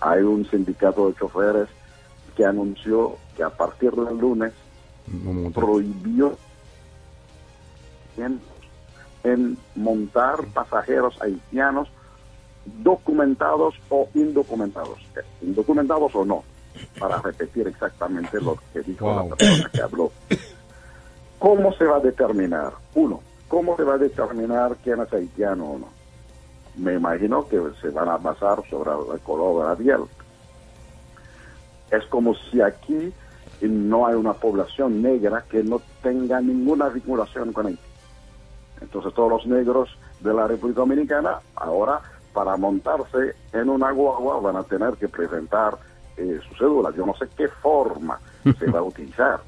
[0.00, 1.68] hay un sindicato de choferes
[2.36, 4.52] que anunció que a partir del lunes
[5.54, 6.36] prohibió
[9.24, 11.88] en, montar pasajeros haitianos
[12.64, 16.44] documentados o indocumentados, eh, indocumentados o no,
[16.98, 20.12] para repetir exactamente lo que dijo la persona que habló.
[21.38, 22.72] ¿Cómo se va a determinar?
[22.94, 25.98] Uno, ¿cómo se va a determinar quién es haitiano o no?
[26.78, 30.08] me imagino que se van a basar sobre el color de la piel.
[31.90, 33.12] Es como si aquí
[33.62, 37.80] no hay una población negra que no tenga ninguna vinculación con Haití.
[38.80, 39.88] Entonces todos los negros
[40.20, 42.00] de la República Dominicana ahora
[42.32, 45.76] para montarse en una guagua van a tener que presentar
[46.16, 46.90] eh, su cédula.
[46.96, 48.18] Yo no sé qué forma
[48.58, 49.40] se va a utilizar.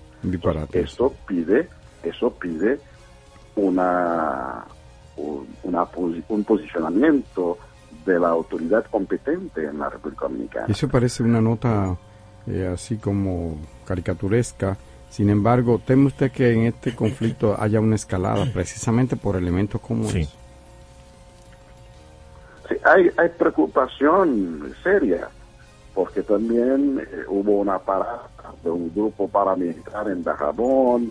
[0.73, 1.69] Esto pide,
[2.03, 2.81] eso pide
[3.57, 4.65] una
[5.65, 5.87] una,
[6.29, 7.59] un posicionamiento
[8.05, 10.67] de la autoridad competente en la República Dominicana.
[10.69, 11.97] Eso parece una nota
[12.47, 14.77] eh, así como caricaturesca.
[15.11, 20.05] Sin embargo, ¿teme usted que en este conflicto haya una escalada precisamente por elementos como
[20.05, 20.25] sí.
[22.69, 25.29] Sí, hay, hay preocupación seria,
[25.95, 28.29] porque también eh, hubo una parada
[28.63, 31.11] de un grupo paramilitar en Dajabón,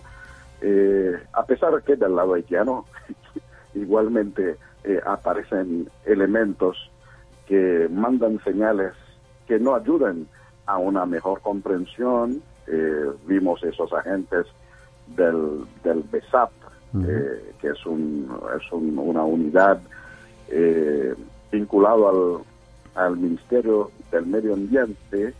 [0.62, 2.86] eh, a pesar de que del lado haitiano
[3.74, 6.90] igualmente eh, aparecen elementos
[7.46, 8.92] que mandan señales
[9.46, 10.26] que no ayudan
[10.66, 12.42] a una mejor comprensión.
[12.70, 14.46] Eh, vimos esos agentes
[15.08, 16.50] del, del BESAP,
[17.06, 19.80] eh, que es, un, es una unidad
[21.52, 22.44] vinculado
[22.96, 25.32] al, al Ministerio del Medio Ambiente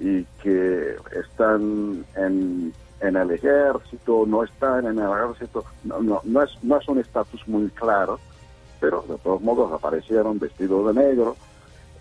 [0.00, 6.42] y que están en en el ejército, no están en el ejército, no, no, no,
[6.42, 8.18] es, no es un estatus muy claro,
[8.80, 11.36] pero de todos modos aparecieron vestidos de negro,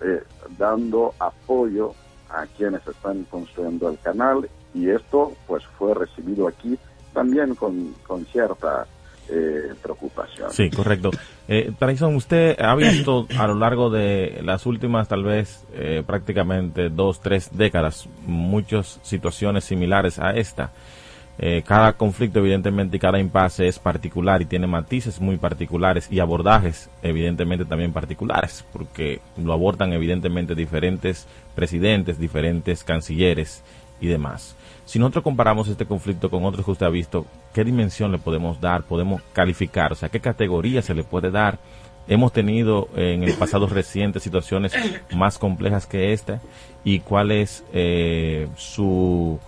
[0.02, 0.24] eh,
[0.58, 1.94] dando apoyo
[2.34, 6.78] a quienes están construyendo el canal y esto pues fue recibido aquí
[7.14, 8.88] también con, con cierta
[9.30, 10.52] eh, preocupación.
[10.52, 11.12] Sí, correcto.
[11.48, 11.72] Eh,
[12.16, 17.50] usted ha visto a lo largo de las últimas tal vez eh, prácticamente dos, tres
[17.54, 20.72] décadas muchas situaciones similares a esta.
[21.40, 26.20] Eh, cada conflicto evidentemente y cada impasse es particular y tiene matices muy particulares y
[26.20, 33.64] abordajes evidentemente también particulares porque lo abordan evidentemente diferentes presidentes, diferentes cancilleres
[34.02, 34.56] y demás.
[34.86, 38.60] Si nosotros comparamos este conflicto con otros que usted ha visto, ¿qué dimensión le podemos
[38.60, 38.84] dar?
[38.84, 39.94] ¿Podemos calificar?
[39.94, 41.60] O sea, ¿qué categoría se le puede dar?
[42.08, 44.74] Hemos tenido en el pasado reciente situaciones
[45.16, 46.42] más complejas que esta
[46.84, 49.40] y cuál es eh, su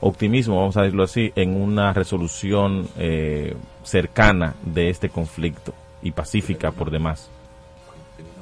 [0.00, 6.72] optimismo, vamos a decirlo así, en una resolución eh, cercana de este conflicto y pacífica
[6.72, 7.30] por demás.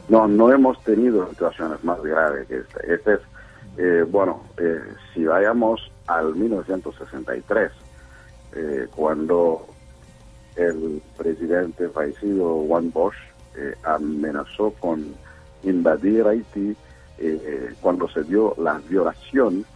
[0.08, 2.80] No, no hemos tenido situaciones más graves que esta.
[2.80, 3.20] Este es,
[3.78, 4.42] eh, bueno,
[5.12, 7.72] si vayamos al 1963,
[8.54, 9.66] eh, cuando
[10.56, 13.16] el presidente fallecido Juan Bosch
[13.54, 15.14] eh, amenazó con
[15.62, 16.74] invadir Haití
[17.18, 19.66] eh, cuando se dio la violación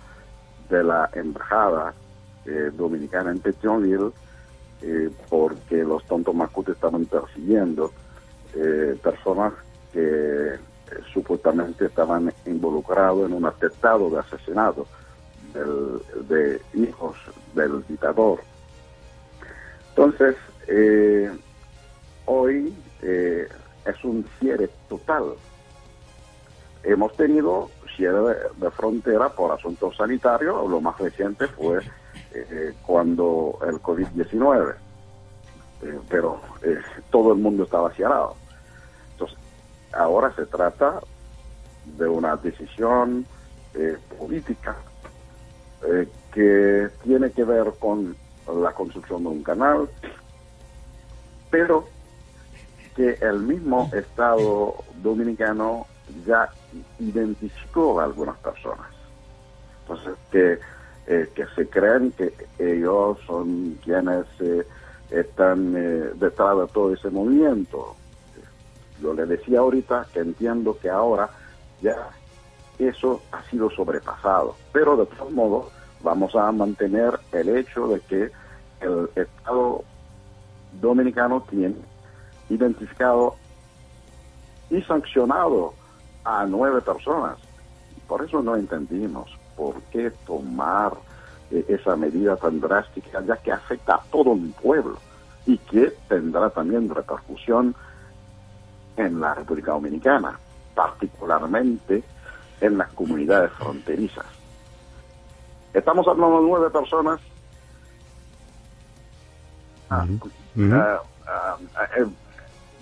[0.70, 1.94] de la embajada
[2.72, 4.12] dominicana en Petionville
[5.28, 7.92] porque los tontos macutes estaban persiguiendo
[9.02, 9.52] personas
[9.92, 10.58] que
[11.12, 14.86] supuestamente estaban involucrados en un atentado de asesinato
[16.28, 17.16] de hijos
[17.54, 18.40] del dictador.
[19.90, 20.36] Entonces,
[20.68, 21.30] eh,
[22.26, 23.48] hoy eh,
[23.84, 25.34] es un cierre total.
[26.84, 31.80] Hemos tenido cierre de, frontera por asuntos sanitarios, lo más reciente fue
[32.32, 34.74] eh, cuando el COVID-19,
[36.08, 36.40] pero
[37.10, 38.36] todo el mundo estaba cerrado.
[39.92, 41.00] Ahora se trata
[41.84, 43.26] de una decisión
[44.18, 44.76] política
[46.32, 49.88] que tiene que ver con la construcción de un canal,
[51.50, 51.86] pero
[52.94, 55.86] que el mismo Estado dominicano
[56.26, 56.48] ya
[56.98, 58.88] identificó a algunas personas.
[59.82, 60.58] Entonces, que,
[61.06, 64.66] eh, que se creen que ellos son quienes eh,
[65.10, 67.96] están eh, detrás de todo ese movimiento.
[69.00, 71.30] Yo le decía ahorita que entiendo que ahora
[71.80, 71.96] ya
[72.78, 75.66] eso ha sido sobrepasado, pero de todos modos
[76.02, 78.30] vamos a mantener el hecho de que
[78.80, 79.84] el Estado
[80.80, 81.76] dominicano tiene
[82.48, 83.36] identificado
[84.70, 85.74] y sancionado
[86.24, 87.38] a nueve personas.
[88.06, 90.92] Por eso no entendimos por qué tomar
[91.50, 94.96] eh, esa medida tan drástica, ya que afecta a todo un pueblo
[95.46, 97.74] y que tendrá también repercusión
[99.06, 100.38] en la República Dominicana,
[100.74, 102.02] particularmente
[102.60, 104.26] en las comunidades fronterizas.
[105.72, 107.20] Estamos hablando de nueve personas.
[111.96, 112.06] Eh,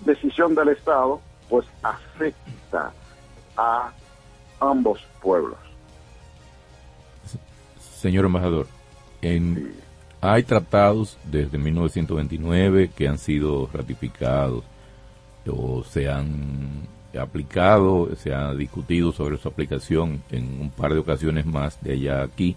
[0.05, 2.91] decisión del Estado, pues afecta
[3.57, 3.91] a
[4.59, 5.57] ambos pueblos.
[7.79, 8.67] Señor embajador,
[9.21, 9.75] en,
[10.21, 14.63] hay tratados desde 1929 que han sido ratificados
[15.47, 16.87] o se han
[17.19, 22.23] aplicado, se ha discutido sobre su aplicación en un par de ocasiones más de allá
[22.23, 22.55] aquí.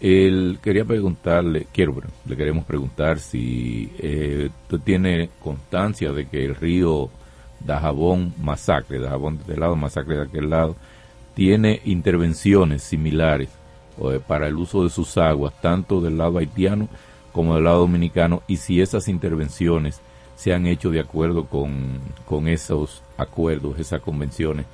[0.00, 1.94] Él quería preguntarle, quiero,
[2.26, 4.50] le queremos preguntar si eh,
[4.84, 7.08] tiene constancia de que el río
[7.60, 10.76] Dajabón Masacre, Dajabón de este lado, Masacre de aquel lado,
[11.34, 13.48] tiene intervenciones similares
[13.98, 16.88] eh, para el uso de sus aguas, tanto del lado haitiano
[17.32, 20.00] como del lado dominicano, y si esas intervenciones
[20.42, 24.66] se han hecho de acuerdo con, con esos acuerdos, esas convenciones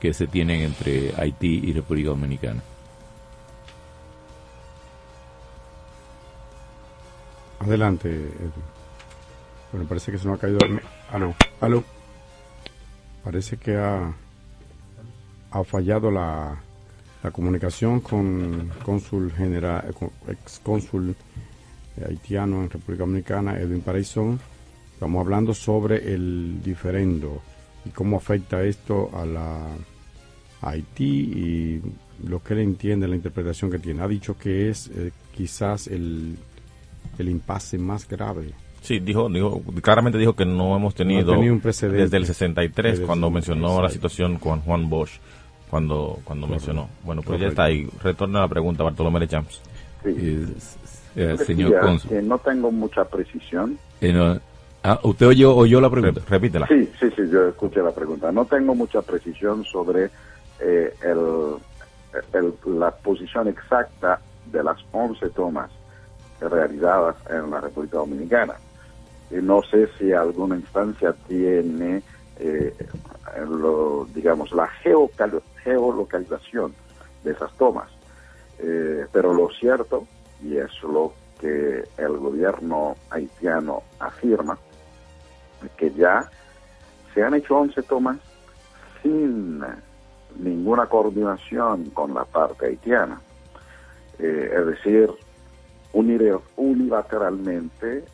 [0.00, 2.62] que se tienen entre Haití y República Dominicana.
[7.58, 8.30] Adelante,
[9.72, 10.58] Bueno, parece que se nos ha caído.
[11.12, 11.34] Ah, no.
[11.60, 11.84] Aló.
[13.22, 14.14] Parece que ha,
[15.50, 16.56] ha fallado la,
[17.22, 19.94] la comunicación con cónsul general,
[20.28, 21.14] ex cónsul
[22.08, 24.40] haitiano en República Dominicana, Edwin Paraizón.
[25.00, 27.40] Estamos hablando sobre el diferendo
[27.86, 29.66] y cómo afecta esto a la
[30.60, 34.02] Haití y lo que él entiende, la interpretación que tiene.
[34.02, 36.36] Ha dicho que es eh, quizás el
[37.16, 38.52] el impasse más grave.
[38.82, 43.30] Sí, dijo, dijo, claramente dijo que no hemos tenido, un precedente desde el 63 cuando
[43.30, 45.18] mencionó la situación con Juan Bosch,
[45.70, 46.90] cuando cuando mencionó.
[47.04, 47.88] Bueno, pues ya está ahí.
[48.02, 49.62] Retorna a la pregunta, Bartolomé de Champs.
[50.04, 50.46] Sí.
[51.16, 53.78] Eh, señor Que no tengo mucha precisión.
[54.02, 54.38] Eh,
[54.82, 56.20] ah, ¿Usted oyó, oyó la pregunta?
[56.28, 56.66] Repítela.
[56.66, 58.32] Sí, sí, sí, yo escuché la pregunta.
[58.32, 60.10] No tengo mucha precisión sobre
[60.60, 61.56] eh, el,
[62.32, 65.70] el, la posición exacta de las 11 tomas
[66.40, 68.54] realizadas en la República Dominicana.
[69.30, 72.02] Y no sé si alguna instancia tiene,
[72.38, 72.74] eh,
[73.48, 74.66] lo, digamos, la
[75.62, 76.74] geolocalización
[77.22, 77.88] de esas tomas.
[78.58, 80.06] Eh, pero lo cierto,
[87.50, 88.18] 11 tomas
[89.02, 89.60] sin
[90.38, 93.20] ninguna coordinación con la parte haitiana.
[94.18, 95.10] Eh, es decir,
[95.92, 98.04] unilateralmente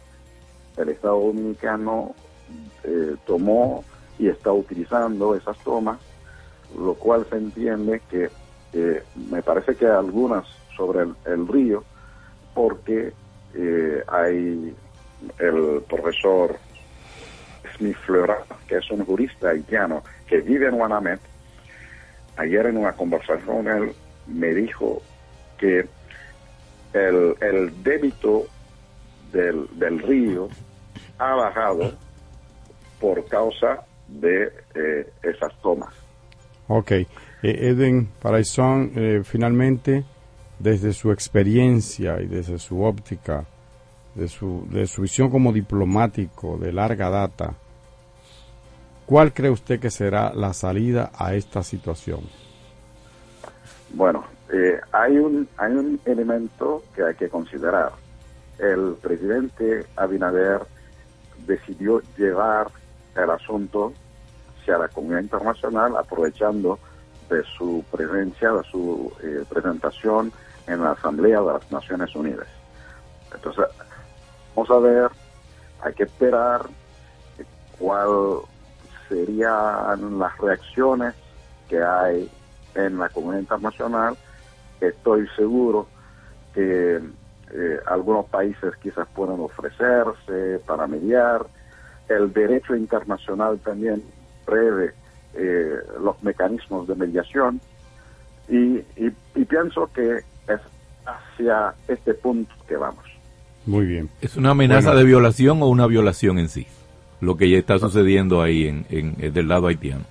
[0.76, 2.14] el Estado Dominicano
[2.84, 3.84] eh, tomó
[4.18, 5.98] y está utilizando esas tomas,
[6.78, 8.30] lo cual se entiende que
[8.72, 10.46] eh, me parece que hay algunas
[10.76, 11.82] sobre el río,
[12.54, 13.12] porque
[14.08, 14.74] hay
[15.38, 16.56] el profesor
[17.76, 18.38] Smith Flora,
[18.68, 21.20] que es un jurista haitiano que vive en Guanamet,
[22.36, 23.92] ayer en una conversación con él
[24.26, 25.02] me dijo
[25.58, 25.86] que
[26.92, 28.46] el, débito
[29.32, 30.48] del, del, río
[31.18, 31.92] ha bajado
[33.00, 35.92] por causa de eh, esas tomas.
[36.68, 36.90] Ok.
[36.92, 37.06] Eh,
[37.42, 40.04] Eden Paraizón, eh, finalmente,
[40.58, 43.44] desde su experiencia y desde su óptica,
[44.14, 47.54] de su, de su visión como diplomático de larga data,
[49.06, 52.20] ¿cuál cree usted que será la salida a esta situación?
[53.94, 57.92] Bueno, eh, hay, un, hay un elemento que hay que considerar.
[58.58, 60.60] El presidente Abinader
[61.46, 62.68] decidió llevar
[63.14, 63.92] el asunto
[64.60, 66.78] hacia la comunidad internacional aprovechando
[67.30, 70.32] de su presencia, de su eh, presentación
[70.66, 72.46] en la Asamblea de las Naciones Unidas.
[73.34, 73.66] Entonces,
[74.54, 75.10] vamos a ver,
[75.82, 76.62] hay que esperar
[77.78, 78.40] cuál
[79.08, 81.14] serían las reacciones
[81.68, 82.30] que hay
[82.74, 84.16] en la comunidad internacional.
[84.80, 85.88] Estoy seguro
[86.54, 87.00] que
[87.52, 91.46] eh, algunos países quizás pueden ofrecerse para mediar.
[92.08, 94.02] El derecho internacional también
[94.44, 94.94] prevé
[95.34, 97.60] eh, los mecanismos de mediación
[98.48, 100.18] y, y, pienso que
[100.48, 100.60] es
[101.04, 103.04] hacia este punto que vamos.
[103.66, 104.08] Muy bien.
[104.20, 106.66] ¿Es una amenaza de violación o una violación en sí?
[107.20, 110.04] Lo que ya está sucediendo ahí en, en, del lado haitiano.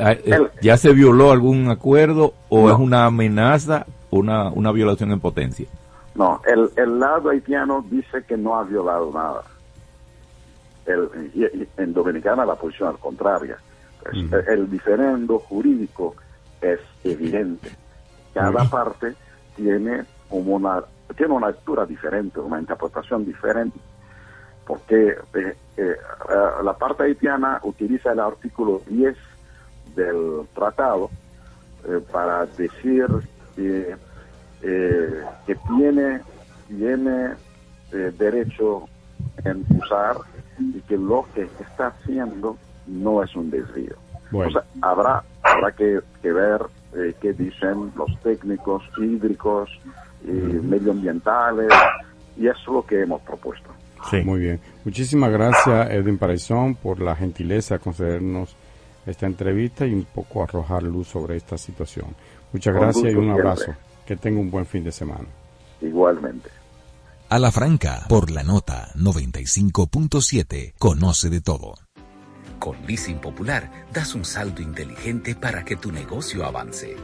[0.00, 5.12] Ah, eh, ¿Ya se violó algún acuerdo o es una amenaza o una, una violación
[5.12, 5.68] en potencia?
[6.16, 9.44] No, el, el lado haitiano dice que no ha violado nada.
[10.84, 13.56] El, en Dominicana la posición al contraria.
[14.48, 16.16] El diferendo jurídico
[16.60, 17.70] es evidente.
[18.34, 19.14] Cada parte
[19.54, 20.82] tiene como una
[21.16, 23.78] tiene una lectura diferente, una interpretación diferente,
[24.68, 25.96] porque eh, eh,
[26.62, 29.16] la parte haitiana utiliza el artículo 10
[29.96, 31.10] del tratado
[31.88, 33.06] eh, para decir
[33.56, 33.96] que,
[34.60, 36.20] que tiene,
[36.68, 37.34] tiene
[37.90, 38.86] derecho
[39.44, 40.18] en usar
[40.58, 43.96] y que lo que está haciendo no es un desvío.
[44.32, 46.60] O sea, habrá, habrá que, ver
[46.94, 49.70] eh, qué dicen los técnicos hídricos
[50.24, 51.72] y medioambientales,
[52.36, 53.70] y eso es lo que hemos propuesto.
[54.10, 54.18] Sí.
[54.18, 54.60] Muy bien.
[54.84, 58.56] Muchísimas gracias, Edwin Paraizón, por la gentileza de concedernos
[59.06, 62.14] esta entrevista y un poco arrojar luz sobre esta situación.
[62.52, 63.74] Muchas gracias y un abrazo.
[64.06, 65.26] Que tenga un buen fin de semana.
[65.80, 66.50] Igualmente.
[67.30, 71.74] A la franca, por la nota 95.7, conoce de todo.
[72.58, 76.96] Con Leasing Popular das un salto inteligente para que tu negocio avance.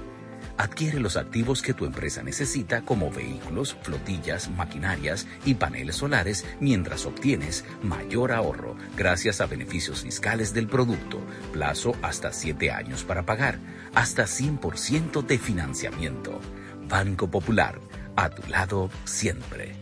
[0.57, 7.07] Adquiere los activos que tu empresa necesita como vehículos, flotillas, maquinarias y paneles solares mientras
[7.07, 11.19] obtienes mayor ahorro gracias a beneficios fiscales del producto,
[11.53, 13.59] plazo hasta 7 años para pagar,
[13.95, 16.41] hasta 100% de financiamiento.
[16.89, 17.81] Banco Popular,
[18.15, 19.75] a tu lado siempre.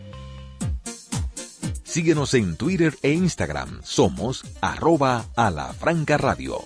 [1.83, 3.81] Síguenos en Twitter e Instagram.
[3.83, 6.65] Somos arroba a la franca radio.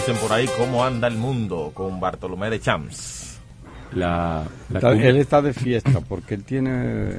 [0.00, 3.38] Dicen por ahí cómo anda el mundo con Bartolomé de Champs.
[3.92, 7.16] La, él está de fiesta porque él tiene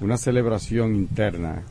[0.00, 1.62] una celebración interna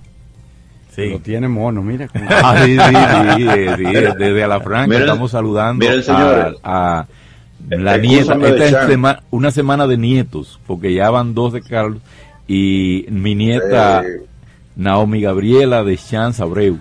[1.08, 2.08] lo tiene mono, mira.
[2.30, 3.84] Ah, sí, sí,
[4.18, 5.86] desde Alafranca estamos saludando
[6.64, 7.06] a,
[7.70, 8.36] la nieta.
[8.36, 9.00] Esta es
[9.32, 12.02] una semana de nietos, porque ya van dos de Carlos
[12.48, 14.04] y mi nieta
[14.76, 16.78] Naomi Gabriela de Chance Abreu.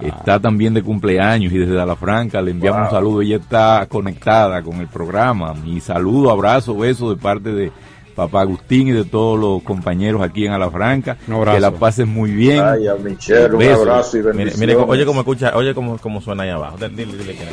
[0.00, 3.22] Está también de cumpleaños y desde Alafranca le enviamos un saludo.
[3.22, 5.54] Ella está conectada con el programa.
[5.54, 7.72] Mi saludo, abrazo, beso de parte de
[8.14, 11.16] papá Agustín y de todos los compañeros aquí en Alafranca.
[11.16, 12.62] Que la pasen muy bien.
[12.64, 14.58] Ay, a Michelle, un abrazo y bendiciones.
[14.58, 16.76] Mire, oye cómo escucha, oye cómo, cómo suena ahí abajo.
[16.78, 17.46] Dile, dile, que...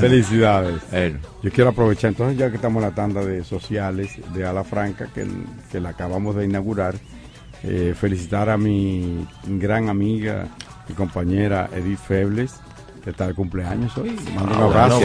[0.00, 0.82] Felicidades.
[1.42, 5.26] Yo quiero aprovechar entonces ya que estamos en la tanda de sociales de Alafranca que,
[5.70, 6.94] que la acabamos de inaugurar,
[7.66, 10.46] eh, felicitar a mi gran amiga
[10.88, 12.54] y compañera Edith Febles
[13.04, 14.16] que está de cumpleaños hoy.
[14.36, 14.98] Ah, Mando un abrazo.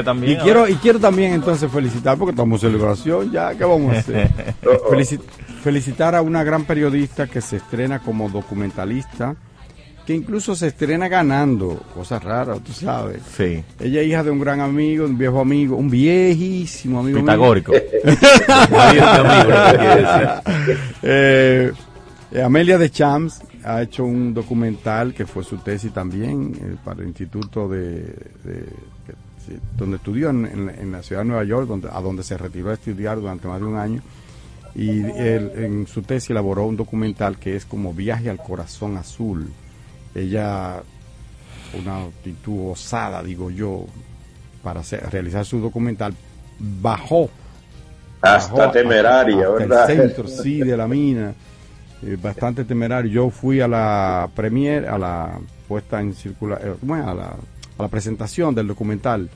[0.04, 0.32] también.
[0.32, 3.98] Y quiero, y quiero también entonces felicitar, porque estamos en celebración ya, ¿qué vamos a
[3.98, 4.30] hacer?
[4.90, 5.20] Felici-
[5.62, 9.34] felicitar a una gran periodista que se estrena como documentalista,
[10.06, 13.22] que incluso se estrena ganando, cosas raras, tú sabes.
[13.36, 13.64] Sí.
[13.80, 17.20] Ella es hija de un gran amigo, un viejo amigo, un viejísimo amigo.
[17.20, 17.72] Pitagórico.
[21.02, 21.72] Eh,
[22.32, 27.00] eh, Amelia de Champs ha hecho un documental que fue su tesis también eh, para
[27.02, 28.02] el instituto de,
[28.44, 28.68] de-
[29.76, 32.70] donde estudió en, en- en la ciudad de Nueva York, donde, a donde se retiró
[32.70, 34.00] a estudiar durante más de un año.
[34.74, 39.48] Y él, en su tesis elaboró un documental que es como Viaje al Corazón Azul.
[40.14, 40.82] Ella,
[41.78, 43.84] una actitud osada, digo yo,
[44.62, 46.14] para hacer- realizar su documental,
[46.58, 47.28] bajó
[48.22, 49.90] Hasta bajó temeraria, hasta ¿verdad?
[49.90, 51.34] El centro, sí, de la mina.
[52.02, 53.10] Eh, bastante temerario.
[53.10, 55.38] Yo fui a la premier, a la
[55.68, 57.02] puesta en circular, eh, ¿cómo es?
[57.04, 59.28] a la, a la presentación del documental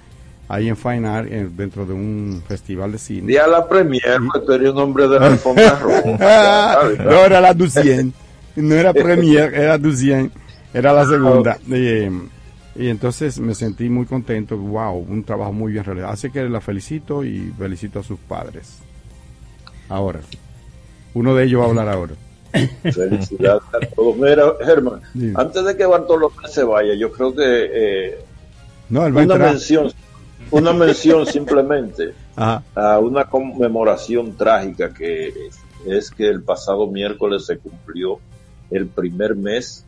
[0.49, 3.39] ahí en Fine Art, eh, dentro de un festival de cine.
[3.39, 6.79] A la premier, pues tú eres un hombre de la alfombra roja.
[7.05, 8.13] no era la Ducien,
[8.57, 10.31] no era premier, era Ducien,
[10.79, 11.59] era la segunda.
[11.71, 12.11] Eh,
[12.77, 16.13] y entonces me sentí muy contento, wow, un trabajo muy bien realizado.
[16.13, 18.79] Así que la felicito y felicito a sus padres.
[19.89, 20.21] Ahora,
[21.15, 22.15] uno de ellos va a hablar ahora.
[22.83, 24.17] Felicidades a todos.
[24.17, 25.01] Mira, Germán,
[25.35, 28.19] antes de que Bartolomé se vaya, yo creo que eh,
[28.89, 29.93] No, él va una mención,
[30.53, 32.63] una mención simplemente Ajá.
[32.77, 38.21] a una conmemoración trágica que es, es que el pasado miércoles se cumplió
[38.71, 39.85] el primer mes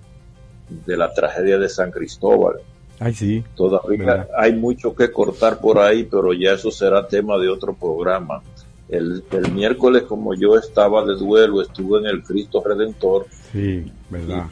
[0.86, 2.56] de la tragedia de San Cristóbal.
[2.98, 3.42] Ay, sí.
[3.56, 4.28] Todavía ¿Verdad?
[4.36, 8.42] hay mucho que cortar por ahí, pero ya eso será tema de otro programa.
[8.88, 14.46] El, el miércoles, como yo estaba de duelo, estuve en el Cristo Redentor, Sí, verdad.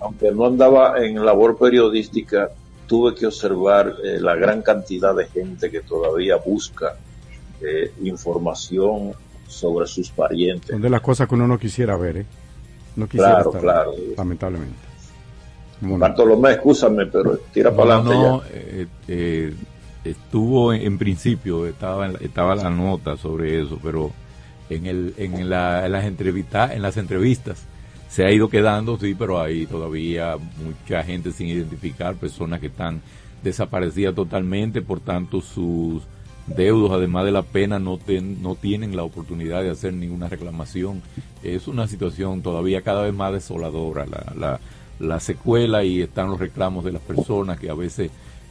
[0.00, 2.50] aunque no andaba en labor periodística,
[2.86, 6.96] tuve que observar eh, la gran cantidad de gente que todavía busca
[7.62, 9.12] eh, información
[9.46, 10.70] sobre sus parientes.
[10.70, 12.26] Son de las cosas que uno no quisiera ver, ¿eh?
[12.96, 13.92] No quisiera Claro, estar, claro.
[14.16, 14.76] lamentablemente.
[15.80, 15.98] Bueno.
[15.98, 18.48] Bartolomé, escúchame, pero tira para adelante no, ya.
[18.52, 19.54] eh, eh,
[20.04, 24.10] estuvo en, en principio, estaba en la- estaba la nota sobre eso, pero
[24.70, 27.64] en el en, la- en las entrevistas en las entrevistas
[28.08, 33.02] se ha ido quedando, sí, pero hay todavía mucha gente sin identificar, personas que están
[33.42, 36.02] desaparecidas totalmente, por tanto sus
[36.46, 41.02] deudos, además de la pena, no, ten- no tienen la oportunidad de hacer ninguna reclamación.
[41.42, 44.60] Es una situación todavía cada vez más desoladora, la, la,
[45.00, 48.10] la secuela y están los reclamos de las personas que a veces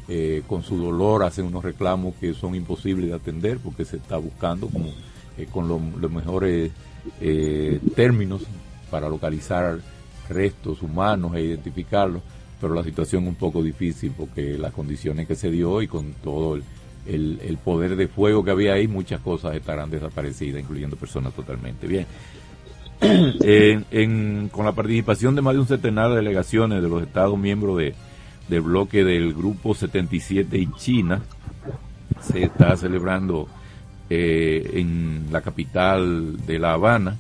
[0.09, 4.17] eh, con su dolor hacen unos reclamos que son imposibles de atender porque se está
[4.17, 4.89] buscando como
[5.37, 6.71] eh, con lo- los mejores
[7.19, 8.43] eh, términos
[8.89, 9.79] para localizar
[10.29, 12.21] restos humanos e identificarlos,
[12.61, 16.13] pero la situación es un poco difícil porque las condiciones que se dio y con
[16.23, 16.55] todo
[17.05, 21.87] el poder de fuego que había ahí, muchas cosas estarán desaparecidas, incluyendo personas totalmente.
[21.87, 22.05] Bien.
[23.01, 27.37] En- en- con la participación de más de un centenar de delegaciones de los Estados
[27.37, 27.93] miembros de,
[28.47, 31.21] del bloque del Grupo 77 y China,
[32.21, 33.47] se está celebrando
[34.09, 37.17] eh, en la capital de La Habana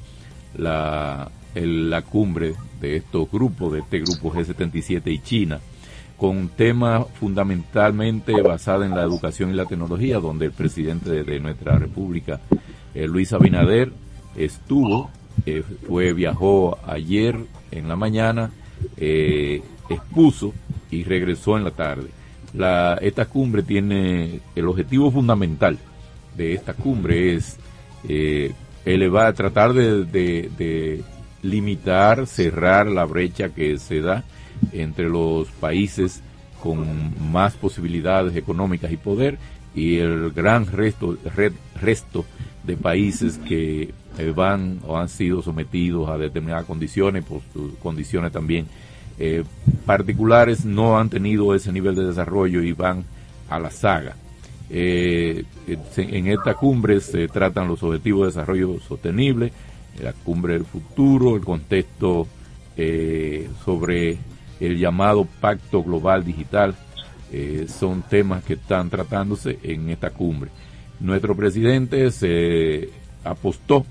[0.57, 1.29] la,
[2.09, 5.59] cumbre de estos grupos, de este grupo G77 y China,
[6.17, 11.23] con un tema fundamentalmente basado en la educación y la tecnología, donde el presidente de,
[11.23, 12.39] de nuestra república,
[12.95, 13.91] eh, Luis Abinader,
[14.35, 15.09] estuvo,
[15.45, 17.37] eh, fue, viajó ayer
[17.71, 18.51] en la mañana,
[18.97, 20.53] eh, expuso
[20.91, 22.09] y regresó en la tarde.
[22.53, 25.77] La, esta cumbre tiene el objetivo fundamental
[26.37, 27.57] de esta cumbre es
[28.07, 28.53] eh,
[28.85, 31.03] elevar, tratar de,
[31.41, 34.23] limitar, cerrar la brecha que se da
[34.71, 36.21] entre los países
[36.61, 39.37] con más posibilidades económicas y poder
[39.75, 41.17] y el gran resto,
[41.81, 42.25] resto
[42.63, 47.41] de países que eh, van o han sido sometidos a determinadas condiciones, por
[47.79, 48.65] condiciones también
[49.19, 49.43] eh,
[49.85, 53.05] particulares, no han tenido ese nivel de desarrollo y van
[53.47, 54.15] a la saga.
[54.69, 59.51] Eh, en esta cumbre se tratan los objetivos de desarrollo sostenible,
[60.01, 62.27] la cumbre del futuro, el contexto
[63.65, 64.19] sobre
[64.59, 66.75] el llamado Pacto Global Digital,
[67.67, 70.51] son temas que están tratándose en esta cumbre.
[70.99, 72.89] Nuestro presidente se
[73.23, 73.83] apostó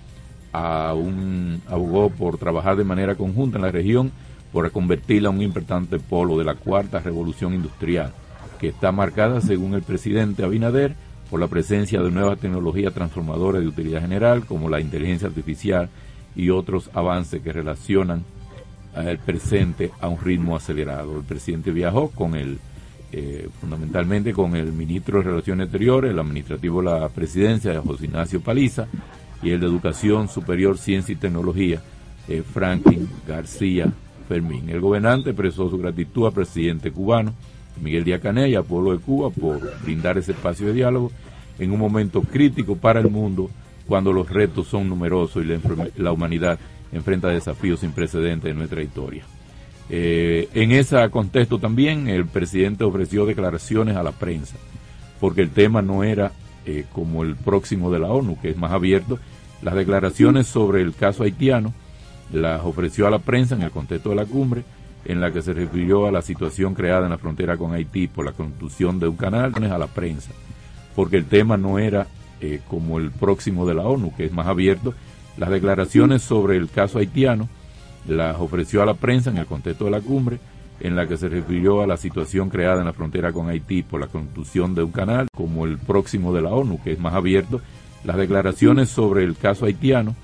[0.58, 4.10] a un abogó por trabajar de manera conjunta en la región
[4.52, 8.14] por convertirla en un importante polo de la cuarta revolución industrial,
[8.58, 10.94] que está marcada, según el presidente Abinader,
[11.30, 15.90] por la presencia de nuevas tecnologías transformadoras de utilidad general, como la inteligencia artificial
[16.34, 18.24] y otros avances que relacionan
[18.94, 21.18] al presente a un ritmo acelerado.
[21.18, 22.58] El presidente viajó con el,
[23.12, 28.40] eh, fundamentalmente con el ministro de Relaciones Exteriores, el administrativo de la presidencia, José Ignacio
[28.40, 28.86] Paliza,
[29.42, 31.82] y el de Educación Superior, Ciencia y Tecnología,
[32.52, 33.92] Franklin García
[34.28, 34.68] Fermín.
[34.68, 37.32] El gobernante expresó su gratitud al presidente cubano,
[37.80, 41.12] Miguel Díaz Canel, y al pueblo de Cuba por brindar ese espacio de diálogo
[41.58, 43.50] en un momento crítico para el mundo
[43.86, 46.58] cuando los retos son numerosos y la, humanidad
[46.92, 49.24] enfrenta desafíos sin precedentes en nuestra historia.
[49.88, 54.56] Eh, en ese contexto también el presidente ofreció declaraciones a la prensa,
[55.20, 56.32] porque el tema no era
[56.66, 59.18] eh, como el próximo de la ONU, que es más abierto.
[59.62, 61.72] Las declaraciones sobre el caso haitiano
[62.32, 64.64] las ofreció a la prensa en el contexto de la cumbre,
[65.04, 68.24] en la que se refirió a la situación creada en la frontera con Haití por
[68.24, 70.32] la construcción de un canal a la prensa,
[70.94, 72.06] porque el tema no era
[72.40, 74.94] eh, como el próximo de la ONU, que es más abierto.
[75.38, 77.48] Las declaraciones sobre el caso haitiano
[78.08, 80.38] las ofreció a la prensa en el contexto de la cumbre,
[80.80, 84.00] en la que se refirió a la situación creada en la frontera con Haití por
[84.00, 87.60] la construcción de un canal, como el próximo de la ONU, que es más abierto.
[88.04, 90.14] Las declaraciones sobre el caso haitiano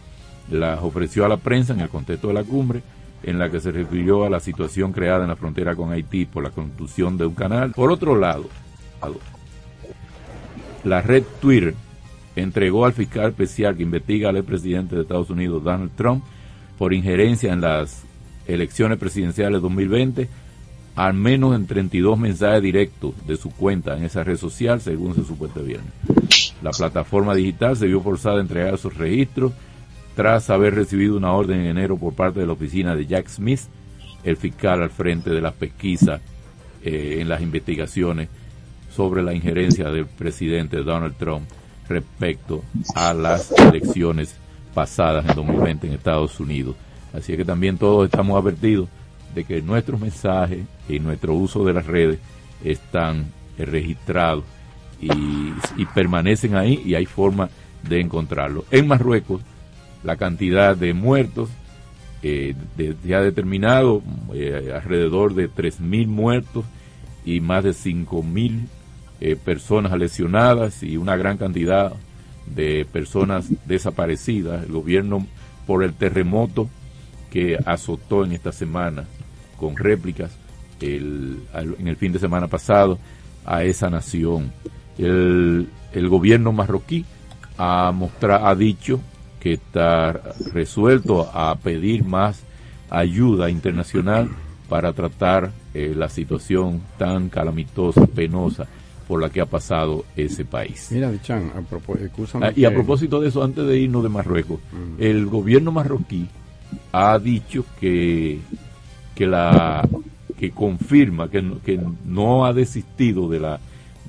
[0.50, 2.82] las ofreció a la prensa en el contexto de la cumbre,
[3.22, 6.42] en la que se refirió a la situación creada en la frontera con Haití por
[6.42, 7.72] la construcción de un canal.
[7.72, 8.48] Por otro lado,
[10.84, 11.74] la red Twitter
[12.34, 16.24] entregó al fiscal especial que investiga al presidente de Estados Unidos, Donald Trump,
[16.78, 18.02] por injerencia en las
[18.46, 20.28] elecciones presidenciales 2020,
[20.94, 25.24] al menos en 32 mensajes directos de su cuenta en esa red social, según se
[25.24, 25.92] supuesta viernes.
[26.62, 29.52] La plataforma digital se vio forzada a entregar sus registros
[30.14, 33.60] tras haber recibido una orden en enero por parte de la oficina de Jack Smith,
[34.22, 36.20] el fiscal al frente de las pesquisas
[36.84, 38.28] eh, en las investigaciones
[38.94, 41.48] sobre la injerencia del presidente Donald Trump
[41.88, 42.62] respecto
[42.94, 44.36] a las elecciones
[44.74, 46.76] pasadas en 2020 en Estados Unidos.
[47.14, 48.88] Así que también todos estamos advertidos
[49.34, 52.18] de que nuestros mensajes y nuestro uso de las redes
[52.64, 53.26] están
[53.58, 54.44] registrados
[55.00, 57.50] y, permanecen ahí y hay forma
[57.82, 58.64] de encontrarlo.
[58.70, 59.42] En Marruecos,
[60.04, 61.50] la cantidad de muertos
[62.22, 62.54] eh,
[63.04, 64.02] ya determinado,
[64.32, 66.64] eh, alrededor de 3.000 muertos
[67.24, 68.66] y más de 5.000
[69.20, 71.92] eh, personas lesionadas y una gran cantidad
[72.46, 74.64] de personas desaparecidas.
[74.64, 75.26] El gobierno,
[75.66, 76.68] por el terremoto
[77.30, 79.04] que azotó en esta semana
[79.62, 80.32] con réplicas
[80.80, 82.98] el, en el fin de semana pasado
[83.44, 84.52] a esa nación.
[84.98, 87.04] El, el gobierno marroquí
[87.56, 88.98] ha, mostrado, ha dicho
[89.38, 90.20] que está
[90.52, 92.42] resuelto a pedir más
[92.90, 94.28] ayuda internacional
[94.68, 98.66] para tratar eh, la situación tan calamitosa, penosa
[99.06, 100.88] por la que ha pasado ese país.
[100.90, 104.58] Mira, Chan, a ah, y a propósito de eso, antes de irnos de Marruecos,
[104.98, 106.26] el gobierno marroquí
[106.92, 108.40] ha dicho que,
[109.14, 109.88] que la
[110.38, 113.60] que confirma que no, que no ha desistido de la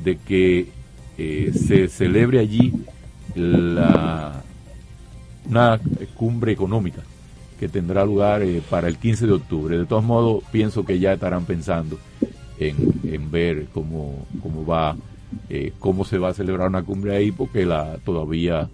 [0.04, 0.70] de que
[1.18, 2.74] eh, se celebre allí
[3.36, 4.42] la
[5.50, 5.80] una
[6.16, 7.02] cumbre económica
[7.60, 9.78] que tendrá lugar eh, para el 15 de octubre.
[9.78, 11.98] De todos modos, pienso que ya estarán pensando
[12.60, 14.96] en, ver cómo, cómo va,
[15.50, 18.70] eh, cómo se va a celebrar una cumbre ahí, porque la todavía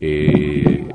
[0.00, 0.88] eh,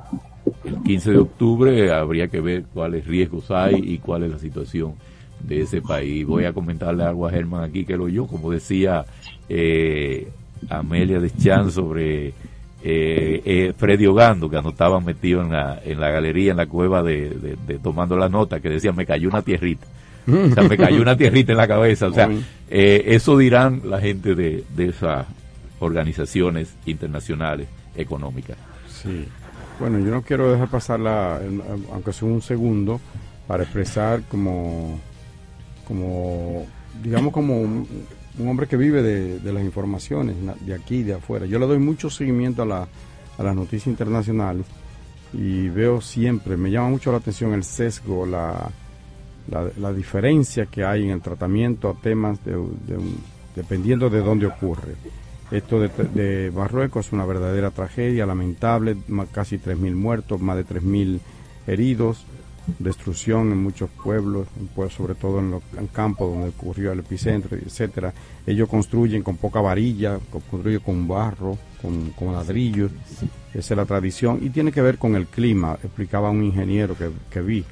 [0.63, 4.93] el 15 de octubre habría que ver cuáles riesgos hay y cuál es la situación
[5.41, 6.25] de ese país.
[6.25, 9.05] Voy a comentarle algo a Germán aquí que lo yo, como decía
[10.69, 12.33] Amelia Deschamps sobre
[12.81, 17.03] eh, eh, Freddy Ogando, que estaban metido en la, en la galería, en la cueva
[17.03, 19.85] de, tomando la nota, que decía, me cayó una tierrita.
[20.27, 22.07] o sea, me cayó una tierrita en la cabeza.
[22.07, 22.29] O sea,
[22.69, 25.25] eh, eso dirán la gente de, de esas
[25.79, 28.57] organizaciones internacionales económicas.
[28.87, 29.25] Sí.
[29.79, 31.39] Bueno, yo no quiero dejar pasar, la,
[31.91, 32.99] aunque sea un segundo,
[33.47, 34.99] para expresar como,
[35.87, 36.65] como
[37.01, 37.87] digamos, como un,
[38.45, 41.45] hombre que vive de, las informaciones de aquí y de afuera.
[41.45, 42.87] Yo le doy mucho seguimiento a, la,
[43.37, 44.65] a las noticias internacionales
[45.33, 48.69] y veo siempre, me llama mucho la atención el sesgo, la,
[49.49, 52.55] la, diferencia que hay en el tratamiento a temas de,
[53.55, 54.95] dependiendo de dónde ocurre.
[55.51, 58.97] Esto de, de, Marruecos es una verdadera tragedia, lamentable,
[59.31, 61.19] casi 3.000 muertos, más de 3.000
[61.67, 62.25] heridos
[62.77, 68.13] destrucción en muchos pueblos, pues sobre todo en los campos donde ocurrió el epicentro, etcétera.
[68.45, 72.91] Ellos construyen con poca varilla, construyen con barro, con, con ladrillos,
[73.53, 77.09] esa es la tradición y tiene que ver con el clima, explicaba un ingeniero que,
[77.29, 77.65] que vi.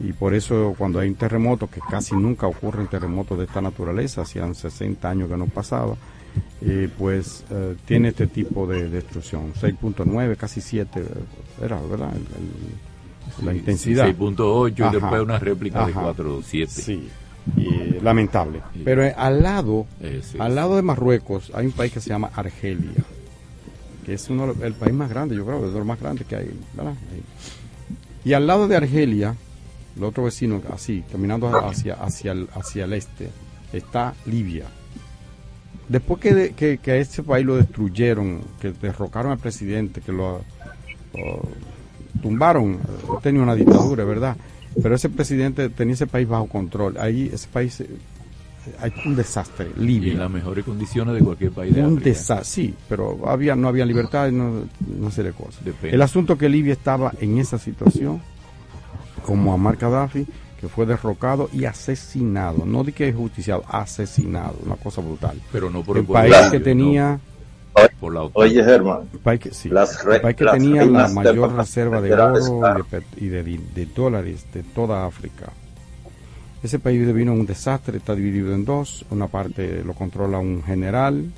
[0.00, 4.22] Y por eso cuando hay un terremoto, que casi nunca ocurren terremotos de esta naturaleza,
[4.22, 5.96] hacían 60 años que no pasaba,
[6.60, 9.52] eh, pues eh, tiene este tipo de destrucción.
[9.54, 11.02] 6.9, casi 7,
[11.62, 12.14] era, ¿verdad?
[12.14, 14.06] el la intensidad.
[14.08, 16.12] 6.8 y después una réplica de Ajá.
[16.14, 16.66] 4.7.
[16.66, 17.08] Sí,
[17.56, 18.62] y, lamentable.
[18.84, 19.86] Pero eh, al lado,
[20.38, 23.04] al lado de Marruecos, hay un país que se llama Argelia,
[24.04, 26.50] que es uno el país más grande, yo creo, de los más grandes que hay,
[26.74, 26.94] ¿verdad?
[28.24, 29.34] Y al lado de Argelia,
[29.96, 33.30] el otro vecino, así, caminando hacia, hacia, el, hacia el este,
[33.72, 34.66] está Libia.
[35.88, 40.12] Después que, de- que, que a ese país lo destruyeron, que derrocaron al presidente, que
[40.12, 40.38] lo,
[41.14, 41.42] lo
[42.22, 42.78] tumbaron, eh,
[43.22, 44.36] tenía una dictadura, ¿verdad?
[44.82, 46.96] Pero ese presidente tenía ese país bajo control.
[46.98, 47.88] Ahí ese país eh,
[48.80, 50.12] hay un desastre, Y Libia.
[50.12, 52.08] en las mejores condiciones de cualquier país de un África.
[52.10, 54.62] desastre, sí, pero había no había libertad, no,
[54.98, 55.62] no sé de cosas.
[55.64, 55.94] Depende.
[55.94, 58.22] El asunto que Libia estaba en esa situación,
[59.26, 60.26] como Muammar Gaddafi,
[60.62, 65.38] que fue derrocado y asesinado, no de que justiciado, asesinado, una cosa brutal.
[65.50, 66.64] Pero no por el el país que no.
[66.64, 67.20] tenía
[67.98, 68.42] Por la OTAN.
[68.44, 71.14] Oye, Germán, el país que, sí, Las re- el país que las tenía la de
[71.14, 72.86] mayor paz reserva de oro claro.
[73.16, 75.52] y, de, de di- de dólares de toda África.
[76.62, 79.04] Ese país vino un desastre, está dividido en dos.
[79.10, 81.28] Una parte lo controla un general,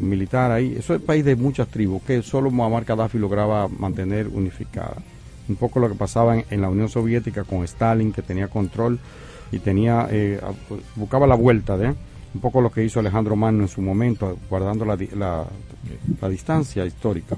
[0.00, 0.76] un militar ahí.
[0.78, 4.96] Eso es un país de muchas tribus que solo Muammar Gaddafi lograba mantener unificada.
[5.50, 8.98] Un poco lo que pasaba en, en la Unión Soviética con Stalin, que tenía control
[9.52, 10.40] y tenía eh,
[10.94, 11.88] buscaba la vuelta de
[12.32, 15.44] un poco lo que hizo Alejandro Magno en su momento, guardando la, la,
[16.20, 17.36] la distancia histórica.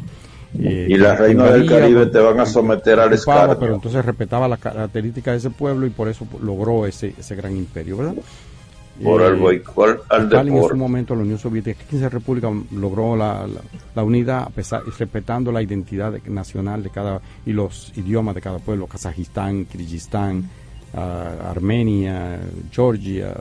[0.59, 3.59] Eh, y las que reinas del Caribe te van a someter al escarnio.
[3.59, 7.57] pero entonces respetaba las características de ese pueblo y por eso logró ese, ese gran
[7.57, 8.17] imperio, ¿verdad?
[9.03, 13.17] Por Eh, el boicot al Stalin en su momento, la Unión Soviética, 15 repúblicas logró
[13.17, 13.61] la, la,
[13.95, 18.41] la unidad a pesar, respetando la identidad de- nacional de cada y los idiomas de
[18.43, 20.49] cada pueblo, Kazajistán, Kirguistán,
[20.95, 22.39] ah, Armenia,
[22.71, 23.35] Georgia,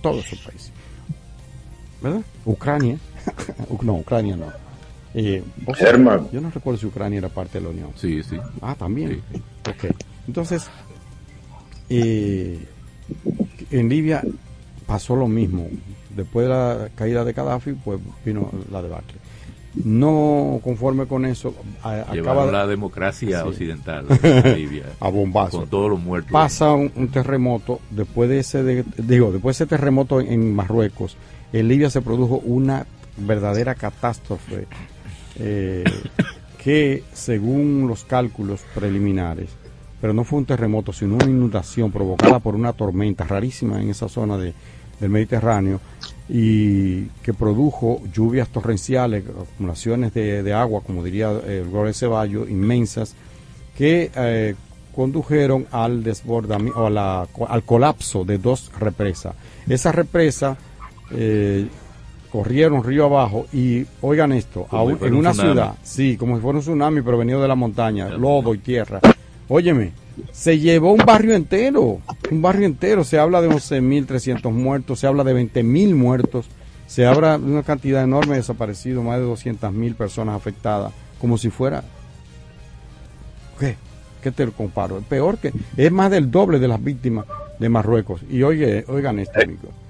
[0.00, 0.72] todos esos países.
[2.00, 2.22] ¿Verdad?
[2.44, 2.96] Ucrania,
[3.82, 4.46] no, Ucrania no.
[5.14, 6.28] Eh, ¿vos- Germán.
[6.32, 7.90] Yo no recuerdo si Ucrania era parte de la Unión.
[7.96, 8.36] Sí, sí.
[8.60, 9.20] Ah, también.
[9.68, 9.92] Ok.
[10.26, 10.68] Entonces,
[11.88, 12.58] eh,
[13.70, 14.22] en Libia
[14.86, 15.68] pasó lo mismo.
[16.14, 19.18] Después de la caída de Gaddafi, pues vino la debacle.
[19.84, 23.48] No conforme con eso, a- acaba la democracia Sí.
[23.48, 24.84] occidental a Libia.
[25.00, 25.60] a bombazo.
[25.60, 26.30] Con todos los muertos.
[26.30, 30.54] Pasa un, un terremoto, después de ese de- digo, después de ese terremoto en, en
[30.54, 31.16] Marruecos,
[31.54, 32.86] en Libia se produjo una
[33.16, 34.66] verdadera catástrofe
[35.38, 35.84] eh,
[36.62, 39.48] que según los cálculos preliminares,
[40.02, 44.08] pero no fue un terremoto, sino una inundación provocada por una tormenta rarísima en esa
[44.08, 44.52] zona de,
[45.00, 45.80] del Mediterráneo
[46.28, 49.22] y que produjo lluvias torrenciales,
[49.54, 53.14] acumulaciones de, de agua, como diría el Gloria Ceballos, inmensas,
[53.78, 54.54] que eh,
[54.94, 59.34] condujeron al desbordamiento, o a la- al colapso de dos represas.
[59.68, 60.56] Esa represa
[61.12, 61.68] eh,
[62.30, 66.58] corrieron río abajo y oigan esto, aún en un una ciudad, sí, como si fuera
[66.58, 69.00] un tsunami, pero venido de la montaña, lodo y tierra.
[69.54, 69.92] Óyeme,
[70.32, 72.00] se llevó un barrio entero,
[72.30, 76.46] un barrio entero, se habla de 11.300 muertos, se habla de 20.000 muertos,
[76.86, 81.50] se habla de una cantidad enorme de desaparecidos, más de 200.000 personas afectadas, como si
[81.50, 81.84] fuera
[83.60, 83.76] ¿Qué?
[84.22, 84.96] ¿Qué te lo comparo?
[84.96, 85.52] Es peor que.
[85.76, 87.26] Es más del doble de las víctimas
[87.58, 88.22] de Marruecos.
[88.30, 89.81] Y oye, oigan esto, amigos.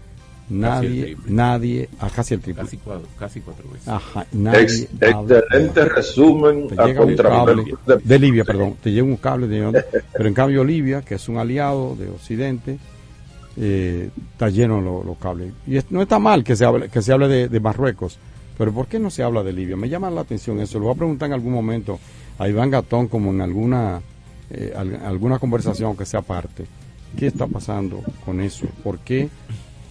[0.52, 2.62] Nadie, nadie, ah, casi el triple.
[2.64, 3.88] Casi cuatro, casi cuatro veces.
[3.88, 4.60] Ajá, nadie.
[4.62, 7.64] Ex- habla- excelente resumen te a llega un contra cable
[8.04, 11.38] de Libia, perdón, te llega un cable de pero en cambio Libia, que es un
[11.38, 12.78] aliado de Occidente,
[13.56, 15.52] eh, está lleno de lo- los cables.
[15.66, 18.18] Y es- no está mal que se hable, que se hable de, de Marruecos,
[18.58, 19.76] pero ¿por qué no se habla de Libia?
[19.76, 20.78] Me llama la atención eso.
[20.78, 21.98] Lo voy a preguntar en algún momento
[22.38, 24.00] a Iván Gatón, como en alguna,
[24.50, 26.64] eh, al- alguna conversación que sea parte.
[27.16, 28.66] ¿Qué está pasando con eso?
[28.82, 29.28] ¿Por qué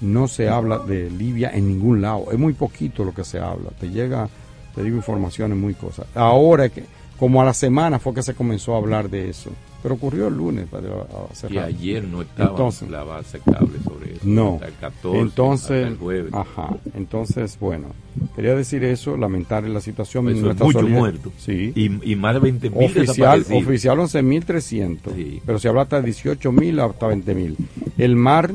[0.02, 2.26] no se habla de Libia en ningún lado?
[2.32, 3.70] Es muy poquito lo que se habla.
[3.80, 4.28] Te llega,
[4.76, 6.06] te digo, informaciones muy cosas.
[6.16, 6.84] Ahora que,
[7.20, 9.52] como a la semana fue que se comenzó a hablar de eso.
[9.84, 10.68] Pero ocurrió el lunes.
[10.70, 14.22] Para, a- a Y ayer no estaba Entonces, la base cable sobre eso.
[14.24, 14.54] no.
[14.54, 16.34] Hasta el 14, entonces, hasta el jueves.
[16.36, 16.76] ajá.
[16.94, 17.88] Entonces, bueno,
[18.36, 20.28] quería decir eso, lamentar la situación.
[20.30, 21.32] Eso es nuestra mucho solidar- muerto.
[21.40, 21.74] Sí.
[21.76, 26.80] Y, y más de 20 mil Oficial, oficial 11.300, pero se habla hasta de 18.000
[26.88, 27.56] hasta 20.000.
[27.98, 28.52] El mar,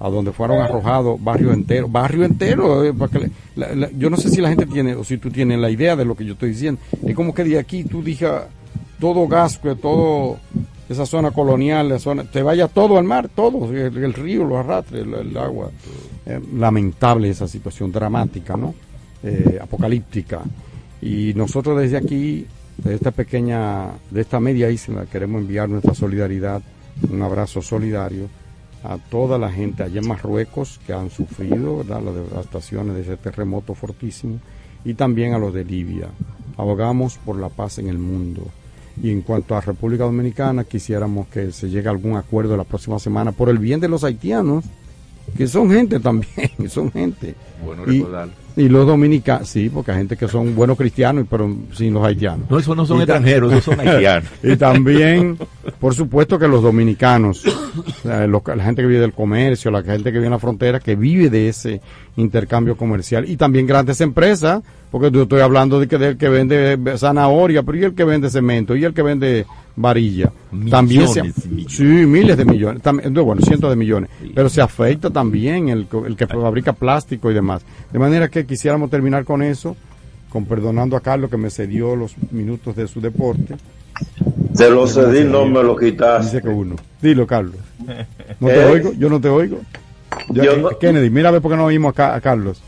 [0.00, 2.92] a donde fueron arrojados barrio entero, barrio entero, eh,
[3.96, 6.14] yo no sé si la gente tiene, o si tú tienes la idea de lo
[6.14, 8.44] que yo estoy diciendo, es como que de aquí tú digas
[8.98, 10.38] todo Gascue, todo
[10.88, 15.00] esa zona colonial, la zona, te vaya todo al mar, todo, el, río lo arrastre,
[15.00, 15.70] el, el agua.
[16.26, 18.74] Eh, lamentable esa situación, dramática, ¿no?
[19.22, 20.40] Eh, apocalíptica.
[21.02, 22.46] Y nosotros desde aquí,
[22.78, 26.62] de esta pequeña, de esta media isla, queremos enviar nuestra solidaridad,
[27.10, 28.28] un abrazo solidario
[28.84, 33.74] a toda la gente allá en Marruecos que han sufrido las devastaciones de ese terremoto
[33.74, 34.38] fortísimo
[34.84, 36.08] y también a los de Libia.
[36.58, 38.46] Abogamos por la paz en el mundo.
[39.02, 42.98] Y en cuanto a República Dominicana, quisiéramos que se llegue a algún acuerdo la próxima
[42.98, 44.64] semana por el bien de los haitianos,
[45.36, 47.34] que son gente también, son gente.
[47.64, 48.28] Bueno y, recordar.
[48.56, 52.48] y los dominicanos, sí, porque hay gente que son buenos cristianos, pero sin los haitianos.
[52.50, 54.28] No, esos no son Y extranjeros, esos son haitianos.
[54.42, 55.36] y también,
[55.80, 57.42] por supuesto que los dominicanos,
[58.04, 60.80] la, los- la gente que vive del comercio, la gente que vive en la frontera,
[60.80, 61.80] que vive de ese
[62.16, 63.28] intercambio comercial.
[63.28, 67.78] Y también grandes empresas, porque yo estoy hablando de que del que vende zanahoria, pero
[67.78, 69.46] y el que vende cemento, y el que vende
[69.76, 70.30] varilla.
[70.70, 71.72] también se, Millones millones.
[71.72, 75.88] Sí, miles de millones, también, no, bueno, cientos de millones, pero se afecta también el,
[76.06, 77.53] el que fabrica plástico y demás.
[77.92, 79.76] De manera que quisiéramos terminar con eso,
[80.30, 83.54] con perdonando a Carlos que me cedió los minutos de su deporte.
[84.56, 86.24] Te lo cedí, no me lo quitaste.
[86.26, 86.76] Dice que uno.
[87.00, 87.56] Dilo, Carlos.
[88.40, 88.64] ¿No te ¿Eh?
[88.70, 88.92] oigo?
[88.94, 89.58] Yo no te oigo.
[90.30, 92.62] Yo- Yo no- Kennedy, mira a ver por qué no oímos a, Ca- a Carlos.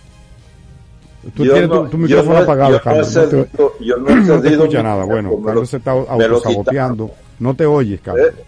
[1.35, 3.13] Tú tienes no- tu, micrófono no apagado, yo no he Carlos.
[3.15, 5.05] Te, cedido- yo no he no te cedido escucha nada.
[5.05, 7.11] Bueno, lo- Carlos se está autosaboteando.
[7.41, 8.29] No te oyes, Carlos.
[8.29, 8.45] Eh,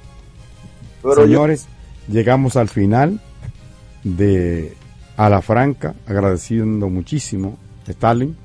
[1.03, 1.67] yo- Señores,
[2.09, 3.21] llegamos al final
[4.05, 4.75] de
[5.19, 7.59] A la Franca, agradeciendo muchísimo
[7.89, 8.37] a Stalin.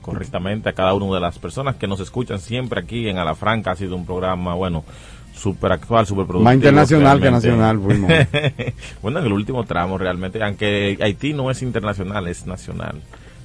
[0.00, 3.72] correctamente a cada una de las personas que nos escuchan siempre aquí en Alafranca.
[3.72, 4.84] Ha sido un programa, bueno,
[5.34, 6.44] súper actual, súper productivo.
[6.44, 8.12] Más internacional que nacional fuimos.
[9.02, 13.00] bueno, en el último tramo realmente, aunque Haití no es internacional, es nacional.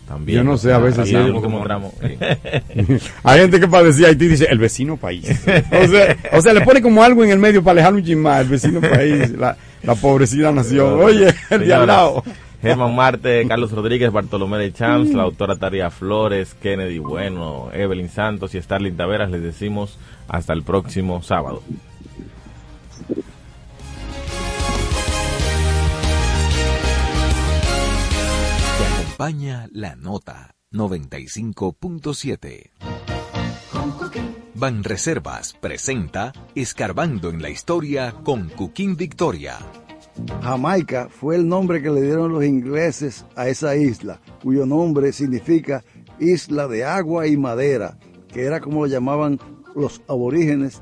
[0.08, 0.38] También.
[0.38, 1.16] Yo no sé, a veces sí.
[3.24, 5.28] Hay gente que para decir Haití dice el vecino país.
[5.28, 8.44] O sea, o sea, le pone como algo en el medio para alejar un chismar,
[8.44, 10.94] el vecino país, la, la pobrecida nación.
[11.02, 12.24] Oye, el de al lado.
[12.62, 18.56] Germán Marte, Carlos Rodríguez, Bartolomé de Champs, la autora Taria Flores, Kennedy Bueno, Evelyn Santos
[18.56, 21.62] y Starling Taveras, les decimos hasta el próximo sábado.
[28.78, 32.72] Te acompaña la nota 95.7.
[34.58, 39.58] Banreservas presenta Escarbando en la Historia con Cuquín Victoria.
[40.42, 45.84] Jamaica fue el nombre que le dieron los ingleses a esa isla, cuyo nombre significa
[46.20, 47.98] isla de agua y madera,
[48.28, 49.40] que era como lo llamaban
[49.76, 50.82] los aborígenes